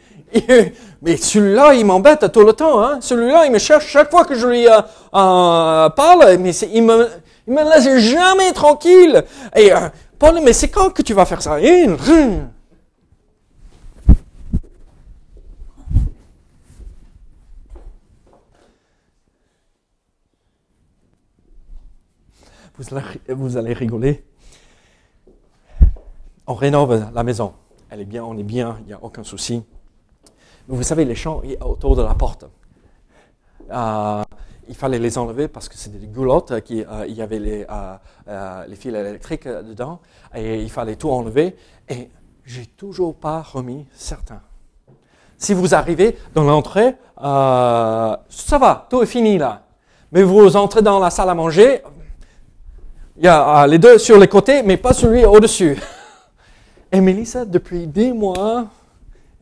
Mais 1.03 1.17
celui-là, 1.17 1.75
il 1.75 1.85
m'embête 1.87 2.31
tout 2.33 2.45
le 2.45 2.53
temps. 2.53 2.83
Hein? 2.83 2.99
Celui-là, 3.01 3.47
il 3.47 3.53
me 3.53 3.59
cherche 3.59 3.87
chaque 3.87 4.11
fois 4.11 4.25
que 4.25 4.35
je 4.35 4.47
lui 4.47 4.67
euh, 4.67 5.89
parle, 5.91 6.37
mais 6.39 6.55
il 6.55 6.83
me, 6.83 7.09
il 7.47 7.55
me 7.55 7.63
laisse 7.63 7.99
jamais 7.99 8.53
tranquille. 8.53 9.25
Et 9.55 9.71
Paul, 10.19 10.41
mais 10.43 10.53
c'est 10.53 10.69
quand 10.69 10.91
que 10.91 11.03
tu 11.03 11.15
vas 11.15 11.25
faire 11.25 11.43
ça? 11.43 11.59
Vous 23.29 23.57
allez 23.57 23.73
rigoler. 23.73 24.25
On 26.47 26.55
rénove 26.55 27.11
la 27.15 27.23
maison. 27.23 27.55
Elle 27.95 28.01
est 28.01 28.07
bien, 28.07 28.25
on 28.25 28.37
est 28.37 28.43
bien, 28.43 28.79
il 28.81 28.87
n'y 28.87 28.93
a 28.93 28.99
aucun 29.01 29.23
souci. 29.23 29.63
Mais 30.67 30.77
vous 30.77 30.83
savez, 30.83 31.05
les 31.05 31.15
champs 31.15 31.43
autour 31.61 31.95
de 31.95 32.03
la 32.03 32.13
porte. 32.15 32.45
Euh, 33.71 34.25
il 34.67 34.75
fallait 34.75 34.99
les 34.99 35.17
enlever 35.17 35.47
parce 35.47 35.69
que 35.69 35.77
c'était 35.77 35.99
des 35.99 36.09
goulottes, 36.09 36.61
qui, 36.63 36.83
euh, 36.83 37.07
il 37.07 37.15
y 37.15 37.23
avait 37.23 37.39
les, 37.39 37.65
euh, 37.71 37.95
euh, 38.27 38.67
les 38.67 38.75
fils 38.75 38.93
électriques 38.93 39.47
dedans, 39.47 40.01
et 40.35 40.61
il 40.61 40.71
fallait 40.73 40.97
tout 40.97 41.09
enlever. 41.09 41.55
Et 41.89 42.11
j'ai 42.45 42.67
toujours 42.67 43.15
pas 43.15 43.43
remis 43.43 43.87
certains. 43.95 44.41
Si 45.39 45.55
vous 45.55 45.77
arrivez 45.77 46.19
dans 46.35 46.43
l'entrée, 46.43 46.97
ça 47.17 48.59
va, 48.59 48.89
tout 48.91 49.05
est 49.05 49.07
fini 49.07 49.39
là. 49.39 49.63
Mais 50.11 50.25
vous 50.25 50.57
entrez 50.57 50.83
dans 50.83 50.99
la 50.99 51.11
salle 51.11 51.31
à 51.31 51.35
manger, 51.35 51.81
il 53.19 53.23
y 53.23 53.29
a 53.29 53.69
les 53.69 53.79
deux 53.79 53.99
sur 53.99 54.19
les 54.19 54.27
côtés, 54.27 54.65
mais 54.65 54.79
pas 54.79 54.93
celui 54.93 55.25
au-dessus. 55.25 55.79
Et 56.95 57.01
Mélissa, 57.01 57.45
depuis 57.45 57.89
des 57.89 58.13
mois, 58.13 58.69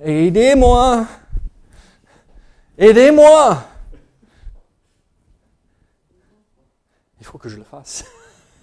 aidez-moi, 0.03 1.07
aidez-moi. 2.79 3.63
il 7.21 7.27
faut 7.27 7.37
que 7.37 7.51
je 7.51 7.59
le 7.59 7.65
fasse. 7.65 8.07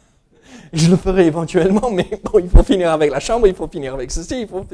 je 0.73 0.89
le 0.89 0.97
ferai 0.97 1.27
éventuellement, 1.27 1.91
mais 1.91 2.19
bon, 2.23 2.39
il 2.39 2.49
faut 2.49 2.63
finir 2.63 2.91
avec 2.91 3.11
la 3.11 3.19
chambre, 3.19 3.45
il 3.45 3.53
faut 3.53 3.67
finir 3.67 3.93
avec 3.93 4.09
ceci, 4.09 4.41
il 4.41 4.47
faut... 4.47 4.65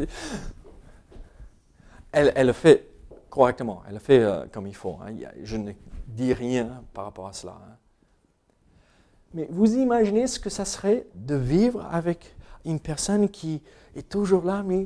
Elle, 2.13 2.47
le 2.47 2.53
fait 2.53 2.87
correctement, 3.29 3.83
elle 3.85 3.95
le 3.95 3.99
fait 3.99 4.19
euh, 4.19 4.45
comme 4.49 4.65
il 4.65 4.75
faut. 4.75 4.97
Hein. 5.05 5.13
Je 5.43 5.57
ne 5.57 5.73
dis 6.07 6.31
rien 6.31 6.81
par 6.93 7.03
rapport 7.03 7.27
à 7.27 7.33
cela. 7.33 7.57
Hein. 7.61 7.75
Mais 9.33 9.45
vous 9.51 9.75
imaginez 9.75 10.25
ce 10.27 10.39
que 10.39 10.49
ça 10.49 10.63
serait 10.63 11.05
de 11.15 11.35
vivre 11.35 11.85
avec 11.91 12.34
une 12.65 12.79
personne 12.79 13.29
qui 13.29 13.61
est 13.95 14.09
toujours 14.09 14.43
là, 14.43 14.63
mais 14.63 14.85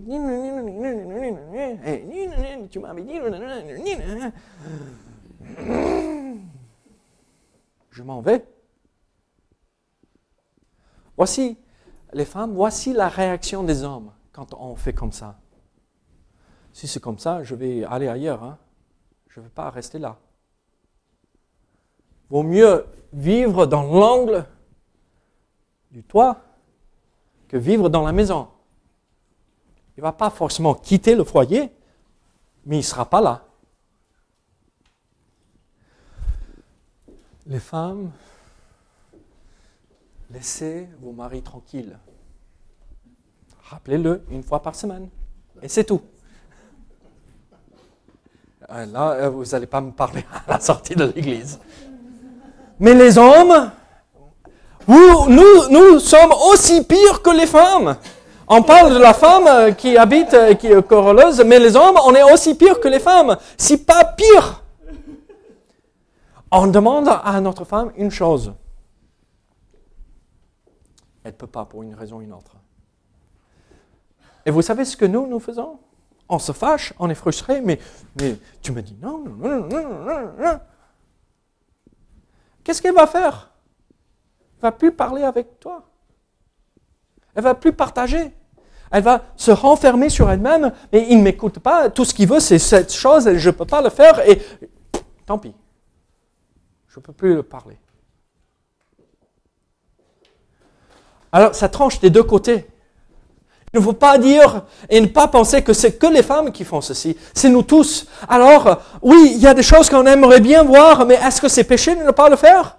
tu 2.70 2.80
m'avais 2.80 3.04
dit, 3.04 3.20
je 7.90 8.04
m'en 8.04 8.22
vais. 8.22 8.46
Voici 11.18 11.58
les 12.14 12.26
femmes, 12.26 12.54
voici 12.54 12.94
la 12.94 13.08
réaction 13.08 13.64
des 13.64 13.84
hommes 13.84 14.12
quand 14.32 14.54
on 14.54 14.76
fait 14.76 14.94
comme 14.94 15.12
ça. 15.12 15.40
Si 16.74 16.88
c'est 16.88 17.00
comme 17.00 17.20
ça, 17.20 17.44
je 17.44 17.56
vais 17.56 17.84
aller 17.84 18.08
ailleurs. 18.08 18.44
Hein. 18.44 18.58
Je 19.28 19.40
ne 19.40 19.46
vais 19.46 19.52
pas 19.52 19.70
rester 19.70 20.00
là. 20.00 20.18
Vaut 22.30 22.44
mieux 22.44 22.86
vivre 23.12 23.66
dans 23.66 23.84
l'angle 23.84 24.46
du 25.92 26.04
toit 26.04 26.42
que 27.50 27.58
vivre 27.58 27.90
dans 27.90 28.04
la 28.04 28.14
maison. 28.14 28.48
Il 29.98 30.00
ne 30.00 30.04
va 30.04 30.14
pas 30.14 30.30
forcément 30.30 30.74
quitter 30.74 31.16
le 31.16 31.26
foyer, 31.26 31.70
mais 32.66 32.78
il 32.78 32.80
ne 32.80 32.84
sera 32.84 33.10
pas 33.10 33.20
là. 33.20 33.44
Les 37.48 37.60
femmes, 37.60 38.12
laissez 40.30 40.88
vos 41.02 41.12
maris 41.12 41.42
tranquilles. 41.42 41.98
Rappelez-le 43.64 44.24
une 44.30 44.44
fois 44.44 44.62
par 44.62 44.76
semaine. 44.76 45.10
Et 45.62 45.68
c'est 45.68 45.84
tout. 45.84 46.02
Euh, 48.70 48.86
là, 48.86 49.12
euh, 49.14 49.30
vous 49.30 49.46
n'allez 49.46 49.66
pas 49.66 49.82
me 49.82 49.92
parler 49.92 50.24
à 50.48 50.54
la 50.54 50.60
sortie 50.60 50.96
de 50.96 51.06
l'église. 51.06 51.60
Mais 52.80 52.94
les 52.94 53.18
hommes, 53.18 53.72
nous, 54.90 56.00
sommes 56.00 56.34
aussi 56.52 56.84
pires 56.84 57.22
que 57.22 57.30
les 57.30 57.46
femmes. 57.46 57.98
On 58.48 58.64
parle 58.64 58.94
de 58.94 59.00
la 59.00 59.14
femme 59.14 59.46
euh, 59.48 59.72
qui 59.72 59.96
habite, 59.96 60.36
qui 60.58 60.68
est 60.68 60.88
corolleuse, 60.88 61.44
mais 61.46 61.60
les 61.60 61.76
hommes, 61.76 61.98
on 62.04 62.16
est 62.16 62.24
aussi 62.34 62.56
pires 62.56 62.80
que 62.80 62.88
les 62.88 63.00
femmes, 63.00 63.38
si 63.58 63.78
pas 63.78 64.04
pire. 64.04 64.64
On 66.52 66.66
demande 66.66 67.08
à 67.08 67.40
notre 67.42 67.64
femme 67.64 67.92
une 67.96 68.10
chose. 68.10 68.54
Elle 71.24 71.34
ne 71.34 71.38
peut 71.38 71.46
pas 71.46 71.66
pour 71.66 71.84
une 71.84 71.94
raison 71.94 72.18
ou 72.18 72.22
une 72.24 72.34
autre. 72.34 72.56
Et 74.46 74.52
vous 74.52 74.64
savez 74.64 74.84
ce 74.84 74.98
que 74.98 75.06
nous, 75.06 75.28
nous 75.28 75.40
faisons? 75.40 75.80
On 76.28 76.40
se 76.40 76.52
fâche, 76.52 76.94
on 76.98 77.08
est 77.10 77.16
frustré, 77.16 77.62
mais, 77.62 77.80
mais 78.20 78.36
tu 78.64 78.72
me 78.72 78.82
dis 78.82 78.96
non, 79.00 79.20
non, 79.20 79.36
non, 79.38 79.68
non, 79.68 80.06
non, 80.06 80.32
non. 80.40 80.60
Qu'est-ce 82.64 82.82
qu'elle 82.82 82.96
va 82.96 83.06
faire? 83.06 83.49
Elle 84.60 84.64
va 84.64 84.72
plus 84.74 84.92
parler 84.92 85.24
avec 85.24 85.60
toi. 85.60 85.84
Elle 87.34 87.44
va 87.44 87.56
plus 87.56 87.72
partager. 87.72 88.34
Elle 88.92 89.04
va 89.04 89.22
se 89.38 89.52
renfermer 89.52 90.10
sur 90.10 90.30
elle-même, 90.30 90.74
mais 90.92 91.08
il 91.10 91.20
ne 91.20 91.24
m'écoute 91.24 91.60
pas. 91.60 91.90
Tout 91.90 92.04
ce 92.04 92.14
qu'il 92.14 92.28
veut, 92.28 92.42
c'est 92.42 92.60
cette 92.60 92.94
chose, 92.94 93.28
et 93.28 93.40
je 93.40 93.50
ne 93.50 93.56
peux 93.56 93.66
pas 93.66 93.82
le 93.82 93.90
faire, 93.90 94.28
et 94.28 94.42
tant 95.26 95.38
pis. 95.38 95.54
Je 96.88 97.00
ne 97.00 97.04
peux 97.04 97.14
plus 97.14 97.36
le 97.36 97.44
parler. 97.44 97.78
Alors, 101.32 101.56
ça 101.56 101.70
tranche 101.70 102.00
des 102.00 102.10
deux 102.10 102.24
côtés. 102.24 102.68
Il 103.72 103.80
ne 103.80 103.86
faut 103.86 103.94
pas 103.94 104.18
dire 104.18 104.66
et 104.90 105.00
ne 105.00 105.06
pas 105.06 105.28
penser 105.28 105.64
que 105.64 105.74
c'est 105.74 106.00
que 106.00 106.08
les 106.08 106.24
femmes 106.24 106.52
qui 106.52 106.66
font 106.66 106.82
ceci. 106.82 107.16
C'est 107.36 107.50
nous 107.50 107.62
tous. 107.62 108.08
Alors, 108.28 108.82
oui, 109.04 109.34
il 109.36 109.40
y 109.40 109.46
a 109.46 109.54
des 109.54 109.62
choses 109.62 109.90
qu'on 109.92 110.08
aimerait 110.08 110.42
bien 110.42 110.64
voir, 110.64 111.06
mais 111.06 111.14
est-ce 111.14 111.40
que 111.40 111.48
c'est 111.48 111.64
péché 111.64 111.96
de 111.96 112.02
ne 112.02 112.10
pas 112.10 112.30
le 112.30 112.36
faire? 112.36 112.78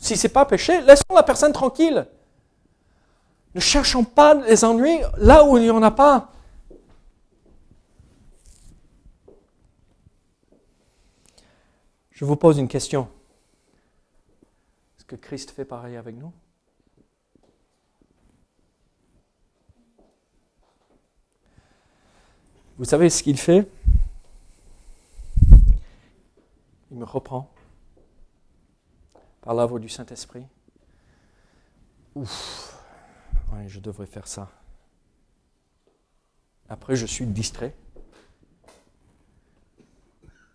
Si 0.00 0.16
c'est 0.16 0.30
pas 0.30 0.46
péché, 0.46 0.80
laissons 0.80 1.14
la 1.14 1.22
personne 1.22 1.52
tranquille. 1.52 2.08
Ne 3.54 3.60
cherchons 3.60 4.02
pas 4.02 4.34
les 4.34 4.64
ennuis 4.64 4.98
là 5.18 5.44
où 5.44 5.58
il 5.58 5.64
n'y 5.64 5.70
en 5.70 5.82
a 5.82 5.90
pas. 5.90 6.32
Je 12.10 12.24
vous 12.24 12.36
pose 12.36 12.58
une 12.58 12.68
question. 12.68 13.08
Est-ce 14.98 15.04
que 15.04 15.16
Christ 15.16 15.50
fait 15.50 15.66
pareil 15.66 15.96
avec 15.96 16.16
nous? 16.16 16.32
Vous 22.78 22.84
savez 22.86 23.10
ce 23.10 23.22
qu'il 23.22 23.36
fait? 23.36 23.70
Il 26.90 26.96
me 26.96 27.04
reprend 27.04 27.50
par 29.40 29.54
voix 29.66 29.80
du 29.80 29.88
Saint-Esprit. 29.88 30.46
Ouf, 32.14 32.78
je 33.66 33.80
devrais 33.80 34.06
faire 34.06 34.26
ça. 34.26 34.50
Après, 36.68 36.96
je 36.96 37.06
suis 37.06 37.26
distrait. 37.26 37.74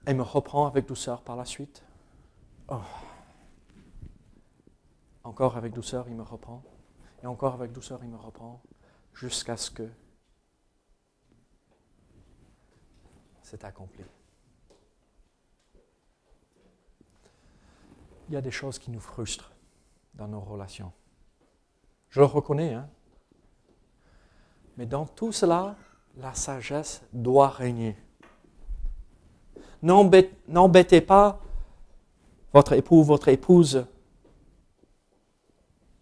Il 0.07 0.15
me 0.15 0.21
reprend 0.21 0.67
avec 0.67 0.85
douceur 0.85 1.21
par 1.21 1.35
la 1.35 1.45
suite. 1.45 1.83
Oh. 2.67 2.81
Encore 5.23 5.57
avec 5.57 5.73
douceur, 5.73 6.07
il 6.07 6.15
me 6.15 6.23
reprend. 6.23 6.63
Et 7.23 7.27
encore 7.27 7.55
avec 7.55 7.71
douceur, 7.71 7.99
il 8.03 8.09
me 8.09 8.17
reprend. 8.17 8.61
Jusqu'à 9.13 9.57
ce 9.57 9.71
que 9.71 9.89
c'est 13.41 13.63
accompli. 13.63 14.03
Il 18.27 18.33
y 18.33 18.37
a 18.37 18.41
des 18.41 18.51
choses 18.51 18.79
qui 18.79 18.91
nous 18.91 18.99
frustrent 18.99 19.51
dans 20.13 20.27
nos 20.27 20.39
relations. 20.39 20.91
Je 22.09 22.19
le 22.19 22.25
reconnais, 22.25 22.73
hein? 22.73 22.89
Mais 24.77 24.85
dans 24.85 25.05
tout 25.05 25.31
cela, 25.31 25.75
la 26.17 26.33
sagesse 26.33 27.01
doit 27.13 27.49
régner. 27.49 27.95
N'embêtez 29.81 31.01
pas 31.01 31.41
votre 32.53 32.73
époux, 32.73 33.03
votre 33.03 33.27
épouse, 33.27 33.85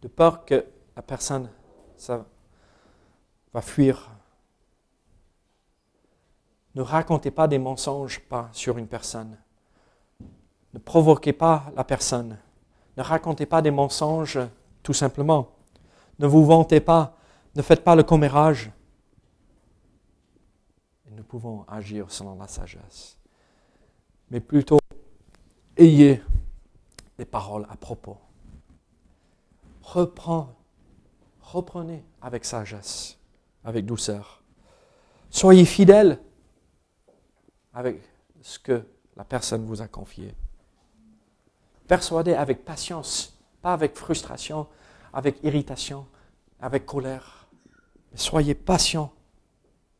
de 0.01 0.07
peur 0.07 0.45
que 0.45 0.65
la 0.95 1.01
personne 1.01 1.49
va 3.53 3.61
fuir 3.61 4.13
ne 6.75 6.81
racontez 6.81 7.31
pas 7.31 7.47
des 7.47 7.59
mensonges 7.59 8.19
pas 8.19 8.49
sur 8.51 8.77
une 8.77 8.87
personne. 8.87 9.37
Ne 10.73 10.79
provoquez 10.79 11.33
pas 11.33 11.71
la 11.75 11.83
personne. 11.83 12.37
Ne 12.97 13.03
racontez 13.03 13.45
pas 13.45 13.61
des 13.61 13.71
mensonges 13.71 14.39
tout 14.81 14.93
simplement. 14.93 15.49
Ne 16.19 16.27
vous 16.27 16.45
vantez 16.45 16.79
pas. 16.79 17.17
Ne 17.55 17.61
faites 17.61 17.83
pas 17.83 17.95
le 17.95 18.03
commérage. 18.03 18.71
Nous 21.11 21.23
pouvons 21.23 21.65
agir 21.67 22.11
selon 22.11 22.35
la 22.35 22.47
sagesse. 22.47 23.17
Mais 24.31 24.39
plutôt, 24.39 24.79
ayez 25.77 26.21
des 27.17 27.25
paroles 27.25 27.67
à 27.69 27.77
propos. 27.77 28.17
reprenez 31.41 32.03
avec 32.21 32.45
sagesse, 32.45 33.19
avec 33.63 33.85
douceur. 33.85 34.41
Soyez 35.29 35.65
fidèles 35.65 36.19
avec 37.73 38.01
ce 38.41 38.57
que 38.59 38.83
la 39.15 39.23
personne 39.23 39.65
vous 39.65 39.81
a 39.81 39.87
confié. 39.87 40.33
Persuadez 41.87 42.33
avec 42.33 42.63
patience, 42.63 43.37
pas 43.61 43.73
avec 43.73 43.95
frustration, 43.95 44.67
avec 45.11 45.43
irritation, 45.43 46.07
avec 46.59 46.85
colère. 46.85 47.47
Mais 48.11 48.17
soyez 48.17 48.55
patient 48.55 49.13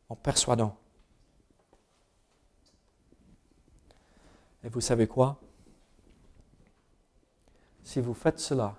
en 0.08 0.16
persuadant. 0.16 0.76
Et 4.62 4.68
vous 4.68 4.80
savez 4.80 5.06
quoi? 5.06 5.38
Si 7.82 8.00
vous 8.00 8.14
faites 8.14 8.38
cela, 8.40 8.76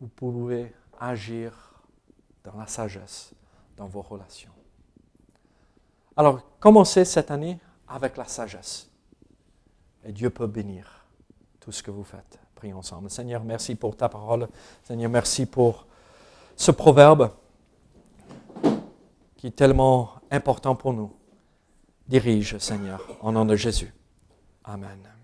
vous 0.00 0.08
pouvez 0.08 0.74
agir 0.98 1.82
dans 2.44 2.56
la 2.56 2.66
sagesse 2.66 3.34
dans 3.76 3.86
vos 3.86 4.00
relations. 4.00 4.52
Alors, 6.16 6.40
commencez 6.58 7.04
cette 7.04 7.30
année 7.30 7.60
avec 7.86 8.16
la 8.16 8.24
sagesse. 8.24 8.90
Et 10.02 10.12
Dieu 10.12 10.30
peut 10.30 10.46
bénir 10.46 10.95
tout 11.66 11.72
ce 11.72 11.82
que 11.82 11.90
vous 11.90 12.04
faites. 12.04 12.38
Prions 12.54 12.78
ensemble. 12.78 13.10
Seigneur, 13.10 13.42
merci 13.42 13.74
pour 13.74 13.96
ta 13.96 14.08
parole. 14.08 14.46
Seigneur, 14.84 15.10
merci 15.10 15.46
pour 15.46 15.84
ce 16.54 16.70
proverbe 16.70 17.32
qui 19.36 19.48
est 19.48 19.56
tellement 19.56 20.12
important 20.30 20.76
pour 20.76 20.92
nous. 20.92 21.12
Dirige, 22.06 22.56
Seigneur, 22.58 23.00
au 23.20 23.32
nom 23.32 23.44
de 23.44 23.56
Jésus. 23.56 23.92
Amen. 24.62 25.15